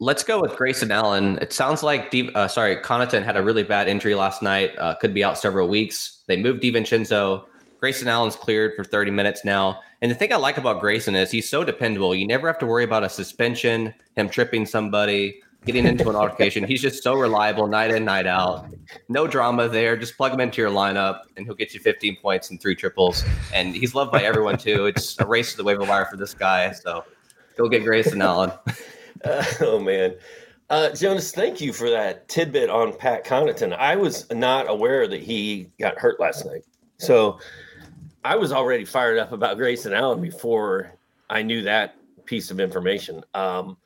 Let's 0.00 0.24
go 0.24 0.40
with 0.40 0.56
Grayson 0.56 0.90
Allen. 0.90 1.38
It 1.40 1.52
sounds 1.52 1.82
like 1.82 2.10
D, 2.10 2.30
uh, 2.34 2.48
sorry, 2.48 2.76
Connaughton 2.76 3.22
had 3.22 3.36
a 3.36 3.42
really 3.42 3.62
bad 3.62 3.86
injury 3.86 4.14
last 4.14 4.42
night. 4.42 4.72
Uh, 4.78 4.94
could 4.96 5.14
be 5.14 5.22
out 5.22 5.38
several 5.38 5.68
weeks. 5.68 6.22
They 6.26 6.36
moved 6.36 6.62
DiVincenzo. 6.62 7.44
Grayson 7.78 8.08
Allen's 8.08 8.34
cleared 8.34 8.72
for 8.74 8.82
30 8.82 9.10
minutes 9.10 9.44
now. 9.44 9.80
And 10.00 10.10
the 10.10 10.14
thing 10.14 10.32
I 10.32 10.36
like 10.36 10.56
about 10.56 10.80
Grayson 10.80 11.14
is 11.14 11.30
he's 11.30 11.48
so 11.48 11.64
dependable. 11.64 12.14
You 12.14 12.26
never 12.26 12.46
have 12.46 12.58
to 12.58 12.66
worry 12.66 12.82
about 12.82 13.04
a 13.04 13.08
suspension, 13.08 13.94
him 14.16 14.28
tripping 14.28 14.66
somebody, 14.66 15.40
getting 15.64 15.86
into 15.86 16.08
an 16.08 16.16
altercation. 16.16 16.64
He's 16.64 16.82
just 16.82 17.02
so 17.02 17.14
reliable 17.14 17.66
night 17.66 17.90
in, 17.90 18.04
night 18.04 18.26
out. 18.26 18.66
No 19.08 19.26
drama 19.26 19.68
there. 19.68 19.96
Just 19.96 20.16
plug 20.16 20.32
him 20.32 20.40
into 20.40 20.60
your 20.60 20.70
lineup 20.70 21.20
and 21.36 21.46
he'll 21.46 21.54
get 21.54 21.72
you 21.74 21.80
15 21.80 22.16
points 22.16 22.50
and 22.50 22.60
three 22.60 22.74
triples. 22.74 23.24
And 23.54 23.74
he's 23.74 23.94
loved 23.94 24.12
by 24.12 24.22
everyone 24.22 24.58
too. 24.58 24.86
It's 24.86 25.18
a 25.20 25.26
race 25.26 25.52
to 25.52 25.56
the 25.56 25.64
waiver 25.64 25.84
wire 25.84 26.06
for 26.06 26.16
this 26.16 26.34
guy. 26.34 26.72
So 26.72 27.04
go 27.56 27.68
get 27.68 27.84
Grayson 27.84 28.20
Allen. 28.20 28.52
Uh, 29.24 29.44
oh 29.60 29.78
man. 29.78 30.14
Uh, 30.70 30.90
Jonas, 30.90 31.30
thank 31.30 31.60
you 31.60 31.72
for 31.72 31.90
that 31.90 32.28
tidbit 32.28 32.70
on 32.70 32.96
Pat 32.96 33.24
Connaughton. 33.24 33.76
I 33.76 33.96
was 33.96 34.30
not 34.30 34.68
aware 34.68 35.06
that 35.06 35.22
he 35.22 35.70
got 35.78 35.98
hurt 35.98 36.18
last 36.18 36.46
night. 36.46 36.64
So 36.98 37.38
I 38.24 38.36
was 38.36 38.50
already 38.50 38.84
fired 38.84 39.18
up 39.18 39.32
about 39.32 39.58
Grayson 39.58 39.92
Allen 39.92 40.20
before 40.20 40.94
I 41.28 41.42
knew 41.42 41.62
that 41.62 41.96
piece 42.24 42.50
of 42.50 42.60
information. 42.60 43.22
Um, 43.34 43.76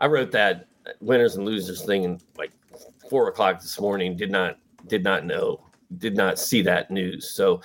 I 0.00 0.06
wrote 0.06 0.32
that 0.32 0.66
winners 1.00 1.36
and 1.36 1.44
losers 1.44 1.84
thing 1.84 2.04
in 2.04 2.20
like 2.36 2.52
four 3.10 3.28
o'clock 3.28 3.60
this 3.60 3.80
morning. 3.80 4.16
Did 4.16 4.30
not 4.30 4.58
did 4.86 5.04
not 5.04 5.24
know 5.24 5.60
did 5.98 6.16
not 6.16 6.38
see 6.38 6.62
that 6.62 6.90
news. 6.90 7.30
So 7.30 7.60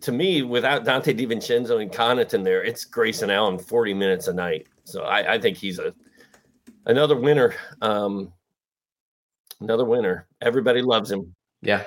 to 0.00 0.12
me, 0.12 0.42
without 0.42 0.84
Donte 0.84 1.18
DiVincenzo 1.18 1.80
and 1.80 1.90
Connaughton 1.90 2.44
there, 2.44 2.62
it's 2.62 2.84
Grayson 2.84 3.30
Allen 3.30 3.58
forty 3.58 3.94
minutes 3.94 4.28
a 4.28 4.32
night. 4.32 4.66
So 4.84 5.04
I, 5.04 5.34
I 5.34 5.38
think 5.40 5.56
he's 5.56 5.78
a 5.78 5.94
another 6.86 7.16
winner. 7.16 7.54
Um, 7.82 8.32
another 9.60 9.84
winner. 9.84 10.26
Everybody 10.40 10.82
loves 10.82 11.10
him. 11.10 11.34
Yeah. 11.62 11.84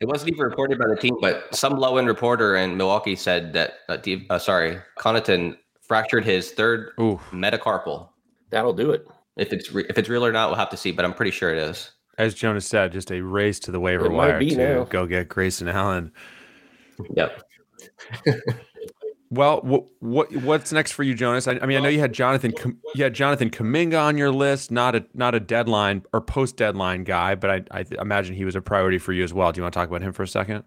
It 0.00 0.06
wasn't 0.06 0.30
even 0.30 0.44
reported 0.44 0.78
by 0.78 0.86
the 0.86 0.94
team, 0.94 1.16
but 1.20 1.52
some 1.52 1.76
low 1.76 1.96
end 1.96 2.06
reporter 2.06 2.54
in 2.54 2.76
Milwaukee 2.76 3.16
said 3.16 3.52
that, 3.54 3.78
uh, 3.88 3.98
uh, 4.30 4.38
sorry, 4.38 4.78
Connaughton 4.96 5.56
fractured 5.82 6.24
his 6.24 6.52
third 6.52 6.90
Ooh. 7.00 7.18
metacarpal. 7.32 8.10
That'll 8.50 8.72
do 8.72 8.92
it. 8.92 9.08
If 9.38 9.52
it's 9.52 9.72
re- 9.72 9.86
if 9.88 9.96
it's 9.96 10.08
real 10.08 10.24
or 10.24 10.32
not, 10.32 10.48
we'll 10.48 10.58
have 10.58 10.70
to 10.70 10.76
see. 10.76 10.92
But 10.92 11.04
I'm 11.04 11.14
pretty 11.14 11.30
sure 11.30 11.50
it 11.52 11.58
is. 11.58 11.92
As 12.18 12.34
Jonas 12.34 12.66
said, 12.66 12.92
just 12.92 13.12
a 13.12 13.20
race 13.20 13.60
to 13.60 13.70
the 13.70 13.78
waiver 13.78 14.06
it 14.06 14.12
wire 14.12 14.40
to 14.40 14.56
now. 14.56 14.84
go 14.84 15.06
get 15.06 15.28
Grayson 15.28 15.68
Allen. 15.68 16.10
Yep. 17.14 17.42
well, 19.30 19.60
what, 19.62 19.84
what 20.00 20.34
what's 20.36 20.72
next 20.72 20.92
for 20.92 21.04
you, 21.04 21.14
Jonas? 21.14 21.46
I, 21.46 21.58
I 21.62 21.66
mean, 21.66 21.78
I 21.78 21.80
know 21.80 21.88
you 21.88 22.00
had 22.00 22.12
Jonathan 22.12 22.52
you 22.96 23.04
had 23.04 23.14
Jonathan 23.14 23.50
Kuminga 23.50 24.02
on 24.02 24.18
your 24.18 24.32
list, 24.32 24.72
not 24.72 24.96
a 24.96 25.06
not 25.14 25.36
a 25.36 25.40
deadline 25.40 26.04
or 26.12 26.20
post 26.20 26.56
deadline 26.56 27.04
guy, 27.04 27.36
but 27.36 27.50
I, 27.70 27.80
I 27.80 27.84
imagine 28.00 28.34
he 28.34 28.44
was 28.44 28.56
a 28.56 28.60
priority 28.60 28.98
for 28.98 29.12
you 29.12 29.22
as 29.22 29.32
well. 29.32 29.52
Do 29.52 29.60
you 29.60 29.62
want 29.62 29.74
to 29.74 29.78
talk 29.78 29.88
about 29.88 30.02
him 30.02 30.12
for 30.12 30.24
a 30.24 30.28
second? 30.28 30.64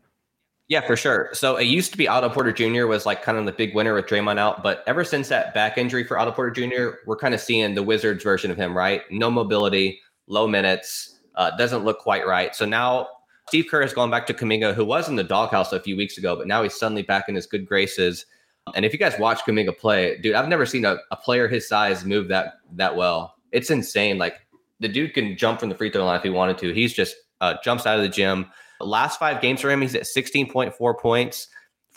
Yeah, 0.72 0.80
for 0.80 0.96
sure. 0.96 1.32
So 1.34 1.58
it 1.58 1.66
used 1.66 1.92
to 1.92 1.98
be 1.98 2.08
Otto 2.08 2.30
Porter 2.30 2.54
Jr. 2.54 2.88
was 2.88 3.06
like 3.06 3.22
kind 3.24 3.38
of 3.38 3.44
the 3.46 3.52
big 3.52 3.76
winner 3.76 3.94
with 3.94 4.06
Draymond 4.06 4.40
out, 4.40 4.64
but 4.64 4.86
ever 4.88 5.04
since 5.04 5.28
that 5.28 5.54
back 5.54 5.78
injury 5.78 6.06
for 6.06 6.18
Otto 6.18 6.32
Porter 6.32 6.50
Jr., 6.50 6.96
we're 7.06 7.18
kind 7.18 7.34
of 7.34 7.42
seeing 7.42 7.76
the 7.76 7.84
Wizards 7.84 8.24
version 8.24 8.50
of 8.50 8.56
him, 8.56 8.76
right? 8.76 9.02
No 9.12 9.30
mobility, 9.30 10.00
low 10.28 10.48
minutes, 10.48 11.20
uh, 11.36 11.52
doesn't 11.58 11.84
look 11.84 12.00
quite 12.00 12.26
right. 12.26 12.56
So 12.56 12.64
now 12.64 13.10
Steve 13.50 13.66
Kerr 13.70 13.82
has 13.82 13.94
gone 13.94 14.10
back 14.10 14.26
to 14.28 14.34
Kuminga, 14.34 14.74
who 14.74 14.86
was 14.86 15.10
in 15.10 15.18
the 15.18 15.26
doghouse 15.26 15.74
a 15.74 15.80
few 15.82 15.98
weeks 15.98 16.18
ago, 16.18 16.38
but 16.38 16.48
now 16.48 16.64
he's 16.64 16.80
suddenly 16.80 17.02
back 17.02 17.28
in 17.28 17.36
his 17.36 17.48
good 17.48 17.68
graces. 17.68 18.26
And 18.74 18.86
if 18.86 18.94
you 18.94 19.00
guys 19.00 19.20
watch 19.20 19.42
Kuminga 19.42 19.78
play, 19.78 20.20
dude, 20.20 20.36
I've 20.36 20.48
never 20.48 20.66
seen 20.66 20.86
a, 20.86 20.96
a 21.12 21.18
player 21.18 21.50
his 21.50 21.68
size 21.68 22.06
move 22.06 22.30
that 22.30 22.60
that 22.76 22.96
well. 22.96 23.36
It's 23.52 23.72
insane. 23.72 24.18
Like 24.18 24.48
the 24.80 24.88
dude 24.88 25.14
can 25.16 25.36
jump 25.36 25.60
from 25.60 25.68
the 25.68 25.76
free 25.76 25.92
throw 25.92 26.06
line 26.06 26.16
if 26.16 26.24
he 26.24 26.30
wanted 26.30 26.58
to. 26.60 26.74
He's 26.74 26.94
just 26.94 27.18
uh, 27.42 27.56
jumps 27.62 27.86
out 27.86 27.98
of 27.98 28.04
the 28.04 28.10
gym 28.10 28.50
last 28.86 29.20
five 29.20 29.42
games 29.42 29.62
for 29.62 29.70
him, 29.70 29.82
he's 29.82 29.96
at 29.96 30.04
16.4 30.04 31.00
points, 31.00 31.48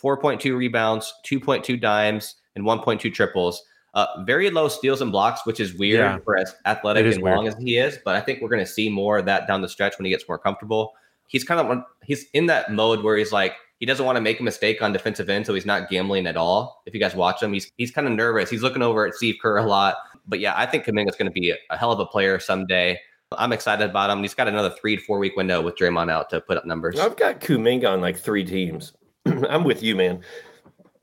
4.2 0.01 0.57
rebounds, 0.57 1.13
2.2 1.25 1.79
dimes, 1.79 2.35
and 2.55 2.65
1.2 2.65 3.13
triples. 3.13 3.63
Uh, 3.93 4.07
very 4.25 4.49
low 4.49 4.67
steals 4.67 5.01
and 5.01 5.11
blocks, 5.11 5.45
which 5.45 5.61
is 5.61 5.73
weird 5.75 5.99
yeah. 5.99 6.17
for 6.25 6.37
as 6.37 6.53
athletic 6.65 7.05
and 7.05 7.23
weird. 7.23 7.35
long 7.35 7.47
as 7.47 7.55
he 7.57 7.77
is. 7.77 7.97
But 8.03 8.17
I 8.17 8.21
think 8.21 8.41
we're 8.41 8.49
going 8.49 8.63
to 8.63 8.69
see 8.69 8.89
more 8.89 9.17
of 9.17 9.25
that 9.25 9.47
down 9.47 9.61
the 9.61 9.69
stretch 9.69 9.97
when 9.97 10.05
he 10.05 10.11
gets 10.11 10.27
more 10.27 10.37
comfortable. 10.37 10.93
He's 11.27 11.45
kind 11.45 11.61
of 11.61 11.83
he's 12.03 12.25
in 12.33 12.45
that 12.47 12.73
mode 12.73 13.03
where 13.03 13.15
he's 13.15 13.31
like 13.31 13.53
he 13.79 13.85
doesn't 13.85 14.05
want 14.05 14.17
to 14.17 14.21
make 14.21 14.39
a 14.39 14.43
mistake 14.43 14.81
on 14.81 14.91
defensive 14.91 15.29
end, 15.29 15.45
so 15.45 15.53
he's 15.53 15.65
not 15.65 15.89
gambling 15.89 16.27
at 16.27 16.35
all. 16.35 16.83
If 16.85 16.93
you 16.93 16.99
guys 16.99 17.15
watch 17.15 17.41
him, 17.41 17.53
he's 17.53 17.71
he's 17.77 17.89
kind 17.89 18.05
of 18.05 18.13
nervous. 18.13 18.49
He's 18.49 18.61
looking 18.61 18.81
over 18.81 19.07
at 19.07 19.15
Steve 19.15 19.35
Kerr 19.41 19.57
a 19.57 19.65
lot. 19.65 19.95
But 20.27 20.39
yeah, 20.39 20.53
I 20.57 20.65
think 20.65 20.85
Kuminga 20.85 21.09
is 21.09 21.15
going 21.15 21.31
to 21.31 21.31
be 21.31 21.51
a, 21.51 21.55
a 21.69 21.77
hell 21.77 21.91
of 21.91 21.99
a 21.99 22.05
player 22.05 22.37
someday. 22.37 22.99
I'm 23.31 23.51
excited 23.51 23.89
about 23.89 24.09
him. 24.09 24.21
He's 24.21 24.33
got 24.33 24.47
another 24.47 24.69
three 24.69 24.97
to 24.97 25.01
four 25.01 25.19
week 25.19 25.35
window 25.35 25.61
with 25.61 25.75
Draymond 25.75 26.11
out 26.11 26.29
to 26.29 26.41
put 26.41 26.57
up 26.57 26.65
numbers. 26.65 26.99
I've 26.99 27.17
got 27.17 27.41
Kuminga 27.41 27.89
on 27.89 28.01
like 28.01 28.17
three 28.17 28.43
teams. 28.43 28.93
I'm 29.25 29.63
with 29.63 29.81
you, 29.81 29.95
man. 29.95 30.21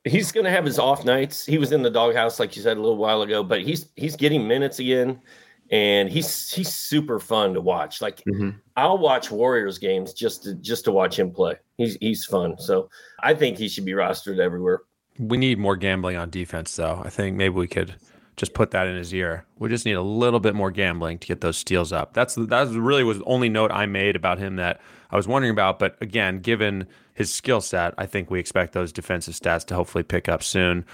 He's 0.05 0.33
going 0.33 0.45
to 0.45 0.51
have 0.51 0.64
his 0.64 0.79
off 0.79 1.05
nights. 1.05 1.47
He 1.47 1.59
was 1.59 1.73
in 1.73 1.83
the 1.83 1.91
doghouse, 1.91 2.41
like 2.41 2.57
you 2.57 2.62
said 2.62 2.77
a 2.77 2.81
little 2.81 2.97
while 2.97 3.23
ago, 3.23 3.43
but 3.43 3.62
he's 3.62 3.89
he's 3.97 4.16
getting 4.16 4.49
minutes 4.49 4.79
again, 4.79 5.20
and 5.70 6.09
he's 6.09 6.51
he's 6.53 6.73
super 6.75 7.20
fun 7.20 7.55
to 7.55 7.61
watch. 7.61 8.01
Like 8.01 8.23
mm-hmm. 8.25 8.51
I'll 8.77 8.99
watch 8.99 9.31
Warriors 9.31 9.79
games 9.79 10.12
just 10.12 10.43
to 10.45 10.55
just 10.55 10.85
to 10.87 10.93
watch 10.93 11.18
him 11.18 11.31
play. 11.31 11.55
He's 11.77 11.97
he's 12.01 12.25
fun. 12.25 12.59
So 12.59 12.89
I 13.23 13.35
think 13.35 13.59
he 13.59 13.68
should 13.68 13.85
be 13.85 13.93
rostered 13.93 14.39
everywhere. 14.39 14.81
We 15.18 15.37
need 15.37 15.59
more 15.59 15.77
gambling 15.77 16.16
on 16.16 16.31
defense, 16.31 16.75
though. 16.75 17.03
I 17.05 17.11
think 17.11 17.37
maybe 17.37 17.55
we 17.55 17.68
could 17.68 17.95
just 18.43 18.55
put 18.55 18.72
that 18.72 18.88
in 18.88 18.97
his 18.97 19.14
ear. 19.14 19.47
We 19.61 19.68
just 19.68 19.86
need 19.86 19.93
a 19.93 20.03
little 20.03 20.40
bit 20.40 20.57
more 20.57 20.72
gambling 20.72 21.18
to 21.18 21.28
get 21.28 21.43
those 21.43 21.57
steals 21.57 21.93
up. 21.93 22.12
That's 22.12 22.34
that 22.34 22.68
really 22.70 23.05
was 23.05 23.18
the 23.18 23.24
only 23.24 23.49
note 23.49 23.70
I 23.70 23.86
made 23.86 24.16
about 24.16 24.40
him 24.40 24.57
that 24.57 24.80
I 25.12 25.16
was 25.16 25.28
wondering 25.28 25.53
about. 25.53 25.78
But 25.78 25.97
again, 26.01 26.40
given 26.40 26.88
his 27.14 27.32
skill 27.32 27.61
set, 27.61 27.95
I 27.99 28.07
think 28.07 28.32
we 28.32 28.40
expect 28.40 28.72
those 28.72 28.93
defensive 28.93 29.34
stats 29.34 29.64
to 29.66 29.76
hopefully 29.76 30.03
pick 30.03 30.28
up 30.28 30.43
soon. 30.43 30.84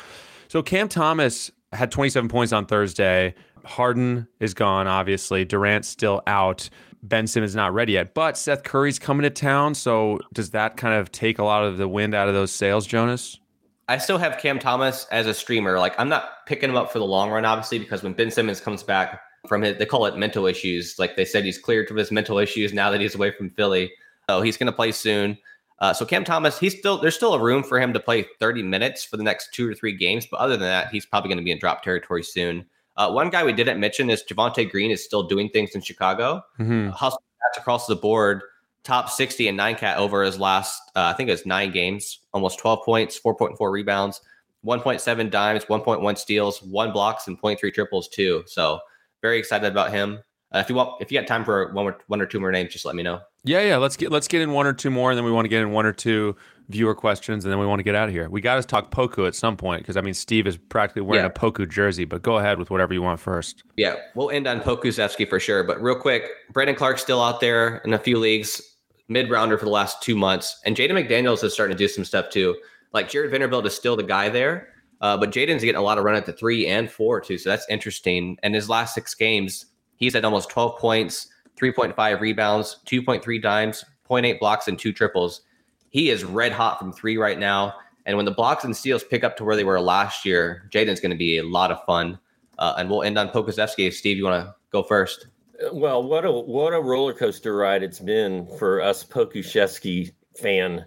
So 0.48 0.62
Cam 0.62 0.90
Thomas 0.90 1.50
had 1.72 1.90
27 1.90 2.28
points 2.28 2.52
on 2.52 2.66
Thursday. 2.66 3.34
Harden 3.64 4.28
is 4.40 4.52
gone, 4.52 4.86
obviously. 4.86 5.46
Durant's 5.46 5.88
still 5.88 6.20
out. 6.26 6.68
Ben 7.02 7.26
Simmons 7.26 7.54
not 7.54 7.72
ready 7.72 7.94
yet, 7.94 8.12
but 8.12 8.36
Seth 8.36 8.62
Curry's 8.62 8.98
coming 8.98 9.22
to 9.22 9.30
town. 9.30 9.74
So 9.74 10.18
does 10.34 10.50
that 10.50 10.76
kind 10.76 11.00
of 11.00 11.10
take 11.12 11.38
a 11.38 11.44
lot 11.44 11.64
of 11.64 11.78
the 11.78 11.88
wind 11.88 12.14
out 12.14 12.28
of 12.28 12.34
those 12.34 12.52
sails, 12.52 12.86
Jonas? 12.86 13.40
I 13.88 13.98
still 13.98 14.18
have 14.18 14.38
Cam 14.38 14.58
Thomas 14.58 15.06
as 15.10 15.26
a 15.26 15.34
streamer. 15.34 15.78
Like 15.78 15.94
I'm 15.98 16.08
not 16.08 16.46
picking 16.46 16.70
him 16.70 16.76
up 16.76 16.92
for 16.92 16.98
the 16.98 17.06
long 17.06 17.30
run, 17.30 17.44
obviously, 17.44 17.78
because 17.78 18.02
when 18.02 18.12
Ben 18.12 18.30
Simmons 18.30 18.60
comes 18.60 18.82
back 18.82 19.20
from 19.46 19.62
his, 19.62 19.78
they 19.78 19.86
call 19.86 20.06
it 20.06 20.16
mental 20.16 20.46
issues. 20.46 20.98
Like 20.98 21.16
they 21.16 21.24
said, 21.24 21.44
he's 21.44 21.58
cleared 21.58 21.88
from 21.88 21.96
his 21.96 22.10
mental 22.10 22.38
issues 22.38 22.72
now 22.72 22.90
that 22.90 23.00
he's 23.00 23.14
away 23.14 23.30
from 23.30 23.50
Philly. 23.50 23.90
So 24.28 24.42
he's 24.42 24.58
going 24.58 24.66
to 24.66 24.72
play 24.72 24.92
soon. 24.92 25.38
Uh, 25.78 25.92
so 25.94 26.04
Cam 26.04 26.24
Thomas, 26.24 26.58
he's 26.58 26.76
still 26.78 26.98
there's 26.98 27.14
still 27.14 27.34
a 27.34 27.42
room 27.42 27.62
for 27.62 27.80
him 27.80 27.92
to 27.92 28.00
play 28.00 28.26
30 28.40 28.62
minutes 28.62 29.04
for 29.04 29.16
the 29.16 29.22
next 29.22 29.54
two 29.54 29.68
or 29.68 29.74
three 29.74 29.96
games. 29.96 30.26
But 30.30 30.40
other 30.40 30.56
than 30.56 30.68
that, 30.68 30.90
he's 30.90 31.06
probably 31.06 31.28
going 31.28 31.38
to 31.38 31.44
be 31.44 31.52
in 31.52 31.58
drop 31.58 31.82
territory 31.82 32.22
soon. 32.22 32.66
Uh, 32.96 33.10
one 33.10 33.30
guy 33.30 33.44
we 33.44 33.52
didn't 33.52 33.78
mention 33.78 34.10
is 34.10 34.24
Javonte 34.28 34.68
Green 34.70 34.90
is 34.90 35.04
still 35.04 35.22
doing 35.22 35.48
things 35.48 35.70
in 35.74 35.80
Chicago. 35.80 36.42
Mm-hmm. 36.58 36.90
Hustle 36.90 37.22
across 37.56 37.86
the 37.86 37.96
board 37.96 38.42
top 38.84 39.10
60 39.10 39.48
and 39.48 39.56
nine 39.56 39.74
cat 39.74 39.98
over 39.98 40.22
his 40.22 40.38
last, 40.38 40.80
uh, 40.96 41.02
I 41.02 41.12
think 41.12 41.28
it 41.28 41.32
was 41.32 41.46
nine 41.46 41.72
games, 41.72 42.20
almost 42.32 42.58
12 42.58 42.84
points, 42.84 43.20
4.4 43.20 43.70
rebounds, 43.70 44.20
1.7 44.64 45.30
dimes, 45.30 45.64
1.1 45.66 46.18
steals, 46.18 46.62
one 46.62 46.92
blocks, 46.92 47.28
and 47.28 47.40
0.3 47.40 47.72
triples 47.72 48.08
too. 48.08 48.42
So 48.46 48.80
very 49.22 49.38
excited 49.38 49.70
about 49.70 49.90
him. 49.90 50.20
Uh, 50.54 50.58
if 50.58 50.68
you 50.68 50.74
want, 50.74 51.00
if 51.00 51.12
you 51.12 51.20
got 51.20 51.26
time 51.26 51.44
for 51.44 51.72
one 51.72 51.86
or, 51.86 51.98
one 52.06 52.20
or 52.20 52.26
two 52.26 52.40
more 52.40 52.50
names, 52.50 52.72
just 52.72 52.84
let 52.84 52.94
me 52.94 53.02
know. 53.02 53.20
Yeah, 53.44 53.60
yeah. 53.60 53.76
Let's 53.76 53.96
get 53.96 54.10
let's 54.10 54.28
get 54.28 54.40
in 54.40 54.52
one 54.52 54.66
or 54.66 54.72
two 54.72 54.90
more, 54.90 55.10
and 55.10 55.18
then 55.18 55.24
we 55.24 55.32
want 55.32 55.44
to 55.44 55.48
get 55.48 55.60
in 55.60 55.72
one 55.72 55.84
or 55.84 55.92
two 55.92 56.36
viewer 56.68 56.94
questions, 56.94 57.44
and 57.44 57.52
then 57.52 57.58
we 57.58 57.66
want 57.66 57.78
to 57.80 57.82
get 57.82 57.94
out 57.94 58.08
of 58.08 58.14
here. 58.14 58.28
We 58.28 58.40
got 58.40 58.56
to 58.56 58.62
talk 58.62 58.90
Poku 58.90 59.26
at 59.26 59.34
some 59.34 59.56
point 59.56 59.82
because 59.82 59.96
I 59.96 60.00
mean 60.00 60.14
Steve 60.14 60.46
is 60.46 60.56
practically 60.56 61.02
wearing 61.02 61.24
yeah. 61.24 61.30
a 61.30 61.32
Poku 61.32 61.68
jersey. 61.68 62.04
But 62.04 62.22
go 62.22 62.38
ahead 62.38 62.58
with 62.58 62.70
whatever 62.70 62.94
you 62.94 63.02
want 63.02 63.20
first. 63.20 63.62
Yeah, 63.76 63.96
we'll 64.14 64.30
end 64.30 64.46
on 64.46 64.60
Pokusevski 64.60 65.28
for 65.28 65.38
sure. 65.38 65.64
But 65.64 65.82
real 65.82 65.96
quick, 65.96 66.24
Brandon 66.52 66.76
Clarke's 66.76 67.02
still 67.02 67.22
out 67.22 67.40
there 67.40 67.78
in 67.84 67.92
a 67.92 67.98
few 67.98 68.18
leagues 68.18 68.62
mid 69.08 69.30
rounder 69.30 69.58
for 69.58 69.64
the 69.64 69.70
last 69.70 70.02
two 70.02 70.16
months. 70.16 70.60
And 70.64 70.76
Jaden 70.76 70.92
McDaniels 70.92 71.42
is 71.42 71.52
starting 71.52 71.76
to 71.76 71.82
do 71.82 71.88
some 71.88 72.04
stuff 72.04 72.30
too. 72.30 72.56
Like 72.92 73.10
Jarred 73.10 73.30
Vanderbilt 73.30 73.66
is 73.66 73.74
still 73.74 73.96
the 73.96 74.02
guy 74.02 74.28
there, 74.28 74.68
uh, 75.00 75.16
but 75.16 75.30
Jaden's 75.30 75.62
getting 75.62 75.76
a 75.76 75.82
lot 75.82 75.98
of 75.98 76.04
run 76.04 76.14
at 76.14 76.26
the 76.26 76.32
three 76.32 76.66
and 76.66 76.90
four 76.90 77.20
too. 77.20 77.38
So 77.38 77.50
that's 77.50 77.66
interesting. 77.68 78.38
And 78.42 78.54
his 78.54 78.68
last 78.68 78.94
six 78.94 79.14
games, 79.14 79.66
he's 79.98 80.14
at 80.14 80.24
almost 80.24 80.48
12 80.48 80.78
points, 80.78 81.28
3.5 81.60 82.20
rebounds, 82.20 82.80
2.3 82.86 83.42
dimes, 83.42 83.84
0.8 84.08 84.38
blocks, 84.40 84.68
and 84.68 84.78
two 84.78 84.92
triples. 84.92 85.42
He 85.90 86.10
is 86.10 86.24
red 86.24 86.52
hot 86.52 86.78
from 86.78 86.92
three 86.92 87.16
right 87.16 87.38
now. 87.38 87.74
And 88.06 88.16
when 88.16 88.24
the 88.24 88.32
blocks 88.32 88.64
and 88.64 88.74
steals 88.74 89.04
pick 89.04 89.22
up 89.22 89.36
to 89.36 89.44
where 89.44 89.56
they 89.56 89.64
were 89.64 89.80
last 89.80 90.24
year, 90.24 90.68
Jaden's 90.70 91.00
going 91.00 91.10
to 91.10 91.16
be 91.16 91.38
a 91.38 91.44
lot 91.44 91.70
of 91.70 91.84
fun. 91.84 92.18
Uh, 92.58 92.74
and 92.78 92.88
we'll 92.88 93.02
end 93.02 93.18
on 93.18 93.28
Pokusevski. 93.28 93.92
Steve, 93.92 94.16
you 94.16 94.24
want 94.24 94.44
to 94.44 94.54
go 94.72 94.82
first? 94.82 95.26
Well, 95.72 96.02
what 96.02 96.24
a 96.24 96.30
what 96.30 96.72
a 96.72 96.80
roller 96.80 97.12
coaster 97.12 97.56
ride 97.56 97.82
it's 97.82 97.98
been 97.98 98.46
for 98.58 98.80
us 98.80 99.04
Pokusevski 99.04 100.12
fan 100.40 100.86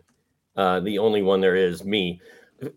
Uh, 0.56 0.80
the 0.80 0.98
only 0.98 1.22
one 1.22 1.42
there 1.42 1.56
is 1.56 1.84
me. 1.84 2.22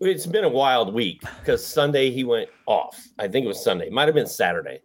It's 0.01 0.25
been 0.25 0.43
a 0.43 0.49
wild 0.49 0.93
week 0.93 1.21
because 1.39 1.65
Sunday 1.65 2.09
he 2.11 2.23
went 2.23 2.49
off. 2.65 3.07
I 3.19 3.27
think 3.27 3.45
it 3.45 3.47
was 3.47 3.63
Sunday. 3.63 3.89
Might 3.89 4.07
have 4.07 4.15
been 4.15 4.27
Saturday. 4.27 4.79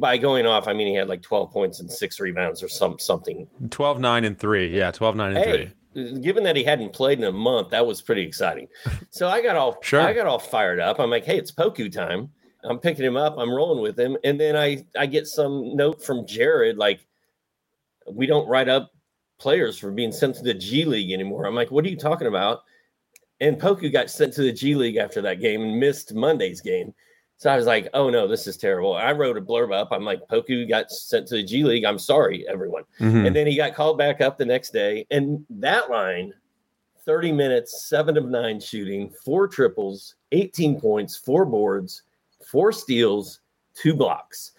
By 0.00 0.16
going 0.16 0.46
off, 0.46 0.66
I 0.68 0.72
mean 0.72 0.86
he 0.86 0.94
had 0.94 1.08
like 1.08 1.22
12 1.22 1.50
points 1.50 1.80
and 1.80 1.90
six 1.90 2.18
rebounds 2.20 2.62
or 2.62 2.68
some 2.68 2.98
something. 2.98 3.46
12, 3.70 4.00
9, 4.00 4.24
and 4.24 4.38
3. 4.38 4.76
Yeah, 4.76 4.90
12, 4.90 5.16
9, 5.16 5.36
and 5.36 5.44
Hey, 5.44 5.72
3. 5.94 6.20
given 6.20 6.44
that 6.44 6.56
he 6.56 6.64
hadn't 6.64 6.92
played 6.92 7.18
in 7.18 7.24
a 7.24 7.32
month, 7.32 7.70
that 7.70 7.86
was 7.86 8.00
pretty 8.02 8.22
exciting. 8.22 8.68
So 9.10 9.28
I 9.28 9.42
got 9.42 9.56
all 9.56 9.76
Sure. 9.82 10.00
I 10.00 10.12
got 10.14 10.26
all 10.26 10.38
fired 10.38 10.80
up. 10.80 10.98
I'm 10.98 11.10
like, 11.10 11.24
hey, 11.24 11.36
it's 11.36 11.52
Poku 11.52 11.92
time. 11.92 12.30
I'm 12.64 12.78
picking 12.78 13.04
him 13.04 13.16
up. 13.16 13.36
I'm 13.38 13.52
rolling 13.52 13.82
with 13.82 13.98
him, 13.98 14.16
and 14.24 14.38
then 14.40 14.54
I 14.56 14.84
I 14.98 15.06
get 15.06 15.26
some 15.26 15.74
note 15.76 16.02
from 16.02 16.26
Jared 16.26 16.76
like, 16.76 17.06
we 18.10 18.26
don't 18.26 18.48
write 18.48 18.68
up 18.68 18.90
players 19.38 19.78
for 19.78 19.90
being 19.90 20.12
sent 20.12 20.36
to 20.36 20.42
the 20.42 20.54
G 20.54 20.84
League 20.84 21.10
anymore. 21.12 21.44
I'm 21.46 21.54
like, 21.54 21.70
what 21.70 21.84
are 21.84 21.88
you 21.88 21.96
talking 21.96 22.26
about? 22.26 22.60
And 23.40 23.58
Poku 23.58 23.90
got 23.90 24.10
sent 24.10 24.34
to 24.34 24.42
the 24.42 24.52
G 24.52 24.74
League 24.74 24.96
after 24.96 25.22
that 25.22 25.40
game 25.40 25.62
and 25.62 25.80
missed 25.80 26.14
Monday's 26.14 26.60
game. 26.60 26.92
So 27.40 27.48
I 27.50 27.56
was 27.56 27.64
like, 27.64 27.88
oh 27.94 28.10
no, 28.10 28.28
this 28.28 28.46
is 28.46 28.58
terrible. 28.58 28.92
I 28.94 29.12
wrote 29.12 29.38
a 29.38 29.40
blurb 29.40 29.72
up. 29.74 29.88
I'm 29.92 30.04
like, 30.04 30.20
Poku 30.30 30.68
got 30.68 30.90
sent 30.90 31.26
to 31.28 31.36
the 31.36 31.42
G 31.42 31.64
League. 31.64 31.84
I'm 31.84 31.98
sorry, 31.98 32.46
everyone. 32.46 32.82
Mhm. 33.00 33.26
And 33.26 33.34
then 33.34 33.46
he 33.46 33.56
got 33.56 33.74
called 33.74 33.96
back 33.96 34.20
up 34.20 34.36
the 34.36 34.44
next 34.44 34.74
day. 34.74 35.06
And 35.10 35.46
that 35.48 35.88
line, 35.88 36.34
30 37.06 37.32
minutes, 37.32 37.88
seven 37.88 38.18
of 38.18 38.26
nine 38.28 38.60
shooting, 38.60 39.08
four 39.24 39.48
triples, 39.48 40.16
18 40.32 40.78
points, 40.78 41.16
four 41.16 41.46
boards, 41.46 42.02
four 42.46 42.72
steals, 42.72 43.40
two 43.74 43.94
blocks. 43.94 44.52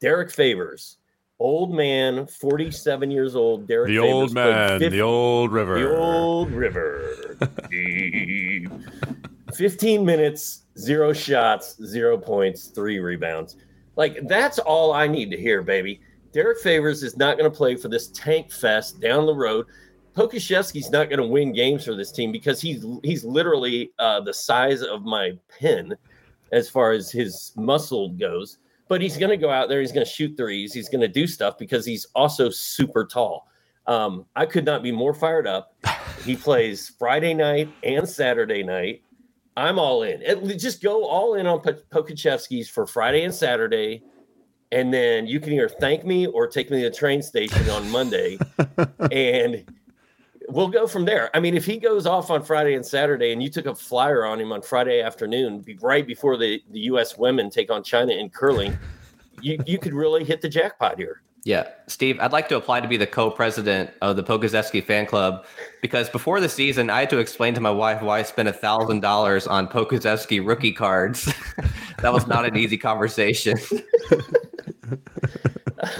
Derrick 0.00 0.30
Favors, 0.30 0.98
old 1.40 1.74
man, 1.74 2.24
47 2.28 3.10
years 3.10 3.34
old. 3.34 3.66
Derrick 3.66 3.88
The 3.88 3.96
Favors 3.96 4.12
old 4.12 4.32
man, 4.32 4.78
50 4.78 4.96
the 4.96 5.02
old 5.02 5.50
river. 5.50 5.80
the 5.80 5.96
old 5.98 6.52
river. 6.52 7.36
Deep. 9.48 9.56
15 9.56 10.04
minutes, 10.04 10.62
zero 10.78 11.12
shots, 11.12 11.76
zero 11.84 12.16
points, 12.16 12.66
three 12.68 12.98
rebounds. 12.98 13.56
Like, 13.96 14.20
that's 14.28 14.58
all 14.58 14.92
I 14.92 15.06
need 15.06 15.30
to 15.30 15.36
hear, 15.36 15.62
baby. 15.62 16.00
Derrick 16.32 16.58
Favors 16.58 17.02
is 17.02 17.16
not 17.16 17.38
going 17.38 17.50
to 17.50 17.56
play 17.56 17.74
for 17.74 17.88
this 17.88 18.08
tank 18.08 18.52
fest 18.52 19.00
down 19.00 19.26
the 19.26 19.34
road. 19.34 19.66
Pokusevski's 20.14 20.90
not 20.90 21.08
going 21.08 21.20
to 21.20 21.26
win 21.26 21.52
games 21.52 21.84
for 21.84 21.94
this 21.94 22.10
team 22.10 22.32
because 22.32 22.60
he's 22.60 22.84
he's 23.04 23.24
literally 23.24 23.92
uh, 23.98 24.20
the 24.20 24.34
size 24.34 24.82
of 24.82 25.04
my 25.04 25.32
pen 25.48 25.94
as 26.52 26.68
far 26.68 26.92
as 26.92 27.10
his 27.10 27.52
muscle 27.56 28.10
goes. 28.10 28.58
But 28.88 29.00
he's 29.00 29.16
going 29.16 29.30
to 29.30 29.36
go 29.36 29.50
out 29.50 29.68
there. 29.68 29.80
He's 29.80 29.92
going 29.92 30.04
to 30.04 30.10
shoot 30.10 30.36
threes. 30.36 30.72
He's 30.72 30.88
going 30.88 31.02
to 31.02 31.08
do 31.08 31.26
stuff 31.26 31.58
because 31.58 31.84
he's 31.84 32.06
also 32.14 32.50
super 32.50 33.04
tall. 33.04 33.46
Um, 33.86 34.26
I 34.34 34.46
could 34.46 34.64
not 34.64 34.82
be 34.82 34.92
more 34.92 35.14
fired 35.14 35.46
up. 35.46 35.74
He 36.24 36.36
plays 36.36 36.92
Friday 36.98 37.32
night 37.34 37.70
and 37.82 38.08
Saturday 38.08 38.62
night. 38.62 39.02
I'm 39.58 39.78
all 39.78 40.04
in. 40.04 40.22
It- 40.22 40.56
just 40.58 40.82
go 40.82 41.04
all 41.04 41.34
in 41.34 41.46
on 41.46 41.60
Po- 41.60 41.72
Pokusevski's 41.90 42.68
for 42.68 42.86
Friday 42.86 43.24
and 43.24 43.34
Saturday, 43.34 44.02
and 44.70 44.94
then 44.94 45.26
you 45.26 45.40
can 45.40 45.52
either 45.52 45.68
thank 45.68 46.04
me 46.04 46.26
or 46.26 46.46
take 46.46 46.70
me 46.70 46.82
to 46.82 46.88
the 46.90 46.94
train 46.94 47.22
station 47.22 47.68
on 47.68 47.90
Monday, 47.90 48.38
and 49.10 49.64
we'll 50.48 50.68
go 50.68 50.86
from 50.86 51.04
there. 51.04 51.34
I 51.34 51.40
mean, 51.40 51.56
if 51.56 51.66
he 51.66 51.78
goes 51.78 52.06
off 52.06 52.30
on 52.30 52.42
Friday 52.44 52.74
and 52.74 52.86
Saturday, 52.86 53.32
and 53.32 53.42
you 53.42 53.50
took 53.50 53.66
a 53.66 53.74
flyer 53.74 54.24
on 54.24 54.40
him 54.40 54.52
on 54.52 54.62
Friday 54.62 55.02
afternoon, 55.02 55.58
be 55.60 55.76
right 55.80 56.06
before 56.06 56.36
the 56.36 56.62
the 56.70 56.80
U.S. 56.80 57.18
women 57.18 57.50
take 57.50 57.70
on 57.70 57.82
China 57.82 58.12
in 58.12 58.30
curling, 58.30 58.78
you 59.40 59.58
you 59.66 59.78
could 59.78 59.92
really 59.94 60.22
hit 60.22 60.40
the 60.40 60.48
jackpot 60.48 60.98
here. 60.98 61.22
Yeah, 61.44 61.68
Steve, 61.86 62.18
I'd 62.20 62.32
like 62.32 62.48
to 62.48 62.56
apply 62.56 62.80
to 62.80 62.88
be 62.88 62.96
the 62.96 63.06
co-president 63.06 63.90
of 64.02 64.16
the 64.16 64.22
Pokusevski 64.22 64.84
fan 64.84 65.06
club 65.06 65.46
because 65.80 66.10
before 66.10 66.40
the 66.40 66.48
season, 66.48 66.90
I 66.90 67.00
had 67.00 67.10
to 67.10 67.18
explain 67.18 67.54
to 67.54 67.60
my 67.60 67.70
wife 67.70 68.02
why 68.02 68.18
I 68.18 68.22
spent 68.22 68.48
a 68.48 68.52
thousand 68.52 69.00
dollars 69.00 69.46
on 69.46 69.68
Pokusevski 69.68 70.46
rookie 70.46 70.72
cards. 70.72 71.32
that 72.02 72.12
was 72.12 72.26
not 72.26 72.44
an 72.44 72.56
easy 72.56 72.76
conversation. 72.76 73.56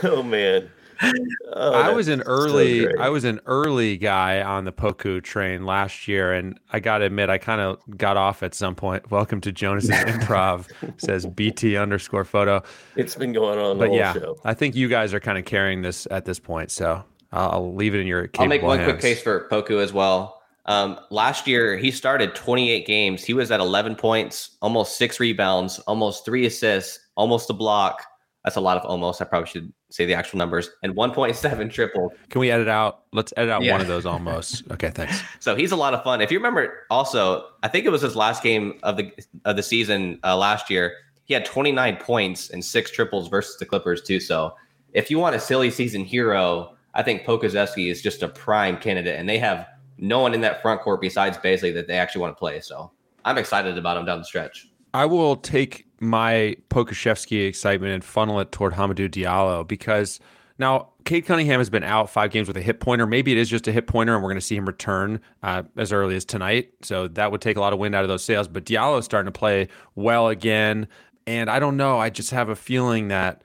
Oh 0.03 0.23
man. 0.23 0.71
Oh, 1.01 1.73
I 1.73 1.91
was 1.91 2.09
an 2.09 2.23
early 2.23 2.85
great. 2.85 2.99
I 2.99 3.09
was 3.09 3.25
an 3.25 3.41
early 3.47 3.97
guy 3.97 4.43
on 4.43 4.65
the 4.65 4.73
Poku 4.73 5.23
train 5.23 5.65
last 5.65 6.09
year 6.09 6.33
and 6.33 6.59
I 6.73 6.81
got 6.81 6.99
to 6.99 7.05
admit 7.07 7.31
I 7.31 7.39
kind 7.39 7.61
of 7.61 7.79
got 7.97 8.17
off 8.17 8.43
at 8.43 8.55
some 8.55 8.75
point. 8.75 9.11
Welcome 9.11 9.41
to 9.43 9.53
Jonas's 9.53 9.91
improv 9.91 10.67
says 10.99 11.27
BT 11.37 11.77
underscore 11.77 12.25
photo. 12.25 12.63
It's 12.97 13.15
been 13.15 13.33
going 13.33 13.59
on 13.59 13.79
But 13.79 13.89
whole 13.89 13.97
yeah, 13.97 14.13
show. 14.13 14.39
I 14.45 14.55
think 14.55 14.75
you 14.75 14.89
guys 14.89 15.15
are 15.15 15.21
kind 15.21 15.39
of 15.39 15.45
carrying 15.45 15.83
this 15.83 16.07
at 16.11 16.25
this 16.25 16.39
point. 16.39 16.71
So 16.71 17.05
I'll, 17.33 17.51
I'll 17.51 17.75
leave 17.75 17.95
it 17.95 18.01
in 18.01 18.07
your 18.07 18.29
capable 18.29 18.43
I'll 18.43 18.49
make 18.49 18.63
one 18.63 18.85
quick 18.85 19.01
case 19.01 19.23
for 19.23 19.49
Poku 19.49 19.83
as 19.83 19.93
well. 19.93 20.43
Um, 20.67 21.01
last 21.11 21.47
year, 21.47 21.79
he 21.79 21.91
started 21.91 22.35
28 22.35 22.87
games. 22.87 23.25
He 23.25 23.33
was 23.33 23.51
at 23.51 23.59
11 23.59 23.97
points, 23.97 24.59
almost 24.61 24.99
six 24.99 25.19
rebounds, 25.19 25.79
almost 25.81 26.27
three 26.27 26.45
assists, 26.45 26.99
almost 27.17 27.49
a 27.49 27.55
block. 27.55 28.05
That's 28.49 28.57
a 28.57 28.63
lot 28.63 28.79
of 28.79 28.85
almost. 28.87 29.21
I 29.21 29.27
probably 29.27 29.47
should 29.47 29.71
say 29.91 30.07
the 30.07 30.15
actual 30.15 30.39
numbers. 30.39 30.71
And 30.83 30.97
1.7 30.97 31.71
triple. 31.71 32.15
Can 32.31 32.41
we 32.41 32.51
edit 32.51 32.67
out? 32.67 33.01
Let's 33.13 33.31
edit 33.37 33.51
out 33.51 33.63
Yeah. 33.63 33.73
one 33.73 33.83
of 33.83 33.89
those 33.89 34.07
almost. 34.07 34.63
Okay, 34.71 34.89
thanks. 34.89 35.21
So 35.39 35.55
he's 35.55 35.71
a 35.71 35.77
lot 35.77 35.93
of 35.93 36.03
fun. 36.03 36.23
If 36.23 36.33
you 36.33 36.39
remember, 36.39 36.87
also, 36.89 37.45
I 37.63 37.69
think 37.69 37.85
it 37.85 37.91
was 37.91 38.01
his 38.01 38.17
last 38.17 38.43
game 38.43 38.81
of 38.85 38.97
the 38.97 39.13
of 39.45 39.57
the 39.57 39.63
season 39.63 40.19
uh, 40.25 40.35
last 40.35 40.71
year. 40.71 40.95
He 41.27 41.35
had 41.35 41.45
29 41.45 41.97
points 41.99 42.49
and 42.49 42.65
six 42.65 42.91
triples 42.91 43.29
versus 43.29 43.59
the 43.59 43.67
Clippers 43.67 44.01
too. 44.01 44.19
So 44.19 44.55
if 44.95 45.11
you 45.11 45.19
want 45.19 45.37
a 45.37 45.41
silly 45.41 45.71
season 45.71 46.07
hero, 46.07 46.75
I 46.95 47.03
think 47.03 47.25
Pokusevski 47.27 47.91
is 47.91 48.01
just 48.01 48.23
a 48.23 48.29
prime 48.29 48.79
candidate, 48.79 49.21
and 49.21 49.29
they 49.29 49.37
have 49.37 49.67
no 49.99 50.21
one 50.21 50.33
in 50.33 50.41
that 50.41 50.63
front 50.63 50.81
court 50.81 51.03
besides 51.03 51.37
Bazley 51.37 51.75
that 51.75 51.87
they 51.87 51.99
actually 51.99 52.23
want 52.23 52.35
to 52.35 52.39
play. 52.39 52.61
So 52.61 52.93
I'm 53.27 53.37
excited 53.37 53.77
about 53.77 53.99
him 53.99 54.07
down 54.07 54.21
the 54.21 54.25
stretch. 54.25 54.69
I 54.95 55.05
will 55.05 55.37
take 55.37 55.87
my 56.01 56.57
Pokusevski 56.71 57.47
excitement 57.47 57.93
and 57.93 58.05
funnel 58.05 58.41
it 58.41 58.53
toward 58.53 58.75
Hamidou 58.75 59.09
Diallo 59.09 59.67
because 59.67 60.21
now 60.59 60.91
Cade 61.05 61.25
Cunningham 61.25 61.61
has 61.61 61.71
been 61.71 61.85
out 61.85 62.11
five 62.11 62.31
games 62.31 62.49
with 62.49 62.57
a 62.57 62.63
hip 62.63 62.81
pointer. 62.81 63.07
Maybe 63.07 63.33
it 63.33 63.39
is 63.39 63.49
just 63.49 63.67
a 63.69 63.73
hip 63.73 63.87
pointer, 63.87 64.15
and 64.15 64.23
we're 64.23 64.31
going 64.31 64.41
to 64.41 64.45
see 64.45 64.57
him 64.57 64.67
return 64.67 65.21
uh, 65.43 65.63
as 65.77 65.93
early 65.93 66.17
as 66.17 66.25
tonight. 66.25 66.71
So 66.83 67.09
that 67.09 67.31
would 67.33 67.41
take 67.41 67.57
a 67.57 67.61
lot 67.61 67.73
of 67.73 67.79
wind 67.79 67.95
out 67.95 68.03
of 68.03 68.09
those 68.09 68.25
sails. 68.25 68.49
But 68.49 68.65
Diallo 68.65 68.99
is 68.99 69.05
starting 69.05 69.33
to 69.33 69.39
play 69.39 69.69
well 69.95 70.29
again, 70.29 70.89
and 71.27 71.49
I 71.49 71.61
don't 71.61 71.77
know. 71.77 71.99
I 71.99 72.11
just 72.11 72.31
have 72.33 72.49
a 72.49 72.57
feeling 72.57 73.09
that 73.09 73.43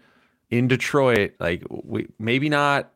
in 0.50 0.68
Detroit, 0.68 1.34
like 1.40 1.64
we 1.70 2.08
maybe 2.20 2.50
not. 2.50 2.92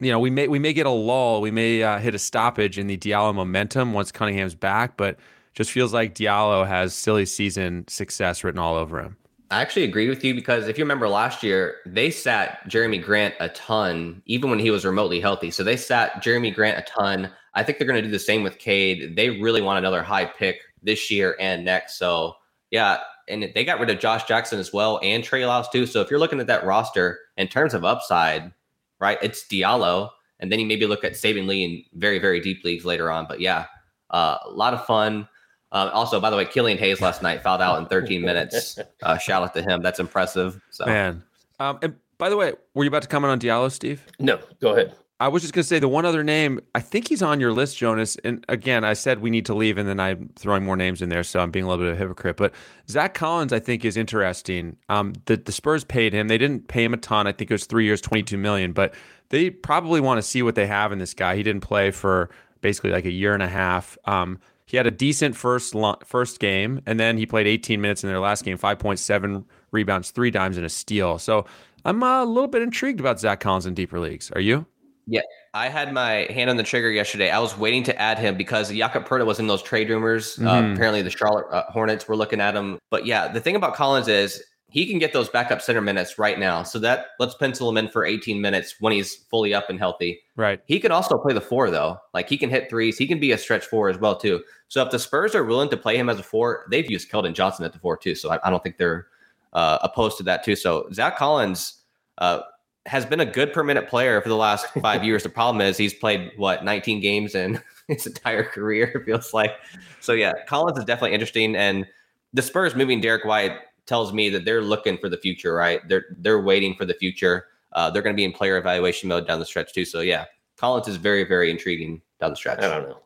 You 0.00 0.10
know, 0.10 0.18
we 0.18 0.30
may 0.30 0.48
we 0.48 0.58
may 0.58 0.72
get 0.72 0.86
a 0.86 0.90
lull. 0.90 1.40
We 1.40 1.52
may 1.52 1.82
uh, 1.82 1.98
hit 1.98 2.12
a 2.14 2.18
stoppage 2.18 2.76
in 2.76 2.88
the 2.88 2.96
Diallo 2.96 3.32
momentum 3.32 3.92
once 3.92 4.10
Cunningham's 4.10 4.56
back, 4.56 4.96
but 4.96 5.16
just 5.54 5.70
feels 5.70 5.92
like 5.92 6.14
Diallo 6.14 6.66
has 6.66 6.94
silly 6.94 7.26
season 7.26 7.84
success 7.88 8.42
written 8.44 8.60
all 8.60 8.74
over 8.74 9.00
him. 9.00 9.16
I 9.50 9.60
actually 9.60 9.84
agree 9.84 10.08
with 10.08 10.24
you 10.24 10.34
because 10.34 10.66
if 10.66 10.78
you 10.78 10.84
remember 10.84 11.08
last 11.08 11.42
year, 11.42 11.76
they 11.84 12.10
sat 12.10 12.66
Jerami 12.70 13.02
Grant 13.04 13.34
a 13.38 13.50
ton, 13.50 14.22
even 14.24 14.48
when 14.48 14.58
he 14.58 14.70
was 14.70 14.86
remotely 14.86 15.20
healthy. 15.20 15.50
So 15.50 15.62
they 15.62 15.76
sat 15.76 16.22
Jerami 16.22 16.54
Grant 16.54 16.78
a 16.78 16.90
ton. 16.90 17.30
I 17.54 17.62
think 17.62 17.76
they're 17.76 17.86
going 17.86 18.00
to 18.00 18.06
do 18.06 18.10
the 18.10 18.18
same 18.18 18.42
with 18.42 18.58
Cade. 18.58 19.14
They 19.14 19.28
really 19.28 19.60
want 19.60 19.78
another 19.78 20.02
high 20.02 20.24
pick 20.24 20.62
this 20.82 21.10
year 21.10 21.36
and 21.38 21.66
next. 21.66 21.98
So 21.98 22.36
yeah, 22.70 23.00
and 23.28 23.52
they 23.54 23.64
got 23.64 23.78
rid 23.78 23.90
of 23.90 23.98
Josh 23.98 24.24
Jackson 24.24 24.58
as 24.58 24.72
well 24.72 24.98
and 25.02 25.22
Trey 25.22 25.44
Lyles 25.44 25.68
too. 25.68 25.84
So 25.84 26.00
if 26.00 26.10
you're 26.10 26.18
looking 26.18 26.40
at 26.40 26.46
that 26.46 26.64
roster 26.64 27.20
in 27.36 27.46
terms 27.46 27.74
of 27.74 27.84
upside, 27.84 28.52
right, 29.00 29.18
it's 29.20 29.46
Diallo, 29.46 30.10
and 30.40 30.50
then 30.50 30.60
you 30.60 30.66
maybe 30.66 30.86
look 30.86 31.04
at 31.04 31.12
Saben 31.12 31.46
Lee 31.46 31.64
in 31.64 32.00
very 32.00 32.18
very 32.18 32.40
deep 32.40 32.64
leagues 32.64 32.86
later 32.86 33.10
on. 33.10 33.26
But 33.28 33.40
yeah, 33.40 33.66
uh, 34.10 34.38
a 34.44 34.50
lot 34.50 34.72
of 34.72 34.84
fun. 34.86 35.28
Um, 35.72 35.90
also, 35.92 36.20
by 36.20 36.30
the 36.30 36.36
way, 36.36 36.44
Killian 36.44 36.78
Hayes 36.78 37.00
last 37.00 37.22
night 37.22 37.42
fouled 37.42 37.62
out 37.62 37.78
in 37.78 37.86
13 37.86 38.22
minutes. 38.24 38.78
Uh, 39.02 39.18
shout 39.18 39.42
out 39.42 39.54
to 39.54 39.62
him. 39.62 39.82
That's 39.82 39.98
impressive. 39.98 40.60
So 40.70 40.86
Man. 40.86 41.24
Um, 41.58 41.78
and 41.82 41.96
by 42.18 42.28
the 42.28 42.36
way, 42.36 42.52
were 42.74 42.84
you 42.84 42.88
about 42.88 43.02
to 43.02 43.08
comment 43.08 43.32
on 43.32 43.40
Diallo, 43.40 43.70
Steve? 43.70 44.04
No, 44.18 44.38
go 44.60 44.74
ahead. 44.74 44.94
I 45.22 45.28
was 45.28 45.42
just 45.42 45.54
going 45.54 45.62
to 45.62 45.68
say 45.68 45.78
the 45.78 45.88
one 45.88 46.04
other 46.04 46.24
name, 46.24 46.60
I 46.74 46.80
think 46.80 47.06
he's 47.06 47.22
on 47.22 47.38
your 47.38 47.52
list, 47.52 47.78
Jonas. 47.78 48.16
And 48.24 48.44
again, 48.48 48.82
I 48.84 48.92
said 48.94 49.20
we 49.20 49.30
need 49.30 49.46
to 49.46 49.54
leave, 49.54 49.78
and 49.78 49.88
then 49.88 50.00
I'm 50.00 50.30
throwing 50.34 50.64
more 50.64 50.76
names 50.76 51.00
in 51.00 51.10
there, 51.10 51.22
so 51.22 51.38
I'm 51.38 51.52
being 51.52 51.64
a 51.64 51.68
little 51.68 51.84
bit 51.84 51.92
of 51.92 51.96
a 51.96 52.02
hypocrite. 52.02 52.36
But 52.36 52.52
Zach 52.90 53.14
Collins, 53.14 53.52
I 53.52 53.60
think, 53.60 53.84
is 53.84 53.96
interesting. 53.96 54.76
Um, 54.88 55.12
the, 55.26 55.36
the 55.36 55.52
Spurs 55.52 55.84
paid 55.84 56.12
him. 56.12 56.26
They 56.26 56.38
didn't 56.38 56.66
pay 56.66 56.82
him 56.82 56.92
a 56.92 56.96
ton. 56.96 57.28
I 57.28 57.32
think 57.32 57.52
it 57.52 57.54
was 57.54 57.66
three 57.66 57.84
years, 57.84 58.00
22 58.00 58.36
million, 58.36 58.72
but 58.72 58.94
they 59.28 59.48
probably 59.48 60.00
want 60.00 60.18
to 60.18 60.22
see 60.22 60.42
what 60.42 60.56
they 60.56 60.66
have 60.66 60.90
in 60.90 60.98
this 60.98 61.14
guy. 61.14 61.36
He 61.36 61.44
didn't 61.44 61.62
play 61.62 61.92
for 61.92 62.28
basically 62.60 62.90
like 62.90 63.04
a 63.04 63.12
year 63.12 63.32
and 63.32 63.44
a 63.44 63.48
half. 63.48 63.96
Um, 64.06 64.40
he 64.66 64.76
had 64.76 64.86
a 64.86 64.90
decent 64.90 65.36
first 65.36 65.74
first 66.04 66.40
game, 66.40 66.80
and 66.86 66.98
then 66.98 67.16
he 67.18 67.26
played 67.26 67.46
18 67.46 67.80
minutes 67.80 68.04
in 68.04 68.08
their 68.08 68.20
last 68.20 68.44
game, 68.44 68.56
5.7 68.58 69.44
rebounds, 69.70 70.10
three 70.10 70.30
dimes, 70.30 70.56
and 70.56 70.66
a 70.66 70.68
steal. 70.68 71.18
So 71.18 71.46
I'm 71.84 72.02
uh, 72.02 72.22
a 72.22 72.26
little 72.26 72.48
bit 72.48 72.62
intrigued 72.62 73.00
about 73.00 73.20
Zach 73.20 73.40
Collins 73.40 73.66
in 73.66 73.74
deeper 73.74 73.98
leagues. 73.98 74.30
Are 74.30 74.40
you? 74.40 74.66
Yeah, 75.08 75.22
I 75.52 75.68
had 75.68 75.92
my 75.92 76.28
hand 76.30 76.48
on 76.48 76.56
the 76.56 76.62
trigger 76.62 76.88
yesterday. 76.90 77.28
I 77.28 77.40
was 77.40 77.58
waiting 77.58 77.82
to 77.84 78.00
add 78.00 78.20
him 78.20 78.36
because 78.36 78.70
Jakob 78.70 79.04
Poeltl 79.08 79.26
was 79.26 79.40
in 79.40 79.48
those 79.48 79.60
trade 79.62 79.90
rumors. 79.90 80.38
Uh, 80.38 80.42
Mhm. 80.42 80.74
apparently, 80.74 81.02
the 81.02 81.10
Charlotte 81.10 81.46
uh, 81.50 81.64
Hornets 81.72 82.06
were 82.06 82.14
looking 82.16 82.40
at 82.40 82.54
him. 82.54 82.78
But 82.90 83.04
yeah, 83.04 83.26
the 83.26 83.40
thing 83.40 83.56
about 83.56 83.74
Collins 83.74 84.06
is 84.06 84.40
he 84.72 84.86
can 84.86 84.98
get 84.98 85.12
those 85.12 85.28
backup 85.28 85.60
center 85.60 85.82
minutes 85.82 86.18
right 86.18 86.38
now. 86.38 86.62
So 86.62 86.78
that 86.78 87.08
let's 87.18 87.34
pencil 87.34 87.68
him 87.68 87.76
in 87.76 87.88
for 87.88 88.06
18 88.06 88.40
minutes 88.40 88.76
when 88.80 88.94
he's 88.94 89.14
fully 89.14 89.52
up 89.52 89.68
and 89.68 89.78
healthy. 89.78 90.20
Right. 90.34 90.62
He 90.64 90.80
can 90.80 90.90
also 90.90 91.18
play 91.18 91.34
the 91.34 91.42
four 91.42 91.70
though. 91.70 91.98
Like 92.14 92.26
he 92.26 92.38
can 92.38 92.48
hit 92.48 92.70
threes. 92.70 92.96
He 92.96 93.06
can 93.06 93.20
be 93.20 93.32
a 93.32 93.38
stretch 93.38 93.66
four 93.66 93.90
as 93.90 93.98
well 93.98 94.16
too. 94.16 94.42
So 94.68 94.82
if 94.82 94.90
the 94.90 94.98
Spurs 94.98 95.34
are 95.34 95.44
willing 95.44 95.68
to 95.68 95.76
play 95.76 95.98
him 95.98 96.08
as 96.08 96.18
a 96.18 96.22
four, 96.22 96.64
they've 96.70 96.90
used 96.90 97.10
Keldon 97.10 97.34
Johnson 97.34 97.66
at 97.66 97.74
the 97.74 97.78
four 97.78 97.98
too. 97.98 98.14
So 98.14 98.30
I, 98.30 98.38
I 98.42 98.48
don't 98.48 98.62
think 98.62 98.78
they're 98.78 99.08
uh, 99.52 99.76
opposed 99.82 100.16
to 100.16 100.22
that 100.22 100.42
too. 100.42 100.56
So 100.56 100.88
Zach 100.90 101.18
Collins 101.18 101.82
uh, 102.16 102.40
has 102.86 103.04
been 103.04 103.20
a 103.20 103.26
good 103.26 103.52
per 103.52 103.62
minute 103.62 103.90
player 103.90 104.22
for 104.22 104.30
the 104.30 104.36
last 104.36 104.68
five 104.80 105.04
years. 105.04 105.22
The 105.22 105.28
problem 105.28 105.60
is 105.60 105.76
he's 105.76 105.92
played 105.92 106.30
what 106.38 106.64
19 106.64 107.00
games 107.00 107.34
in 107.34 107.60
his 107.88 108.06
entire 108.06 108.42
career. 108.44 108.84
It 108.94 109.04
feels 109.04 109.34
like. 109.34 109.52
So 110.00 110.14
yeah, 110.14 110.32
Collins 110.48 110.78
is 110.78 110.86
definitely 110.86 111.12
interesting 111.12 111.54
and. 111.56 111.86
The 112.34 112.40
Spurs 112.40 112.74
moving 112.74 113.02
Derrick 113.02 113.26
White 113.26 113.58
tells 113.86 114.12
me 114.12 114.28
that 114.30 114.44
they're 114.44 114.62
looking 114.62 114.98
for 114.98 115.08
the 115.08 115.16
future, 115.16 115.54
right? 115.54 115.80
They're 115.88 116.04
they're 116.18 116.42
waiting 116.42 116.74
for 116.74 116.84
the 116.84 116.94
future. 116.94 117.46
Uh, 117.72 117.90
they're 117.90 118.02
going 118.02 118.14
to 118.14 118.20
be 118.20 118.24
in 118.24 118.32
player 118.32 118.58
evaluation 118.58 119.08
mode 119.08 119.26
down 119.26 119.38
the 119.38 119.46
stretch 119.46 119.72
too. 119.72 119.84
So 119.84 120.00
yeah, 120.00 120.26
Collins 120.56 120.88
is 120.88 120.96
very 120.96 121.24
very 121.24 121.50
intriguing 121.50 122.02
down 122.20 122.30
the 122.30 122.36
stretch. 122.36 122.60
I 122.60 122.68
don't 122.68 122.88
know. 122.88 123.00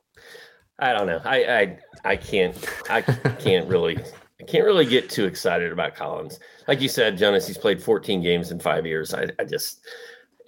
I 0.79 0.93
don't 0.93 1.07
know. 1.07 1.21
I 1.25 1.61
I 1.61 1.79
I 2.05 2.17
can't 2.17 2.57
I 2.91 3.01
can't 3.01 3.69
really 3.69 3.99
I 4.41 4.45
can't 4.45 4.65
really 4.65 4.87
get 4.87 5.09
too 5.09 5.25
excited 5.25 5.73
about 5.73 5.95
Collins. 5.95 6.39
Like 6.69 6.81
you 6.81 6.89
said, 6.89 7.17
Jonas, 7.17 7.47
he's 7.47 7.59
played 7.59 7.83
14 7.83 8.23
games 8.23 8.51
in 8.51 8.61
five 8.61 8.85
years. 8.85 9.15
I, 9.15 9.29
I 9.39 9.45
just 9.45 9.87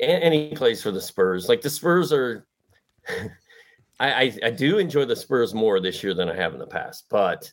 and, 0.01 0.23
and 0.23 0.35
he 0.35 0.55
plays 0.55 0.83
for 0.83 0.91
the 0.91 1.01
Spurs. 1.01 1.49
Like 1.49 1.63
the 1.63 1.71
Spurs 1.71 2.13
are. 2.13 2.47
I, 4.01 4.13
I, 4.13 4.39
I 4.45 4.51
do 4.51 4.79
enjoy 4.79 5.07
the 5.07 5.17
Spurs 5.17 5.55
more 5.55 5.81
this 5.81 6.05
year 6.05 6.15
than 6.15 6.29
I 6.31 6.37
have 6.37 6.53
in 6.53 6.61
the 6.61 6.67
past, 6.69 7.07
but 7.09 7.51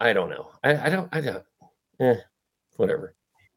I 0.00 0.12
don't 0.12 0.30
know. 0.30 0.50
I, 0.64 0.86
I 0.86 0.88
don't 0.88 1.08
I 1.12 1.20
don't 1.20 1.44
eh, 2.00 2.16
whatever. 2.76 3.14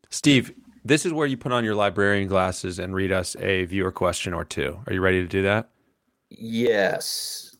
Steve, 0.10 0.54
this 0.84 1.06
is 1.06 1.14
where 1.14 1.28
you 1.28 1.38
put 1.38 1.52
on 1.52 1.64
your 1.64 1.76
librarian 1.76 2.28
glasses 2.28 2.80
and 2.80 2.96
read 2.96 3.12
us 3.12 3.36
a 3.40 3.66
viewer 3.66 3.92
question 3.92 4.34
or 4.34 4.46
two. 4.46 4.80
Are 4.88 4.94
you 4.94 5.02
ready 5.02 5.22
to 5.22 5.28
do 5.28 5.44
that? 5.44 5.70
Yes. 6.30 7.56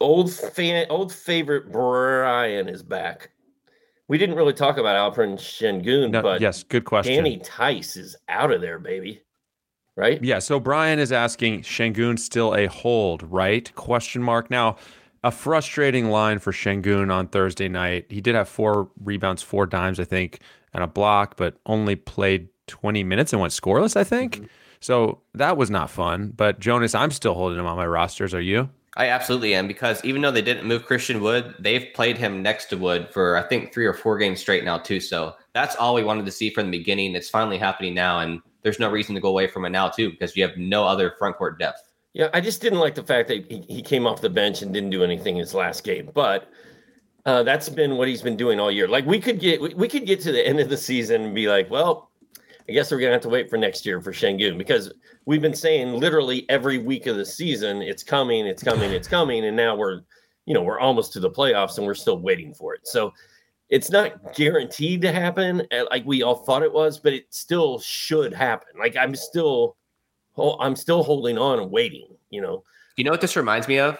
Old 0.00 0.32
fan, 0.32 0.86
old 0.90 1.12
favorite 1.12 1.70
Brian 1.70 2.68
is 2.68 2.82
back. 2.82 3.30
We 4.08 4.18
didn't 4.18 4.34
really 4.34 4.52
talk 4.52 4.76
about 4.76 5.14
Alperen 5.14 5.34
Sengun, 5.34 6.10
No, 6.10 6.22
but 6.22 6.40
yes, 6.40 6.64
good 6.64 6.84
question. 6.84 7.14
Danny 7.14 7.38
Theis 7.38 7.96
is 7.96 8.16
out 8.28 8.50
of 8.50 8.60
there, 8.60 8.80
baby. 8.80 9.22
Right? 9.96 10.22
Yeah, 10.22 10.38
so 10.38 10.58
Brian 10.58 10.98
is 10.98 11.12
asking 11.12 11.62
Sengun 11.62 12.18
still 12.18 12.54
a 12.56 12.66
hold, 12.66 13.22
right? 13.30 13.72
Question 13.74 14.22
mark. 14.22 14.50
Now, 14.50 14.76
a 15.22 15.30
frustrating 15.30 16.10
line 16.10 16.38
for 16.38 16.52
Sengun 16.52 17.12
on 17.12 17.28
Thursday 17.28 17.68
night. 17.68 18.06
He 18.08 18.20
did 18.20 18.34
have 18.34 18.48
four 18.48 18.90
rebounds, 19.02 19.42
four 19.42 19.66
dimes, 19.66 20.00
I 20.00 20.04
think, 20.04 20.40
and 20.72 20.82
a 20.82 20.86
block, 20.86 21.36
but 21.36 21.56
only 21.66 21.96
played 21.96 22.48
20 22.68 23.04
minutes 23.04 23.32
and 23.32 23.40
went 23.40 23.52
scoreless, 23.52 23.96
I 23.96 24.04
think. 24.04 24.36
Mm-hmm. 24.36 24.46
So 24.80 25.20
that 25.34 25.56
was 25.56 25.70
not 25.70 25.90
fun. 25.90 26.32
But 26.34 26.58
Jonas, 26.58 26.94
I'm 26.94 27.10
still 27.10 27.34
holding 27.34 27.58
him 27.58 27.66
on 27.66 27.76
my 27.76 27.86
rosters. 27.86 28.32
Are 28.32 28.40
you? 28.40 28.70
I 28.96 29.08
absolutely 29.08 29.54
am 29.54 29.68
because 29.68 30.04
even 30.04 30.22
though 30.22 30.30
they 30.30 30.42
didn't 30.42 30.66
move 30.66 30.84
Christian 30.84 31.20
Wood, 31.20 31.54
they've 31.60 31.88
played 31.94 32.18
him 32.18 32.42
next 32.42 32.66
to 32.66 32.76
Wood 32.76 33.08
for 33.12 33.36
I 33.36 33.42
think 33.42 33.72
three 33.72 33.86
or 33.86 33.92
four 33.94 34.18
games 34.18 34.40
straight 34.40 34.64
now 34.64 34.78
too. 34.78 35.00
So 35.00 35.34
that's 35.52 35.76
all 35.76 35.94
we 35.94 36.02
wanted 36.02 36.26
to 36.26 36.32
see 36.32 36.50
from 36.50 36.70
the 36.70 36.78
beginning. 36.78 37.14
It's 37.14 37.30
finally 37.30 37.58
happening 37.58 37.94
now, 37.94 38.18
and 38.20 38.40
there's 38.62 38.80
no 38.80 38.90
reason 38.90 39.14
to 39.14 39.20
go 39.20 39.28
away 39.28 39.46
from 39.46 39.64
it 39.64 39.70
now 39.70 39.88
too 39.88 40.10
because 40.10 40.36
you 40.36 40.42
have 40.42 40.56
no 40.56 40.86
other 40.86 41.14
front 41.18 41.36
court 41.36 41.58
depth. 41.58 41.89
Yeah, 42.12 42.28
I 42.34 42.40
just 42.40 42.60
didn't 42.60 42.80
like 42.80 42.94
the 42.94 43.04
fact 43.04 43.28
that 43.28 43.50
he, 43.50 43.82
came 43.82 44.06
off 44.06 44.20
the 44.20 44.30
bench 44.30 44.62
and 44.62 44.74
didn't 44.74 44.90
do 44.90 45.04
anything 45.04 45.36
in 45.36 45.40
his 45.40 45.54
last 45.54 45.84
game. 45.84 46.10
But 46.12 46.50
uh, 47.24 47.44
that's 47.44 47.68
been 47.68 47.96
what 47.96 48.08
he's 48.08 48.22
been 48.22 48.36
doing 48.36 48.58
all 48.58 48.70
year. 48.70 48.88
Like 48.88 49.06
we 49.06 49.20
could 49.20 49.38
get 49.38 49.60
we, 49.76 49.88
could 49.88 50.06
get 50.06 50.20
to 50.22 50.32
the 50.32 50.46
end 50.46 50.58
of 50.58 50.68
the 50.68 50.76
season 50.76 51.22
and 51.22 51.34
be 51.34 51.48
like, 51.48 51.70
well, 51.70 52.10
I 52.68 52.72
guess 52.72 52.90
we're 52.90 52.98
gonna 52.98 53.12
have 53.12 53.20
to 53.22 53.28
wait 53.28 53.48
for 53.48 53.56
next 53.56 53.86
year 53.86 54.00
for 54.00 54.12
Sengun 54.12 54.58
because 54.58 54.92
we've 55.24 55.42
been 55.42 55.54
saying 55.54 55.92
literally 55.94 56.48
every 56.48 56.78
week 56.78 57.06
of 57.06 57.16
the 57.16 57.26
season 57.26 57.80
it's 57.80 58.02
coming, 58.02 58.46
it's 58.46 58.62
coming, 58.62 58.90
it's 58.90 59.08
coming, 59.08 59.44
and 59.44 59.56
now 59.56 59.76
we're 59.76 60.00
you 60.46 60.54
know 60.54 60.62
we're 60.62 60.80
almost 60.80 61.12
to 61.12 61.20
the 61.20 61.30
playoffs 61.30 61.78
and 61.78 61.86
we're 61.86 61.94
still 61.94 62.18
waiting 62.18 62.54
for 62.54 62.74
it. 62.74 62.88
So 62.88 63.12
it's 63.68 63.90
not 63.90 64.34
guaranteed 64.34 65.00
to 65.02 65.12
happen 65.12 65.62
uh, 65.72 65.84
like 65.90 66.04
we 66.04 66.24
all 66.24 66.34
thought 66.34 66.64
it 66.64 66.72
was, 66.72 66.98
but 66.98 67.12
it 67.12 67.26
still 67.30 67.78
should 67.78 68.32
happen. 68.32 68.68
Like 68.78 68.96
I'm 68.96 69.14
still 69.14 69.76
oh, 70.40 70.56
I'm 70.60 70.74
still 70.76 71.02
holding 71.02 71.38
on 71.38 71.58
and 71.60 71.70
waiting. 71.70 72.08
You 72.30 72.40
know, 72.40 72.64
You 72.96 73.04
know 73.04 73.10
what 73.10 73.20
this 73.20 73.36
reminds 73.36 73.68
me 73.68 73.78
of? 73.78 73.94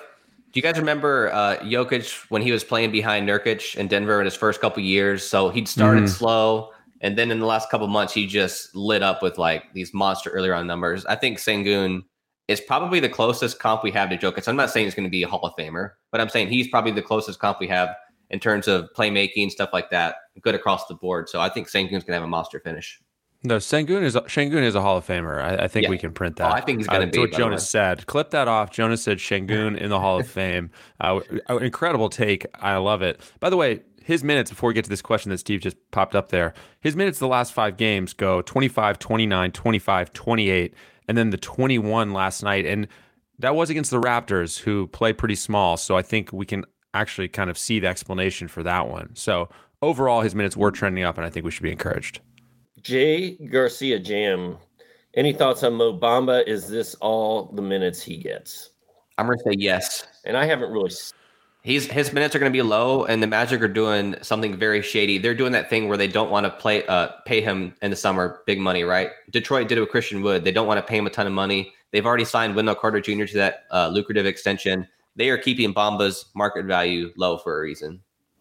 Do 0.52 0.58
you 0.58 0.62
guys 0.62 0.78
remember 0.78 1.30
uh, 1.32 1.56
Jokic 1.58 2.24
when 2.30 2.42
he 2.42 2.50
was 2.52 2.64
playing 2.64 2.90
behind 2.90 3.28
Nurkic 3.28 3.76
in 3.76 3.86
Denver 3.86 4.18
in 4.20 4.24
his 4.24 4.34
first 4.34 4.60
couple 4.60 4.82
years? 4.82 5.26
So 5.26 5.48
he'd 5.50 5.68
started 5.68 6.04
Mhm. 6.04 6.08
slow, 6.08 6.70
and 7.00 7.16
then 7.16 7.30
in 7.30 7.38
the 7.38 7.46
last 7.46 7.70
couple 7.70 7.86
months, 7.86 8.12
he 8.12 8.26
just 8.26 8.74
lit 8.74 9.02
up 9.02 9.22
with 9.22 9.38
like 9.38 9.72
these 9.74 9.94
monster 9.94 10.30
early 10.30 10.48
round 10.48 10.66
numbers. 10.66 11.06
I 11.06 11.14
think 11.14 11.38
Sengun 11.38 12.02
is 12.48 12.60
probably 12.60 12.98
the 12.98 13.08
closest 13.08 13.60
comp 13.60 13.84
we 13.84 13.92
have 13.92 14.10
to 14.10 14.18
Jokic. 14.18 14.48
I'm 14.48 14.56
not 14.56 14.70
saying 14.70 14.86
he's 14.86 14.94
going 14.96 15.04
to 15.04 15.10
be 15.10 15.22
a 15.22 15.28
Hall 15.28 15.40
of 15.44 15.54
Famer, 15.56 15.92
but 16.10 16.20
I'm 16.20 16.28
saying 16.28 16.48
he's 16.48 16.66
probably 16.66 16.90
the 16.90 17.02
closest 17.02 17.38
comp 17.38 17.60
we 17.60 17.68
have 17.68 17.94
in 18.30 18.40
terms 18.40 18.66
of 18.66 18.88
playmaking 18.96 19.50
stuff 19.52 19.70
like 19.72 19.90
that. 19.90 20.16
Good 20.40 20.56
across 20.56 20.86
the 20.86 20.94
board. 20.94 21.28
So 21.28 21.40
I 21.40 21.48
think 21.48 21.68
Sengun's 21.68 21.90
going 22.04 22.06
to 22.06 22.14
have 22.14 22.22
a 22.24 22.26
monster 22.26 22.58
finish. 22.58 23.00
No, 23.42 23.56
Sengun 23.56 24.02
is 24.02 24.14
Sengun 24.16 24.62
is 24.62 24.74
a 24.74 24.82
Hall 24.82 24.98
of 24.98 25.06
Famer. 25.06 25.42
I, 25.42 25.64
I 25.64 25.68
think 25.68 25.84
Yeah. 25.84 25.90
we 25.90 25.96
can 25.98 26.12
print 26.12 26.38
Oh, 26.40 26.44
that. 26.44 26.52
I 26.52 26.60
think 26.60 26.78
he's 26.78 26.86
gonna 26.86 27.06
that's 27.06 27.16
be, 27.16 27.20
what 27.20 27.32
Jonas 27.32 27.68
said. 27.68 28.06
Clip 28.06 28.30
that 28.30 28.48
off. 28.48 28.70
Jonas 28.70 29.02
said 29.02 29.16
Sengun 29.18 29.78
in 29.78 29.88
the 29.88 29.98
Hall 29.98 30.20
of 30.20 30.28
Fame. 30.28 30.70
Uh, 31.00 31.20
incredible 31.60 32.10
take. 32.10 32.44
I 32.54 32.76
love 32.76 33.00
it. 33.00 33.18
By 33.40 33.48
the 33.48 33.56
way, 33.56 33.80
his 34.02 34.22
minutes 34.22 34.50
before 34.50 34.68
we 34.68 34.74
get 34.74 34.84
to 34.84 34.90
this 34.90 35.00
question 35.02 35.30
that 35.30 35.38
Steve 35.38 35.60
just 35.60 35.76
popped 35.90 36.14
up 36.14 36.28
there. 36.28 36.52
His 36.80 36.96
minutes 36.96 37.18
the 37.18 37.28
last 37.28 37.52
five 37.54 37.76
games 37.78 38.12
go 38.12 38.42
25, 38.42 38.98
29, 38.98 39.52
25, 39.52 40.12
28, 40.12 40.74
and 41.08 41.16
then 41.16 41.30
the 41.30 41.36
21 41.38 42.12
last 42.12 42.42
night. 42.42 42.66
And 42.66 42.88
that 43.38 43.54
was 43.54 43.70
against 43.70 43.90
the 43.90 44.00
Raptors, 44.00 44.58
who 44.60 44.86
play 44.88 45.14
pretty 45.14 45.34
small. 45.34 45.78
So 45.78 45.96
I 45.96 46.02
think 46.02 46.30
we 46.30 46.44
can 46.44 46.64
actually 46.92 47.28
kind 47.28 47.48
of 47.48 47.56
see 47.56 47.78
the 47.80 47.86
explanation 47.86 48.48
for 48.48 48.62
that 48.64 48.86
one. 48.88 49.10
So 49.14 49.48
overall, 49.80 50.20
his 50.20 50.34
minutes 50.34 50.58
were 50.58 50.70
trending 50.70 51.04
up, 51.04 51.16
and 51.16 51.24
I 51.26 51.30
think 51.30 51.44
we 51.46 51.50
should 51.50 51.62
be 51.62 51.72
encouraged. 51.72 52.20
Jay 52.82 53.36
Garcia 53.46 53.98
Jam. 53.98 54.56
Any 55.14 55.32
thoughts 55.32 55.62
on 55.62 55.74
Mo 55.74 55.98
Bamba? 55.98 56.46
Is 56.46 56.68
this 56.68 56.94
all 56.96 57.46
the 57.52 57.62
minutes 57.62 58.00
he 58.00 58.16
gets? 58.16 58.70
I'm 59.18 59.26
going 59.26 59.38
to 59.38 59.44
say 59.44 59.56
yes. 59.58 60.06
And 60.24 60.36
I 60.36 60.46
haven't 60.46 60.70
really. 60.70 60.90
He's 61.62 61.86
his 61.86 62.12
minutes 62.12 62.34
are 62.34 62.38
going 62.38 62.50
to 62.50 62.56
be 62.56 62.62
low, 62.62 63.04
and 63.04 63.22
the 63.22 63.26
Magic 63.26 63.60
are 63.60 63.68
doing 63.68 64.16
something 64.22 64.56
very 64.56 64.80
shady. 64.80 65.18
They're 65.18 65.34
doing 65.34 65.52
that 65.52 65.68
thing 65.68 65.88
where 65.88 65.98
they 65.98 66.08
don't 66.08 66.30
want 66.30 66.46
to 66.46 66.50
play, 66.50 66.86
uh, 66.86 67.08
pay 67.26 67.42
him 67.42 67.74
in 67.82 67.90
the 67.90 67.96
summer 67.96 68.40
big 68.46 68.58
money, 68.58 68.82
right? 68.82 69.10
Detroit 69.30 69.68
did 69.68 69.76
it 69.76 69.82
with 69.82 69.90
Christian 69.90 70.22
Wood. 70.22 70.42
They 70.42 70.52
don't 70.52 70.66
want 70.66 70.78
to 70.78 70.82
pay 70.82 70.96
him 70.96 71.06
a 71.06 71.10
ton 71.10 71.26
of 71.26 71.34
money. 71.34 71.74
They've 71.90 72.06
already 72.06 72.24
signed 72.24 72.56
Wendell 72.56 72.76
Carter 72.76 73.00
Jr. 73.00 73.24
to 73.24 73.34
that 73.34 73.64
uh, 73.72 73.88
lucrative 73.88 74.24
extension. 74.24 74.88
They 75.16 75.28
are 75.28 75.36
keeping 75.36 75.74
Bamba's 75.74 76.26
market 76.34 76.64
value 76.64 77.12
low 77.16 77.36
for 77.36 77.58
a 77.58 77.60
reason. 77.60 78.00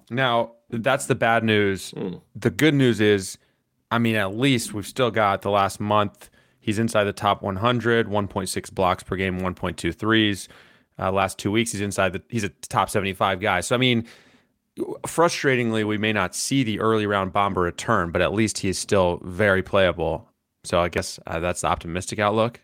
Now, 0.09 0.51
that's 0.69 1.07
the 1.07 1.15
bad 1.15 1.43
news. 1.43 1.91
Hmm. 1.91 2.15
The 2.35 2.51
good 2.51 2.73
news 2.73 3.01
is, 3.01 3.37
I 3.91 3.97
mean, 3.97 4.15
at 4.15 4.35
least 4.35 4.73
we've 4.73 4.87
still 4.87 5.11
got 5.11 5.41
the 5.41 5.49
last 5.49 5.79
month. 5.79 6.29
He's 6.59 6.79
inside 6.79 7.05
the 7.05 7.13
top 7.13 7.41
100, 7.41 8.07
1.6 8.07 8.73
blocks 8.73 9.03
per 9.03 9.15
game, 9.15 9.39
1.2 9.39 9.95
threes. 9.95 10.47
Uh, 10.99 11.11
last 11.11 11.37
two 11.37 11.51
weeks, 11.51 11.71
he's 11.71 11.81
inside 11.81 12.13
the, 12.13 12.21
he's 12.29 12.43
a 12.43 12.49
top 12.49 12.89
75 12.89 13.39
guy. 13.39 13.61
So, 13.61 13.75
I 13.75 13.79
mean, 13.79 14.05
frustratingly, 14.77 15.87
we 15.87 15.97
may 15.97 16.13
not 16.13 16.35
see 16.35 16.63
the 16.63 16.79
early 16.79 17.07
round 17.07 17.33
bomber 17.33 17.61
return, 17.61 18.11
but 18.11 18.21
at 18.21 18.33
least 18.33 18.59
he 18.59 18.69
is 18.69 18.77
still 18.77 19.19
very 19.23 19.63
playable. 19.63 20.27
So, 20.63 20.79
I 20.81 20.89
guess 20.89 21.19
uh, 21.25 21.39
that's 21.39 21.61
the 21.61 21.67
optimistic 21.67 22.19
outlook. 22.19 22.59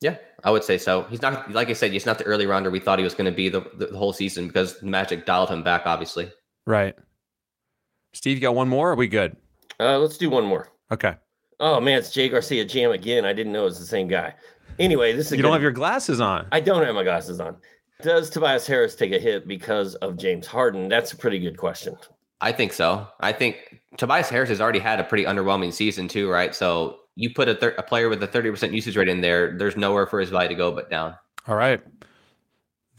Yeah, 0.00 0.16
I 0.42 0.50
would 0.50 0.64
say 0.64 0.78
so. 0.78 1.02
He's 1.04 1.22
not, 1.22 1.52
like 1.52 1.68
I 1.68 1.74
said, 1.74 1.92
he's 1.92 2.06
not 2.06 2.18
the 2.18 2.24
early 2.24 2.46
rounder 2.46 2.70
we 2.70 2.80
thought 2.80 2.98
he 2.98 3.04
was 3.04 3.14
going 3.14 3.30
to 3.30 3.36
be 3.36 3.48
the, 3.48 3.60
the, 3.74 3.96
whole 3.96 4.12
season 4.12 4.48
because 4.48 4.80
the 4.80 4.86
Magic 4.86 5.26
dialed 5.26 5.48
him 5.48 5.62
back, 5.62 5.82
obviously. 5.84 6.30
Right. 6.66 6.96
Steve, 8.12 8.36
you 8.36 8.40
got 8.40 8.54
one 8.54 8.68
more? 8.68 8.88
Or 8.88 8.92
are 8.92 8.96
we 8.96 9.06
good? 9.06 9.36
Uh, 9.82 9.98
let's 9.98 10.16
do 10.16 10.30
one 10.30 10.44
more. 10.44 10.68
Okay. 10.90 11.14
Oh 11.60 11.80
man, 11.80 11.98
it's 11.98 12.10
Jay 12.10 12.28
Garcia 12.28 12.64
Jam 12.64 12.90
again. 12.92 13.24
I 13.24 13.32
didn't 13.32 13.52
know 13.52 13.62
it 13.62 13.66
was 13.66 13.78
the 13.78 13.86
same 13.86 14.08
guy. 14.08 14.34
Anyway, 14.78 15.12
this 15.12 15.26
is 15.26 15.32
a 15.32 15.36
You 15.36 15.42
don't 15.42 15.52
have 15.52 15.62
your 15.62 15.70
glasses 15.70 16.20
on. 16.20 16.46
I 16.52 16.60
don't 16.60 16.84
have 16.84 16.94
my 16.94 17.04
glasses 17.04 17.40
on. 17.40 17.56
Does 18.02 18.30
Tobias 18.30 18.66
Harris 18.66 18.96
take 18.96 19.12
a 19.12 19.18
hit 19.18 19.46
because 19.46 19.94
of 19.96 20.16
James 20.16 20.46
Harden? 20.46 20.88
That's 20.88 21.12
a 21.12 21.16
pretty 21.16 21.38
good 21.38 21.56
question. 21.56 21.96
I 22.40 22.50
think 22.50 22.72
so. 22.72 23.06
I 23.20 23.32
think 23.32 23.80
Tobias 23.96 24.28
Harris 24.28 24.48
has 24.48 24.60
already 24.60 24.80
had 24.80 24.98
a 24.98 25.04
pretty 25.04 25.24
underwhelming 25.24 25.72
season 25.72 26.08
too, 26.08 26.28
right? 26.28 26.52
So 26.54 26.98
you 27.14 27.30
put 27.32 27.48
a, 27.48 27.54
thir- 27.54 27.76
a 27.78 27.82
player 27.82 28.08
with 28.08 28.22
a 28.22 28.28
30% 28.28 28.72
usage 28.72 28.96
rate 28.96 29.08
in 29.08 29.20
there, 29.20 29.56
there's 29.56 29.76
nowhere 29.76 30.06
for 30.06 30.18
his 30.18 30.30
value 30.30 30.48
to 30.48 30.54
go 30.54 30.72
but 30.72 30.90
down. 30.90 31.14
All 31.46 31.54
right. 31.54 31.80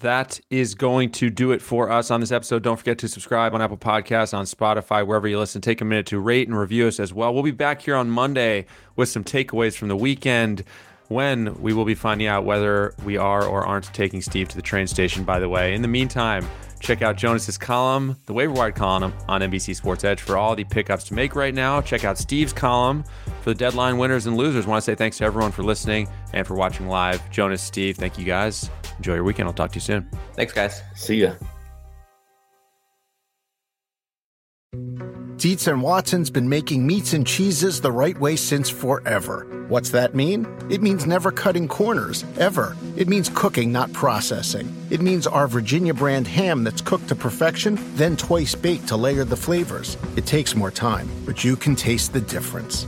That 0.04 0.42
is 0.50 0.76
going 0.76 1.12
to 1.12 1.30
do 1.30 1.54
it 1.54 1.62
for 1.62 1.90
us 1.90 2.12
on 2.12 2.20
this 2.20 2.34
episode. 2.34 2.62
Don't 2.62 2.76
forget 2.76 2.98
to 2.98 3.08
subscribe 3.08 3.54
on 3.54 3.62
Apple 3.62 3.78
Podcasts, 3.78 4.38
on 4.38 4.44
Spotify, 4.44 5.08
wherever 5.08 5.30
you 5.30 5.40
listen. 5.40 5.62
Take 5.62 5.80
a 5.80 5.86
minute 5.86 6.08
to 6.08 6.20
rate 6.20 6.50
and 6.50 6.60
review 6.60 6.90
us 6.90 7.00
as 7.00 7.14
well. 7.14 7.34
We'll 7.34 7.42
be 7.42 7.52
back 7.52 7.82
here 7.82 7.96
on 7.96 8.10
Monday 8.10 8.66
with 8.98 9.08
some 9.08 9.24
takeaways 9.24 9.78
from 9.78 9.88
the 9.88 9.96
weekend 9.96 10.66
when 11.08 11.58
we 11.62 11.72
will 11.72 11.86
be 11.86 11.96
finding 11.96 12.28
out 12.28 12.44
whether 12.44 12.94
we 13.06 13.16
are 13.16 13.46
or 13.46 13.66
aren't 13.66 13.94
taking 13.94 14.22
Steve 14.22 14.50
to 14.50 14.58
the 14.58 14.62
train 14.62 14.88
station, 14.88 15.24
by 15.24 15.40
the 15.40 15.48
way. 15.48 15.74
In 15.74 15.82
the 15.82 15.88
meantime, 15.88 16.46
Check 16.82 17.02
out 17.02 17.16
Jonas's 17.16 17.58
column, 17.58 18.18
the 18.26 18.34
waiver 18.34 18.70
column 18.74 19.14
on 19.30 19.40
NBC 19.40 19.74
Sports 19.74 20.04
Edge 20.04 20.20
for 20.20 20.36
all 20.36 20.54
the 20.54 20.66
pickups 20.66 21.06
to 21.06 21.14
make 21.14 21.34
right 21.34 21.54
now. 21.54 21.80
Check 21.80 22.04
out 22.04 22.18
Steve's 22.18 22.52
column 22.52 23.06
for 23.42 23.52
the 23.52 23.56
deadline 23.56 23.98
winners 23.98 24.26
and 24.26 24.36
losers. 24.36 24.68
Want 24.68 24.84
to 24.84 24.92
say 24.92 24.96
thanks 24.96 25.18
to 25.20 25.24
everyone 25.24 25.54
for 25.54 25.64
listening 25.64 26.10
and 26.34 26.46
for 26.46 26.56
watching 26.56 26.90
live. 26.90 27.32
Jonas, 27.32 27.62
Steve, 27.62 27.96
thank 27.96 28.18
you 28.20 28.26
guys. 28.26 28.70
Enjoy 28.98 29.16
your 29.16 29.24
weekend. 29.24 29.48
I'll 29.48 29.54
talk 29.54 29.72
to 29.72 29.76
you 29.76 29.82
soon. 29.82 30.10
Thanks, 30.34 30.54
guys. 30.54 30.82
See 30.96 31.22
ya. 31.22 31.34
Dietz 35.44 35.68
and 35.68 35.82
Watson's 35.82 36.30
been 36.30 36.48
making 36.48 36.88
meats 36.88 37.12
and 37.12 37.28
cheeses 37.28 37.82
the 37.82 37.92
right 37.92 38.18
way 38.18 38.38
since 38.38 38.70
forever. 38.70 39.66
What's 39.68 39.90
that 39.90 40.16
mean? 40.16 40.48
It 40.70 40.82
means 40.82 41.06
never 41.06 41.32
cutting 41.32 41.68
corners, 41.68 42.24
ever. 42.40 42.78
It 42.96 43.10
means 43.10 43.30
cooking, 43.34 43.70
not 43.70 43.92
processing. 43.92 44.74
It 44.90 45.02
means 45.02 45.28
our 45.28 45.48
Virginia 45.50 45.94
brand 45.94 46.28
ham 46.28 46.64
that's 46.64 46.80
cooked 46.80 47.10
to 47.10 47.16
perfection, 47.16 47.78
then 47.96 48.16
twice 48.16 48.56
baked 48.56 48.88
to 48.88 48.96
layer 48.96 49.26
the 49.26 49.36
flavors. 49.36 49.98
It 50.16 50.26
takes 50.26 50.56
more 50.56 50.72
time, 50.72 51.10
but 51.26 51.44
you 51.44 51.58
can 51.58 51.76
taste 51.76 52.14
the 52.14 52.22
difference. 52.22 52.88